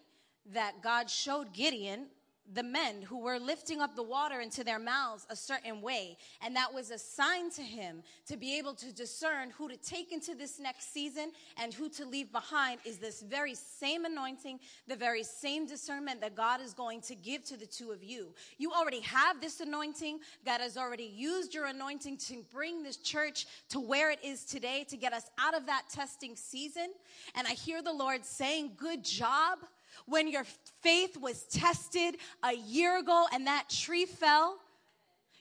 that 0.53 0.82
God 0.82 1.09
showed 1.09 1.55
Gideon 1.55 2.09
the 2.53 2.63
men 2.63 3.03
who 3.03 3.19
were 3.19 3.39
lifting 3.39 3.81
up 3.81 3.97
the 3.97 4.03
water 4.03 4.41
into 4.41 4.63
their 4.63 4.79
mouths 4.79 5.27
a 5.31 5.37
certain 5.37 5.81
way. 5.81 6.17
And 6.45 6.55
that 6.57 6.73
was 6.73 6.91
a 6.91 6.99
sign 6.99 7.51
to 7.53 7.63
him 7.63 8.03
to 8.27 8.37
be 8.37 8.59
able 8.59 8.75
to 8.75 8.93
discern 8.93 9.51
who 9.51 9.69
to 9.69 9.77
take 9.77 10.13
into 10.13 10.35
this 10.35 10.61
next 10.61 10.93
season 10.93 11.33
and 11.57 11.73
who 11.73 11.89
to 11.91 12.05
leave 12.05 12.31
behind 12.33 12.81
is 12.85 12.99
this 12.99 13.23
very 13.23 13.55
same 13.55 14.05
anointing, 14.05 14.61
the 14.87 14.97
very 14.97 15.23
same 15.23 15.67
discernment 15.67 16.21
that 16.21 16.35
God 16.35 16.61
is 16.61 16.75
going 16.75 17.01
to 17.03 17.15
give 17.15 17.45
to 17.47 17.57
the 17.57 17.67
two 17.67 17.93
of 17.93 18.05
you. 18.05 18.35
You 18.59 18.73
already 18.73 19.01
have 19.01 19.41
this 19.41 19.61
anointing. 19.61 20.21
God 20.45 20.61
has 20.61 20.77
already 20.77 21.11
used 21.15 21.55
your 21.55 21.67
anointing 21.67 22.19
to 22.19 22.45
bring 22.53 22.83
this 22.83 22.99
church 22.99 23.47
to 23.71 23.81
where 23.81 24.11
it 24.11 24.19
is 24.23 24.45
today, 24.45 24.85
to 24.91 24.97
get 24.97 25.13
us 25.13 25.31
out 25.39 25.57
of 25.57 25.67
that 25.67 25.85
testing 25.91 26.37
season. 26.37 26.89
And 27.35 27.47
I 27.47 27.53
hear 27.53 27.83
the 27.83 27.93
Lord 27.93 28.25
saying, 28.25 28.73
Good 28.77 29.03
job 29.03 29.61
when 30.07 30.29
your 30.29 30.45
faith 30.83 31.17
was 31.17 31.43
tested 31.45 32.17
a 32.43 32.55
year 32.55 32.99
ago 32.99 33.27
and 33.33 33.47
that 33.47 33.69
tree 33.69 34.07
fell, 34.07 34.59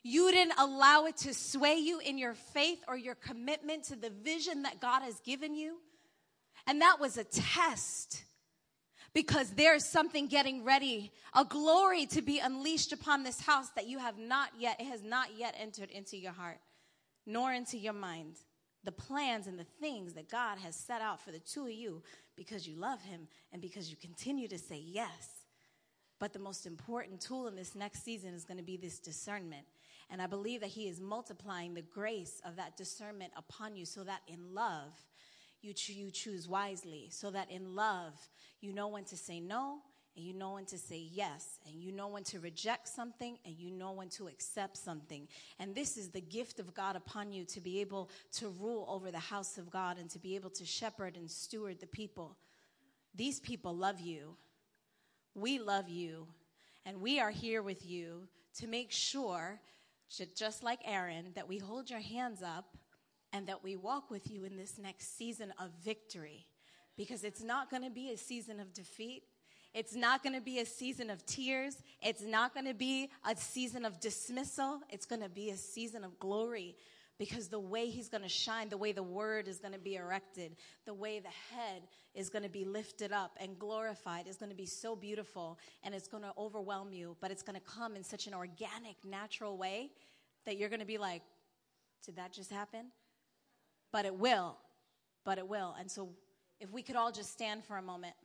you 0.03 0.31
didn't 0.31 0.59
allow 0.59 1.05
it 1.05 1.17
to 1.17 1.33
sway 1.33 1.75
you 1.75 1.99
in 1.99 2.17
your 2.17 2.33
faith 2.33 2.83
or 2.87 2.97
your 2.97 3.15
commitment 3.15 3.85
to 3.85 3.95
the 3.95 4.09
vision 4.09 4.63
that 4.63 4.81
God 4.81 5.01
has 5.01 5.19
given 5.21 5.55
you. 5.55 5.77
And 6.67 6.81
that 6.81 6.99
was 6.99 7.17
a 7.17 7.23
test 7.23 8.23
because 9.13 9.51
there's 9.51 9.85
something 9.85 10.27
getting 10.27 10.63
ready, 10.63 11.11
a 11.35 11.45
glory 11.45 12.05
to 12.07 12.21
be 12.21 12.39
unleashed 12.39 12.91
upon 12.91 13.23
this 13.23 13.39
house 13.39 13.69
that 13.75 13.87
you 13.87 13.99
have 13.99 14.17
not 14.17 14.49
yet, 14.59 14.79
it 14.79 14.87
has 14.87 15.03
not 15.03 15.29
yet 15.37 15.55
entered 15.57 15.91
into 15.91 16.17
your 16.17 16.31
heart, 16.31 16.59
nor 17.25 17.53
into 17.53 17.77
your 17.77 17.93
mind. 17.93 18.35
The 18.83 18.91
plans 18.91 19.47
and 19.47 19.57
the 19.57 19.63
things 19.63 20.13
that 20.13 20.29
God 20.29 20.57
has 20.57 20.75
set 20.75 21.01
out 21.01 21.21
for 21.21 21.31
the 21.31 21.39
two 21.39 21.65
of 21.65 21.71
you 21.71 22.01
because 22.35 22.67
you 22.67 22.75
love 22.75 23.01
Him 23.01 23.27
and 23.51 23.61
because 23.61 23.89
you 23.89 23.97
continue 23.97 24.47
to 24.47 24.57
say 24.57 24.81
yes. 24.83 25.45
But 26.19 26.33
the 26.33 26.39
most 26.39 26.65
important 26.65 27.19
tool 27.19 27.47
in 27.47 27.55
this 27.55 27.75
next 27.75 28.03
season 28.03 28.33
is 28.33 28.45
going 28.45 28.57
to 28.57 28.63
be 28.63 28.77
this 28.77 28.99
discernment. 28.99 29.65
And 30.09 30.21
I 30.21 30.27
believe 30.27 30.61
that 30.61 30.69
He 30.69 30.87
is 30.87 30.99
multiplying 30.99 31.73
the 31.73 31.81
grace 31.81 32.41
of 32.45 32.55
that 32.55 32.77
discernment 32.77 33.33
upon 33.35 33.75
you 33.75 33.85
so 33.85 34.03
that 34.03 34.21
in 34.27 34.53
love, 34.53 34.93
you, 35.61 35.73
cho- 35.73 35.93
you 35.93 36.11
choose 36.11 36.47
wisely, 36.47 37.07
so 37.09 37.31
that 37.31 37.49
in 37.49 37.75
love, 37.75 38.13
you 38.61 38.73
know 38.73 38.87
when 38.87 39.05
to 39.05 39.17
say 39.17 39.39
no 39.39 39.79
and 40.15 40.23
you 40.23 40.33
know 40.33 40.53
when 40.53 40.65
to 40.65 40.77
say 40.77 41.07
yes, 41.11 41.59
and 41.65 41.75
you 41.81 41.91
know 41.91 42.07
when 42.07 42.23
to 42.25 42.39
reject 42.39 42.87
something, 42.87 43.37
and 43.45 43.55
you 43.57 43.71
know 43.71 43.91
when 43.91 44.09
to 44.09 44.27
accept 44.27 44.77
something. 44.77 45.27
And 45.59 45.73
this 45.73 45.97
is 45.97 46.09
the 46.09 46.21
gift 46.21 46.59
of 46.59 46.73
God 46.73 46.95
upon 46.95 47.31
you 47.31 47.45
to 47.45 47.59
be 47.59 47.81
able 47.81 48.09
to 48.33 48.49
rule 48.49 48.85
over 48.87 49.11
the 49.11 49.19
house 49.19 49.57
of 49.57 49.71
God 49.71 49.97
and 49.97 50.09
to 50.11 50.19
be 50.19 50.35
able 50.35 50.51
to 50.51 50.65
shepherd 50.65 51.17
and 51.17 51.29
steward 51.29 51.79
the 51.79 51.87
people. 51.87 52.37
These 53.15 53.39
people 53.39 53.75
love 53.75 53.99
you. 53.99 54.35
We 55.35 55.59
love 55.59 55.89
you. 55.89 56.27
And 56.85 57.01
we 57.01 57.19
are 57.19 57.31
here 57.31 57.61
with 57.61 57.85
you 57.85 58.27
to 58.59 58.67
make 58.67 58.91
sure, 58.91 59.59
just 60.35 60.63
like 60.63 60.79
Aaron, 60.85 61.31
that 61.35 61.47
we 61.47 61.57
hold 61.57 61.89
your 61.89 62.01
hands 62.01 62.43
up 62.43 62.77
and 63.31 63.47
that 63.47 63.63
we 63.63 63.75
walk 63.75 64.11
with 64.11 64.29
you 64.29 64.43
in 64.43 64.57
this 64.57 64.77
next 64.77 65.17
season 65.17 65.53
of 65.59 65.71
victory. 65.83 66.45
Because 66.95 67.23
it's 67.23 67.41
not 67.41 67.71
going 67.71 67.81
to 67.81 67.89
be 67.89 68.11
a 68.11 68.17
season 68.17 68.59
of 68.59 68.73
defeat. 68.73 69.23
It's 69.73 69.95
not 69.95 70.21
going 70.21 70.35
to 70.35 70.41
be 70.41 70.59
a 70.59 70.65
season 70.65 71.09
of 71.09 71.25
tears. 71.25 71.81
It's 72.01 72.21
not 72.21 72.53
going 72.53 72.67
to 72.67 72.73
be 72.73 73.09
a 73.27 73.35
season 73.35 73.85
of 73.85 73.99
dismissal. 73.99 74.81
It's 74.89 75.05
going 75.05 75.21
to 75.21 75.29
be 75.29 75.49
a 75.49 75.57
season 75.57 76.03
of 76.03 76.19
glory 76.19 76.75
because 77.17 77.47
the 77.47 77.59
way 77.59 77.87
he's 77.89 78.09
going 78.09 78.23
to 78.23 78.29
shine, 78.29 78.69
the 78.69 78.77
way 78.77 78.91
the 78.91 79.03
word 79.03 79.47
is 79.47 79.59
going 79.59 79.73
to 79.73 79.79
be 79.79 79.95
erected, 79.95 80.55
the 80.85 80.93
way 80.93 81.19
the 81.19 81.55
head 81.55 81.83
is 82.13 82.29
going 82.29 82.43
to 82.43 82.49
be 82.49 82.65
lifted 82.65 83.11
up 83.11 83.37
and 83.39 83.57
glorified 83.57 84.27
is 84.27 84.37
going 84.37 84.49
to 84.49 84.55
be 84.55 84.65
so 84.65 84.95
beautiful 84.95 85.57
and 85.83 85.93
it's 85.95 86.07
going 86.07 86.23
to 86.23 86.33
overwhelm 86.37 86.91
you, 86.91 87.15
but 87.21 87.31
it's 87.31 87.43
going 87.43 87.59
to 87.59 87.65
come 87.65 87.95
in 87.95 88.03
such 88.03 88.27
an 88.27 88.33
organic, 88.33 88.95
natural 89.03 89.57
way 89.57 89.91
that 90.45 90.57
you're 90.57 90.69
going 90.69 90.79
to 90.79 90.85
be 90.85 90.97
like, 90.97 91.21
did 92.05 92.15
that 92.17 92.33
just 92.33 92.51
happen? 92.51 92.87
But 93.91 94.05
it 94.05 94.15
will. 94.15 94.57
But 95.23 95.37
it 95.37 95.47
will. 95.47 95.75
And 95.79 95.89
so 95.89 96.09
if 96.59 96.71
we 96.71 96.81
could 96.81 96.95
all 96.95 97.11
just 97.11 97.31
stand 97.31 97.63
for 97.63 97.77
a 97.77 97.81
moment. 97.81 98.15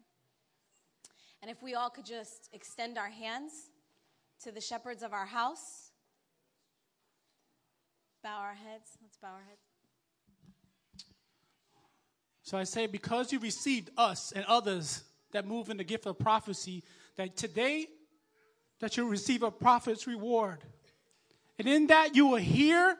And 1.40 1.50
if 1.50 1.62
we 1.62 1.74
all 1.74 1.90
could 1.90 2.04
just 2.04 2.48
extend 2.52 2.98
our 2.98 3.10
hands 3.10 3.52
to 4.42 4.52
the 4.52 4.60
shepherds 4.60 5.02
of 5.02 5.12
our 5.12 5.26
house, 5.26 5.90
bow 8.22 8.38
our 8.40 8.54
heads. 8.54 8.98
Let's 9.02 9.16
bow 9.16 9.28
our 9.28 9.44
heads. 9.48 9.60
So 12.42 12.56
I 12.56 12.64
say, 12.64 12.86
because 12.86 13.32
you 13.32 13.38
received 13.38 13.90
us 13.96 14.32
and 14.32 14.44
others 14.46 15.04
that 15.32 15.46
move 15.46 15.68
in 15.68 15.76
the 15.76 15.84
gift 15.84 16.06
of 16.06 16.18
prophecy, 16.18 16.82
that 17.16 17.36
today 17.36 17.86
that 18.80 18.96
you'll 18.96 19.08
receive 19.08 19.42
a 19.42 19.50
prophet's 19.50 20.06
reward. 20.06 20.58
And 21.58 21.68
in 21.68 21.88
that 21.88 22.14
you 22.14 22.26
will 22.26 22.36
hear 22.36 22.96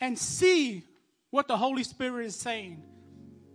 and 0.00 0.18
see 0.18 0.82
what 1.30 1.48
the 1.48 1.56
Holy 1.56 1.84
Spirit 1.84 2.26
is 2.26 2.36
saying. 2.36 2.82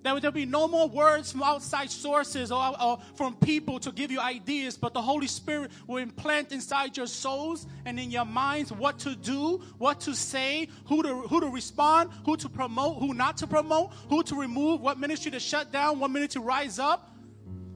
That 0.03 0.19
there'll 0.19 0.33
be 0.33 0.45
no 0.47 0.67
more 0.67 0.89
words 0.89 1.31
from 1.31 1.43
outside 1.43 1.91
sources 1.91 2.51
or, 2.51 2.81
or, 2.81 2.99
from 3.15 3.35
people 3.35 3.79
to 3.81 3.91
give 3.91 4.09
you 4.09 4.19
ideas, 4.19 4.75
but 4.75 4.93
the 4.93 5.01
Holy 5.01 5.27
Spirit 5.27 5.71
will 5.85 5.97
implant 5.97 6.51
inside 6.51 6.97
your 6.97 7.05
souls 7.05 7.67
and 7.85 7.99
in 7.99 8.09
your 8.09 8.25
minds 8.25 8.71
what 8.71 8.97
to 8.99 9.15
do, 9.15 9.61
what 9.77 9.99
to 10.01 10.15
say, 10.15 10.67
who 10.85 11.03
to, 11.03 11.15
who 11.15 11.39
to 11.39 11.47
respond, 11.47 12.09
who 12.25 12.35
to 12.37 12.49
promote, 12.49 12.97
who 12.97 13.13
not 13.13 13.37
to 13.37 13.47
promote, 13.47 13.91
who 14.09 14.23
to 14.23 14.35
remove, 14.35 14.81
what 14.81 14.99
ministry 14.99 15.31
to 15.31 15.39
shut 15.39 15.71
down, 15.71 15.99
what 15.99 16.09
ministry 16.09 16.41
to 16.41 16.47
rise 16.47 16.79
up, 16.79 17.15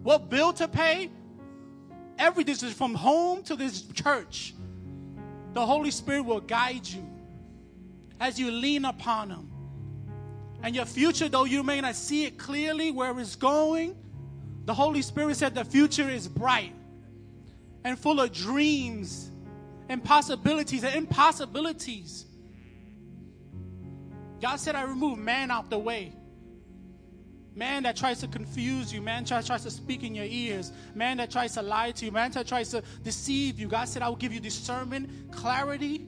what 0.01 0.30
bill 0.30 0.51
to 0.53 0.67
pay. 0.67 1.11
Everything 2.17 2.55
is 2.55 2.73
from 2.73 2.95
home 2.95 3.43
to 3.43 3.55
this 3.55 3.84
church. 3.93 4.55
The 5.53 5.65
Holy 5.65 5.91
Spirit 5.91 6.26
will 6.26 6.41
guide 6.41 6.88
you 6.88 7.05
as 8.19 8.39
you 8.39 8.49
lean 8.49 8.86
upon 8.86 9.30
Him. 9.30 9.51
And 10.66 10.76
your 10.76 10.86
future, 10.86 11.30
though 11.30 11.43
you 11.43 11.61
may 11.61 11.80
not 11.80 11.95
see 11.95 12.26
it 12.26 12.39
clearly 12.39 12.89
where 12.89 13.18
it's 13.20 13.36
going, 13.36 13.95
the 14.66 14.74
Holy 14.74 15.03
Spirit 15.03 15.38
said 15.38 15.53
the 15.53 15.63
future 15.63 16.09
is 16.09 16.28
bright 16.28 16.74
and 17.84 17.99
full 17.99 18.20
of 18.20 18.32
dreams 18.32 19.30
and 19.89 20.03
possibilities 20.03 20.84
and 20.84 20.95
impossibilities. 20.95 22.26
God 24.41 24.55
said, 24.55 24.74
I 24.74 24.82
remove 24.82 25.20
man 25.20 25.51
out 25.51 25.70
the 25.70 25.78
way. 25.78 26.13
Man 27.53 27.84
that 27.84 27.95
tries 27.95 28.20
to 28.22 28.28
confuse 28.28 28.91
you, 28.91 29.03
man 29.03 29.24
that 29.26 29.45
tries 29.45 29.61
to 29.61 29.70
speak 29.70 30.01
in 30.01 30.16
your 30.16 30.26
ears, 30.26 30.72
man 30.95 31.18
that 31.18 31.30
tries 31.30 31.53
to 31.53 31.61
lie 31.61 31.91
to 31.91 32.05
you, 32.05 32.11
man 32.11 32.32
that 32.32 32.47
tries 32.47 32.70
to 32.72 32.82
deceive 33.03 33.59
you. 33.59 33.68
God 33.68 33.88
said, 33.88 34.01
I 34.01 34.09
will 34.09 34.16
give 34.16 34.34
you 34.34 34.39
discernment, 34.39 35.32
clarity, 35.32 36.07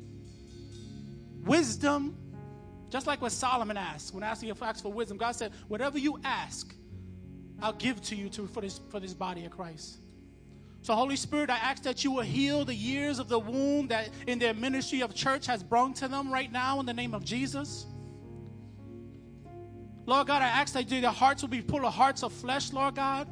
wisdom, 1.44 2.18
just 2.90 3.08
like 3.08 3.22
what 3.22 3.32
Solomon 3.32 3.78
asked 3.78 4.14
when 4.14 4.24
asking 4.24 4.54
for 4.54 4.66
asked 4.66 4.84
for 4.84 4.92
wisdom, 4.92 5.18
God 5.18 5.36
said, 5.36 5.52
"Whatever 5.68 5.98
you 5.98 6.20
ask, 6.24 6.74
I'll 7.62 7.74
give 7.74 8.02
to 8.04 8.16
you 8.16 8.30
to, 8.30 8.48
for 8.48 8.62
this 8.62 8.80
for 8.90 9.00
this 9.00 9.14
body 9.14 9.46
of 9.46 9.52
Christ." 9.52 9.98
So, 10.82 10.96
Holy 10.96 11.18
Spirit, 11.18 11.50
I 11.50 11.58
ask 11.58 11.84
that 11.84 12.04
you 12.04 12.12
will 12.12 12.22
heal 12.22 12.64
the 12.64 12.74
years 12.74 13.20
of 13.20 13.28
the 13.28 13.40
wound 13.40 13.90
that 13.90 14.10
in 14.26 14.40
their 14.40 14.54
ministry 14.54 15.02
of 15.02 15.14
church 15.14 15.46
has 15.48 15.62
brought 15.62 15.98
to 15.98 16.08
them 16.08 16.32
right 16.32 16.52
now 16.52 16.80
in 16.80 16.86
the 16.86 16.94
name 16.94 17.14
of 17.14 17.26
Jesus. 17.26 17.86
Lord 20.06 20.28
God, 20.28 20.42
I 20.42 20.48
ask 20.48 20.74
that 20.74 20.88
their 20.88 21.10
hearts 21.10 21.42
will 21.42 21.50
be 21.50 21.60
full 21.60 21.86
of 21.86 21.94
hearts 21.94 22.24
of 22.24 22.32
flesh, 22.32 22.72
Lord 22.72 22.96
God. 22.96 23.28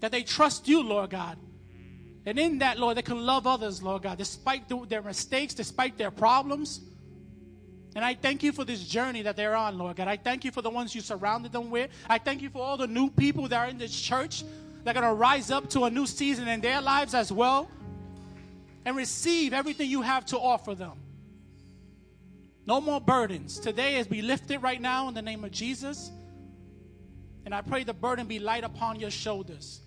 That 0.00 0.10
they 0.10 0.22
trust 0.22 0.66
you, 0.66 0.82
Lord 0.82 1.10
God. 1.10 1.36
And 2.24 2.38
in 2.38 2.58
that, 2.60 2.78
Lord, 2.78 2.96
they 2.96 3.02
can 3.02 3.26
love 3.26 3.46
others, 3.46 3.82
Lord 3.82 4.02
God, 4.04 4.16
despite 4.16 4.66
their 4.88 5.02
mistakes, 5.02 5.52
despite 5.52 5.98
their 5.98 6.10
problems. 6.10 6.80
And 7.94 8.04
I 8.04 8.14
thank 8.14 8.42
you 8.42 8.52
for 8.52 8.64
this 8.64 8.84
journey 8.84 9.22
that 9.22 9.36
they're 9.36 9.54
on, 9.54 9.76
Lord 9.76 9.96
God. 9.96 10.08
I 10.08 10.16
thank 10.16 10.44
you 10.44 10.50
for 10.50 10.62
the 10.62 10.70
ones 10.70 10.94
you 10.94 11.02
surrounded 11.02 11.52
them 11.52 11.70
with. 11.70 11.90
I 12.08 12.18
thank 12.18 12.40
you 12.40 12.48
for 12.48 12.62
all 12.62 12.76
the 12.76 12.86
new 12.86 13.10
people 13.10 13.48
that 13.48 13.58
are 13.58 13.68
in 13.68 13.76
this 13.76 13.98
church 13.98 14.44
that 14.84 14.96
are 14.96 15.00
going 15.00 15.12
to 15.12 15.18
rise 15.18 15.50
up 15.50 15.68
to 15.70 15.84
a 15.84 15.90
new 15.90 16.06
season 16.06 16.48
in 16.48 16.60
their 16.60 16.80
lives 16.80 17.14
as 17.14 17.30
well 17.30 17.70
and 18.84 18.96
receive 18.96 19.52
everything 19.52 19.90
you 19.90 20.02
have 20.02 20.24
to 20.26 20.38
offer 20.38 20.74
them. 20.74 20.92
No 22.66 22.80
more 22.80 23.00
burdens. 23.00 23.58
Today 23.58 23.96
is 23.96 24.06
be 24.06 24.22
lifted 24.22 24.62
right 24.62 24.80
now 24.80 25.08
in 25.08 25.14
the 25.14 25.22
name 25.22 25.44
of 25.44 25.50
Jesus. 25.50 26.10
And 27.44 27.54
I 27.54 27.60
pray 27.60 27.84
the 27.84 27.92
burden 27.92 28.26
be 28.26 28.38
light 28.38 28.64
upon 28.64 29.00
your 29.00 29.10
shoulders. 29.10 29.80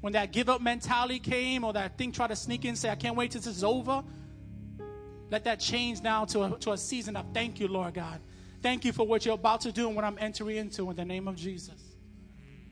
When 0.00 0.14
that 0.14 0.32
give 0.32 0.48
up 0.48 0.60
mentality 0.60 1.18
came 1.18 1.62
or 1.62 1.72
that 1.74 1.98
thing 1.98 2.10
tried 2.12 2.28
to 2.28 2.36
sneak 2.36 2.64
in 2.64 2.74
say, 2.74 2.90
I 2.90 2.94
can't 2.94 3.14
wait 3.14 3.30
till 3.30 3.42
this 3.42 3.56
is 3.56 3.62
over 3.62 4.02
let 5.30 5.44
that 5.44 5.60
change 5.60 6.02
now 6.02 6.24
to 6.26 6.42
a, 6.42 6.58
to 6.58 6.72
a 6.72 6.78
season 6.78 7.16
of 7.16 7.24
thank 7.32 7.60
you, 7.60 7.68
Lord 7.68 7.94
God. 7.94 8.20
Thank 8.62 8.84
you 8.84 8.92
for 8.92 9.06
what 9.06 9.24
you're 9.24 9.34
about 9.34 9.62
to 9.62 9.72
do 9.72 9.86
and 9.86 9.96
what 9.96 10.04
I'm 10.04 10.18
entering 10.18 10.56
into 10.56 10.90
in 10.90 10.96
the 10.96 11.04
name 11.04 11.28
of 11.28 11.36
Jesus. 11.36 11.94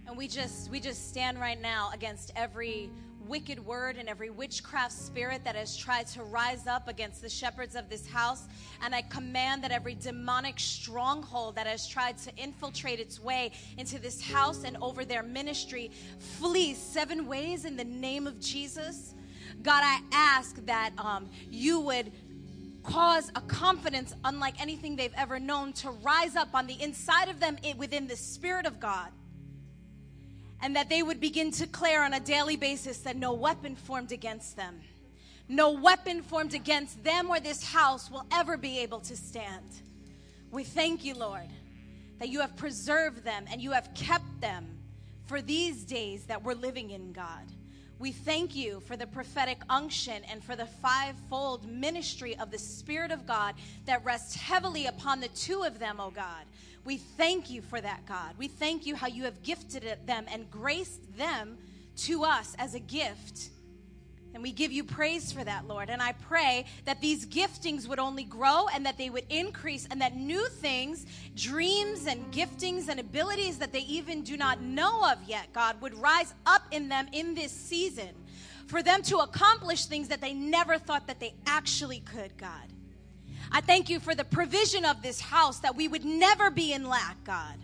And 0.07 0.17
we 0.17 0.27
just 0.27 0.71
we 0.71 0.81
just 0.81 1.09
stand 1.09 1.39
right 1.39 1.61
now 1.61 1.91
against 1.95 2.33
every 2.35 2.91
wicked 3.29 3.65
word 3.65 3.97
and 3.97 4.09
every 4.09 4.31
witchcraft 4.31 4.93
spirit 4.93 5.45
that 5.45 5.55
has 5.55 5.77
tried 5.77 6.07
to 6.07 6.23
rise 6.23 6.67
up 6.67 6.89
against 6.89 7.21
the 7.21 7.29
shepherds 7.29 7.77
of 7.77 7.89
this 7.91 8.09
house. 8.09 8.49
And 8.83 8.95
I 8.95 9.03
command 9.03 9.63
that 9.65 9.71
every 9.71 9.95
demonic 9.95 10.59
stronghold 10.59 11.55
that 11.57 11.67
has 11.67 11.87
tried 11.87 12.17
to 12.19 12.35
infiltrate 12.37 13.01
its 13.01 13.21
way 13.21 13.53
into 13.77 13.99
this 13.99 14.21
house 14.23 14.65
and 14.65 14.77
over 14.81 15.05
their 15.05 15.23
ministry 15.23 15.91
flee 16.19 16.75
seven 16.75 17.27
ways 17.27 17.65
in 17.65 17.77
the 17.77 17.85
name 17.85 18.27
of 18.27 18.41
Jesus. 18.41 19.15
God, 19.63 19.83
I 19.85 20.01
ask 20.13 20.65
that 20.67 20.93
um, 20.99 21.29
you 21.51 21.81
would 21.81 22.13
cause 22.89 23.30
a 23.36 23.41
confidence 23.43 24.14
unlike 24.24 24.61
anything 24.61 24.97
they've 24.97 25.14
ever 25.16 25.39
known 25.39 25.72
to 25.74 25.91
rise 25.91 26.36
up 26.36 26.49
on 26.55 26.66
the 26.66 26.80
inside 26.82 27.28
of 27.28 27.39
them 27.39 27.57
within 27.76 28.07
the 28.07 28.16
Spirit 28.16 28.66
of 28.66 28.80
God. 28.80 29.11
And 30.61 30.74
that 30.74 30.89
they 30.89 31.03
would 31.03 31.20
begin 31.20 31.53
to 31.53 31.66
declare 31.66 32.03
on 32.03 32.14
a 32.14 32.20
daily 32.20 32.57
basis 32.57 32.99
that 32.99 33.16
no 33.16 33.32
weapon 33.34 33.76
formed 33.76 34.11
against 34.11 34.57
them, 34.57 34.80
no 35.49 35.72
weapon 35.72 36.22
formed 36.22 36.55
against 36.55 37.05
them 37.05 37.30
or 37.30 37.41
this 37.41 37.62
house 37.62 38.11
will 38.11 38.26
ever 38.32 38.57
be 38.57 38.80
able 38.80 39.01
to 39.01 39.16
stand. 39.16 39.66
We 40.51 40.64
thank 40.64 41.05
you, 41.05 41.14
Lord, 41.14 41.49
that 42.18 42.28
you 42.28 42.41
have 42.41 42.57
preserved 42.57 43.22
them 43.22 43.45
and 43.51 43.61
you 43.61 43.72
have 43.72 43.93
kept 43.95 44.41
them 44.41 44.66
for 45.26 45.43
these 45.43 45.84
days 45.84 46.24
that 46.24 46.43
we're 46.43 46.55
living 46.55 46.91
in, 46.91 47.12
God. 47.12 47.53
We 47.99 48.12
thank 48.12 48.55
you 48.55 48.78
for 48.80 48.96
the 48.96 49.09
prophetic 49.09 49.59
unction 49.68 50.22
and 50.30 50.42
for 50.42 50.55
the 50.55 50.66
fivefold 50.66 51.68
ministry 51.68 52.38
of 52.38 52.53
the 52.53 52.59
Spirit 52.59 53.11
of 53.11 53.26
God 53.26 53.57
that 53.86 54.05
rests 54.05 54.36
heavily 54.36 54.86
upon 54.86 55.20
the 55.20 55.28
two 55.28 55.64
of 55.64 55.80
them, 55.80 55.96
oh 55.99 56.11
God. 56.11 56.44
We 56.84 56.96
thank 56.96 57.51
you 57.51 57.61
for 57.61 57.80
that, 57.80 58.07
God. 58.07 58.34
We 58.38 58.46
thank 58.46 58.86
you 58.86 58.94
how 58.94 59.09
you 59.09 59.24
have 59.24 59.42
gifted 59.42 59.84
them 60.07 60.26
and 60.32 60.49
graced 60.49 61.16
them 61.16 61.59
to 61.99 62.22
us 62.22 62.55
as 62.59 62.74
a 62.74 62.80
gift. 62.80 63.51
And 64.35 64.43
we 64.43 64.53
give 64.53 64.70
you 64.70 64.85
praise 64.85 65.33
for 65.33 65.43
that, 65.43 65.66
Lord. 65.66 65.91
And 65.91 66.03
I 66.03 66.12
pray 66.12 66.66
that 66.85 67.01
these 67.01 67.26
giftings 67.26 67.89
would 67.89 67.99
only 67.99 68.24
grow 68.24 68.66
and 68.72 68.85
that 68.87 68.99
they 68.99 69.11
would 69.11 69.24
increase 69.31 69.87
and 69.91 70.01
that 70.01 70.16
new 70.16 70.47
things, 70.49 71.07
dreams 71.35 72.07
and 72.07 72.31
giftings 72.33 72.89
and 72.89 73.01
abilities 73.01 73.59
that 73.59 73.72
they 73.72 73.81
even 73.81 74.22
do 74.22 74.37
not 74.37 74.61
know 74.61 75.11
of 75.11 75.18
yet, 75.26 75.53
God, 75.53 75.81
would 75.81 75.95
rise 75.95 76.35
up 76.47 76.62
in 76.70 76.89
them 76.89 77.09
in 77.12 77.35
this 77.35 77.53
season 77.53 78.11
for 78.66 78.83
them 78.83 79.03
to 79.03 79.18
accomplish 79.18 79.87
things 79.87 80.09
that 80.09 80.20
they 80.20 80.35
never 80.35 80.79
thought 80.79 81.07
that 81.07 81.20
they 81.20 81.35
actually 81.47 82.01
could, 82.01 82.37
God. 82.37 82.72
I 83.51 83.62
thank 83.62 83.89
you 83.89 83.99
for 83.99 84.14
the 84.14 84.24
provision 84.24 84.85
of 84.85 85.03
this 85.03 85.20
house 85.20 85.61
that 85.61 85.74
we 85.74 85.89
would 85.89 86.05
never 86.05 86.51
be 86.51 86.74
in 86.74 86.87
lack, 86.87 87.24
God. 87.24 87.57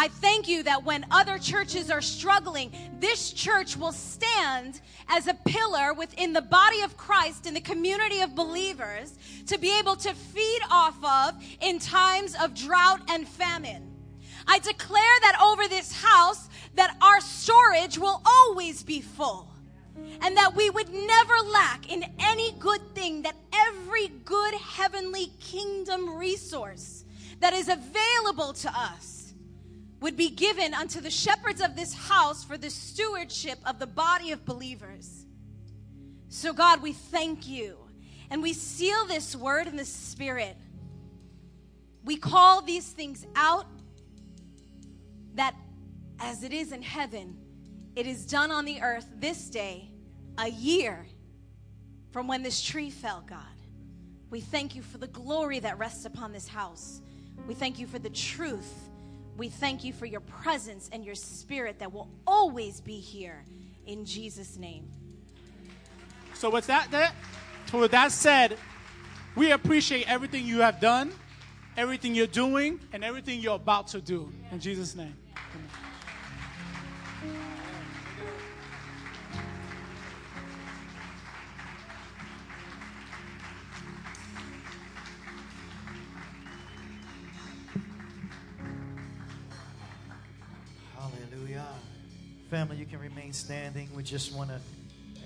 I 0.00 0.06
thank 0.06 0.46
you 0.46 0.62
that 0.62 0.84
when 0.84 1.04
other 1.10 1.38
churches 1.38 1.90
are 1.90 2.00
struggling, 2.00 2.70
this 3.00 3.32
church 3.32 3.76
will 3.76 3.90
stand 3.90 4.80
as 5.08 5.26
a 5.26 5.34
pillar 5.34 5.92
within 5.92 6.32
the 6.32 6.40
body 6.40 6.82
of 6.82 6.96
Christ 6.96 7.46
in 7.48 7.54
the 7.54 7.60
community 7.60 8.20
of 8.20 8.36
believers 8.36 9.18
to 9.48 9.58
be 9.58 9.76
able 9.76 9.96
to 9.96 10.14
feed 10.14 10.60
off 10.70 11.04
of 11.04 11.42
in 11.60 11.80
times 11.80 12.36
of 12.40 12.54
drought 12.54 13.00
and 13.10 13.26
famine. 13.26 13.92
I 14.46 14.60
declare 14.60 15.02
that 15.22 15.40
over 15.42 15.66
this 15.66 15.92
house 15.92 16.48
that 16.76 16.96
our 17.02 17.20
storage 17.20 17.98
will 17.98 18.22
always 18.24 18.84
be 18.84 19.00
full 19.00 19.48
and 20.22 20.36
that 20.36 20.54
we 20.54 20.70
would 20.70 20.94
never 20.94 21.34
lack 21.50 21.92
in 21.92 22.04
any 22.20 22.52
good 22.60 22.94
thing, 22.94 23.22
that 23.22 23.34
every 23.52 24.12
good 24.24 24.54
heavenly 24.54 25.32
kingdom 25.40 26.16
resource 26.16 27.04
that 27.40 27.52
is 27.52 27.68
available 27.68 28.52
to 28.52 28.70
us 28.72 29.17
would 30.00 30.16
be 30.16 30.30
given 30.30 30.74
unto 30.74 31.00
the 31.00 31.10
shepherds 31.10 31.60
of 31.60 31.74
this 31.74 31.92
house 31.92 32.44
for 32.44 32.56
the 32.56 32.70
stewardship 32.70 33.58
of 33.66 33.78
the 33.78 33.86
body 33.86 34.30
of 34.30 34.44
believers. 34.44 35.26
So, 36.28 36.52
God, 36.52 36.82
we 36.82 36.92
thank 36.92 37.48
you 37.48 37.78
and 38.30 38.42
we 38.42 38.52
seal 38.52 39.06
this 39.06 39.34
word 39.34 39.66
in 39.66 39.76
the 39.76 39.84
Spirit. 39.84 40.56
We 42.04 42.16
call 42.16 42.62
these 42.62 42.86
things 42.86 43.26
out 43.34 43.66
that 45.34 45.54
as 46.20 46.42
it 46.42 46.52
is 46.52 46.72
in 46.72 46.82
heaven, 46.82 47.36
it 47.96 48.06
is 48.06 48.26
done 48.26 48.50
on 48.50 48.64
the 48.64 48.80
earth 48.80 49.06
this 49.16 49.48
day, 49.48 49.90
a 50.36 50.48
year 50.48 51.06
from 52.12 52.28
when 52.28 52.42
this 52.42 52.62
tree 52.62 52.90
fell, 52.90 53.24
God. 53.26 53.40
We 54.30 54.40
thank 54.40 54.76
you 54.76 54.82
for 54.82 54.98
the 54.98 55.06
glory 55.08 55.58
that 55.60 55.78
rests 55.78 56.04
upon 56.04 56.32
this 56.32 56.46
house. 56.46 57.00
We 57.46 57.54
thank 57.54 57.78
you 57.78 57.86
for 57.86 57.98
the 57.98 58.10
truth 58.10 58.87
we 59.38 59.48
thank 59.48 59.84
you 59.84 59.92
for 59.92 60.04
your 60.04 60.20
presence 60.20 60.90
and 60.92 61.04
your 61.04 61.14
spirit 61.14 61.78
that 61.78 61.92
will 61.92 62.08
always 62.26 62.80
be 62.80 62.98
here 62.98 63.44
in 63.86 64.04
Jesus' 64.04 64.58
name. 64.58 64.88
So 66.34 66.50
with 66.50 66.66
that, 66.66 66.90
that 66.90 67.14
so 67.70 67.78
with 67.78 67.92
that 67.92 68.10
said, 68.12 68.58
we 69.36 69.52
appreciate 69.52 70.10
everything 70.10 70.44
you 70.44 70.60
have 70.60 70.80
done, 70.80 71.12
everything 71.76 72.14
you're 72.14 72.26
doing, 72.26 72.80
and 72.92 73.04
everything 73.04 73.40
you're 73.40 73.54
about 73.54 73.86
to 73.88 74.00
do. 74.00 74.32
In 74.50 74.58
Jesus' 74.58 74.96
name. 74.96 75.14
Remain 93.18 93.32
standing. 93.32 93.88
We 93.96 94.04
just 94.04 94.32
want 94.32 94.50
to 94.50 94.60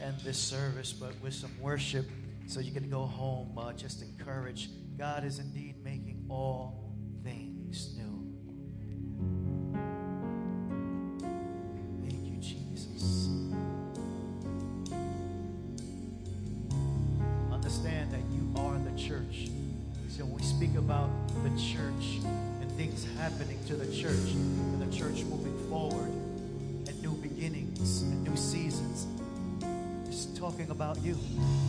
end 0.03 0.17
this 0.25 0.39
service, 0.39 0.95
but 0.95 1.13
with 1.23 1.35
some 1.35 1.51
worship 1.61 2.07
so 2.47 2.61
you 2.61 2.73
can 2.73 2.89
go 2.89 3.03
home 3.03 3.59
uh, 3.59 3.75
just 3.75 4.03
encouraged. 4.03 4.71
God 4.97 5.25
is 5.25 5.39
indeed 5.39 5.75
making 5.85 6.25
all 6.31 6.82
you. 31.05 31.62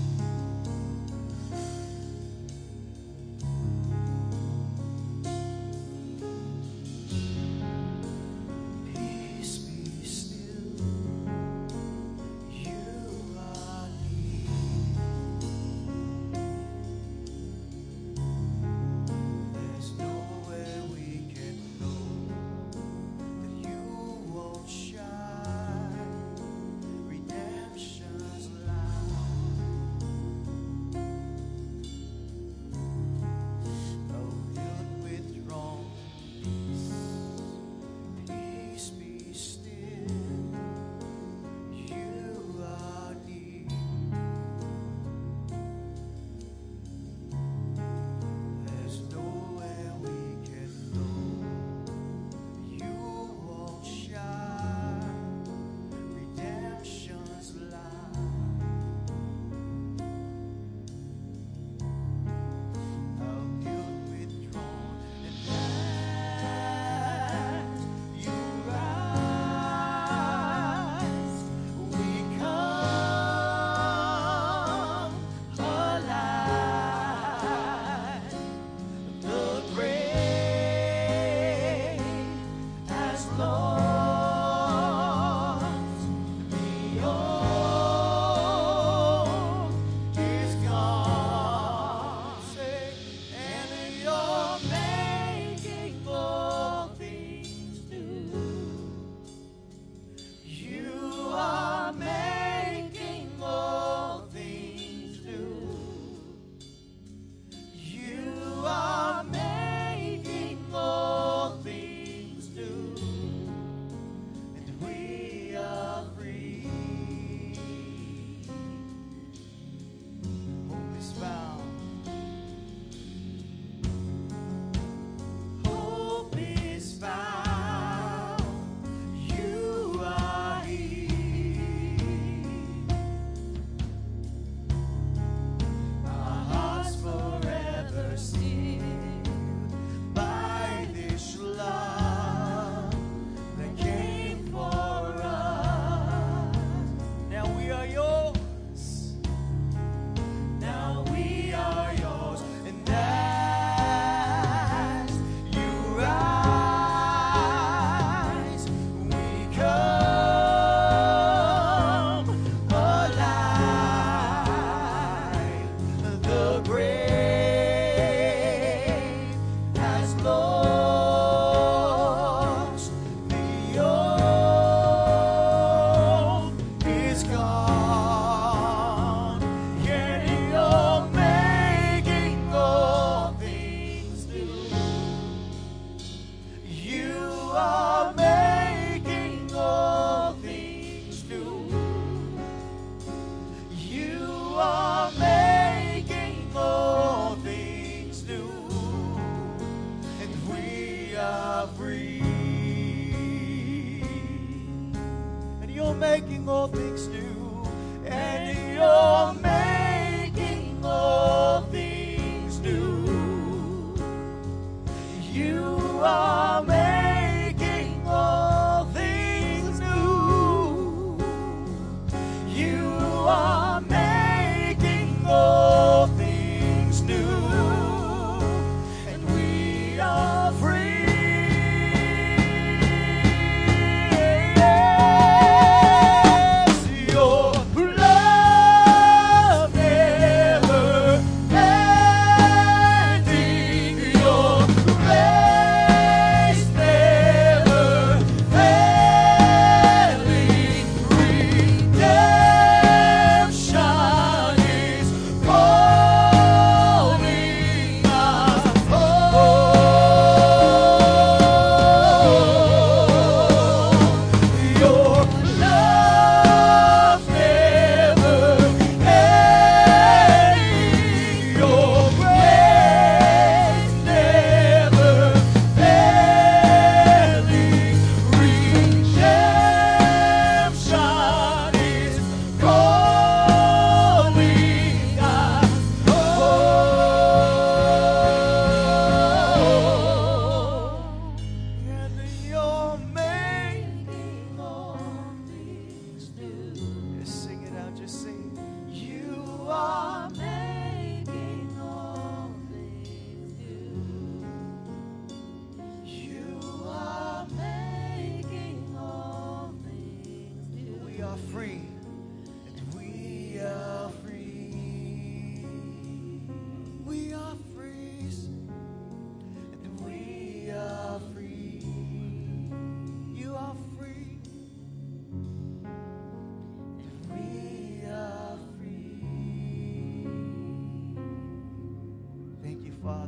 Father. 333.04 333.28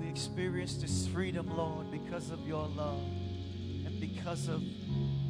We 0.00 0.08
experience 0.08 0.76
this 0.76 1.06
freedom, 1.08 1.54
Lord, 1.54 1.90
because 1.90 2.30
of 2.30 2.46
your 2.46 2.66
love 2.68 3.02
and 3.84 4.00
because 4.00 4.48
of 4.48 4.62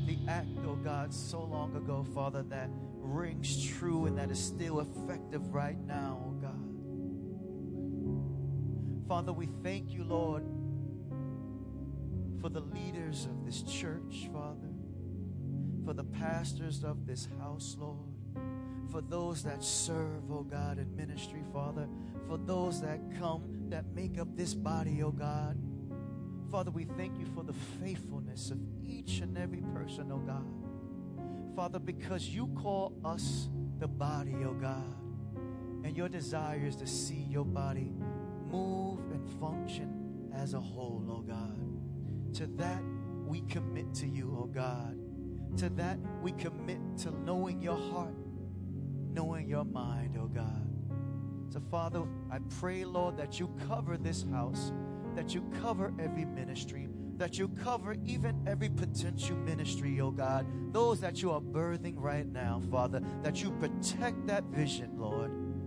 the 0.07 0.17
act, 0.29 0.47
oh 0.67 0.77
God, 0.77 1.13
so 1.13 1.43
long 1.43 1.75
ago, 1.75 2.07
Father, 2.15 2.43
that 2.45 2.71
rings 3.01 3.67
true 3.67 4.07
and 4.07 4.17
that 4.19 4.31
is 4.31 4.39
still 4.39 4.81
effective 4.81 5.53
right 5.53 5.79
now, 5.87 6.23
oh 6.27 6.31
God. 6.41 6.61
Father, 9.09 9.33
we 9.33 9.49
thank 9.65 9.91
you, 9.91 10.05
Lord, 10.05 10.45
for 12.41 12.49
the 12.49 12.61
leaders 12.61 13.27
of 13.27 13.45
this 13.45 13.63
church, 13.63 14.29
Father, 14.33 14.74
for 15.85 15.93
the 15.93 16.05
pastors 16.05 16.83
of 16.83 17.07
this 17.07 17.29
house, 17.39 17.77
Lord, 17.79 17.99
for 18.91 19.01
those 19.01 19.43
that 19.43 19.63
serve, 19.63 20.31
oh 20.31 20.43
God, 20.43 20.79
in 20.79 20.95
ministry, 20.97 21.43
Father, 21.53 21.89
for 22.27 22.39
those 22.39 22.81
that 22.81 23.01
come, 23.19 23.67
that 23.69 23.85
make 23.95 24.19
up 24.19 24.29
this 24.37 24.55
body, 24.55 25.03
oh 25.03 25.11
God. 25.11 25.59
Father, 26.51 26.71
we 26.71 26.85
thank 26.85 27.19
you 27.19 27.27
for 27.35 27.43
the 27.43 27.53
faithfulness 27.83 28.51
of 28.51 28.59
each 28.83 29.19
and 29.19 29.37
every 29.37 29.63
person, 29.75 30.11
oh 30.13 30.19
God. 30.19 30.47
Father, 31.57 31.79
because 31.79 32.29
you 32.29 32.47
call 32.61 32.95
us 33.05 33.49
the 33.79 33.89
body, 33.89 34.37
oh 34.45 34.55
God, 34.55 34.97
and 35.85 35.97
your 35.97 36.09
desire 36.09 36.65
is 36.65 36.77
to 36.77 36.87
see 36.87 37.27
your 37.29 37.45
body 37.45 37.93
move 38.51 39.01
and 39.13 39.29
function 39.41 40.31
as 40.35 40.55
a 40.55 40.61
whole, 40.61 41.05
oh 41.11 41.21
God. 41.21 41.59
To 42.35 42.47
that 42.59 42.83
we 43.27 43.43
commit 43.43 43.93
to 43.95 44.07
you, 44.07 44.37
oh 44.41 44.47
God. 44.47 44.99
To 45.59 45.69
that 45.71 45.99
we 46.21 46.33
commit 46.33 46.81
to 46.99 47.13
knowing 47.25 47.63
your 47.63 47.77
heart, 47.77 48.17
knowing 49.13 49.49
your 49.49 49.65
mind, 49.65 50.19
oh 50.21 50.27
God. 50.27 50.69
So, 51.51 51.61
Father, 51.71 52.03
I 52.31 52.41
pray, 52.59 52.85
Lord, 52.85 53.17
that 53.19 53.39
you 53.39 53.55
cover 53.69 53.97
this 53.97 54.25
house, 54.33 54.73
that 55.15 55.33
you 55.33 55.49
cover 55.63 55.95
every 56.01 56.25
ministry, 56.25 56.89
that 57.19 57.39
you 57.39 57.47
cover 57.49 57.95
even 58.05 58.43
every 58.49 58.69
potential 58.69 59.37
ministry, 59.37 60.01
oh 60.01 60.11
God. 60.11 60.45
Those 60.73 60.99
that 61.01 61.23
you 61.23 61.31
are 61.31 61.41
birthing 61.41 61.95
right 61.97 62.27
now, 62.27 62.61
Father, 62.71 63.01
that 63.23 63.41
you 63.41 63.53
protect 63.53 64.27
that 64.27 64.43
vision, 64.47 64.99
Lord. 64.99 65.31
And 65.31 65.63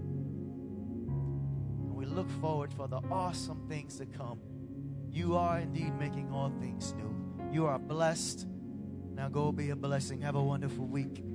we 1.96 2.06
look 2.06 2.30
forward 2.42 2.74
for 2.74 2.90
the 2.90 3.00
awesome 3.10 3.66
things 3.70 3.96
to 4.00 4.06
come. 4.06 4.42
You 5.10 5.38
are 5.38 5.60
indeed 5.60 5.98
making 5.98 6.30
all 6.32 6.52
things 6.60 6.94
new. 6.94 7.16
You 7.54 7.68
are 7.68 7.80
blessed. 7.80 8.48
Now 9.18 9.30
go 9.30 9.52
be 9.52 9.72
a 9.72 9.76
blessing. 9.76 10.22
Have 10.22 10.36
a 10.36 10.44
wonderful 10.44 10.86
week. 10.86 11.27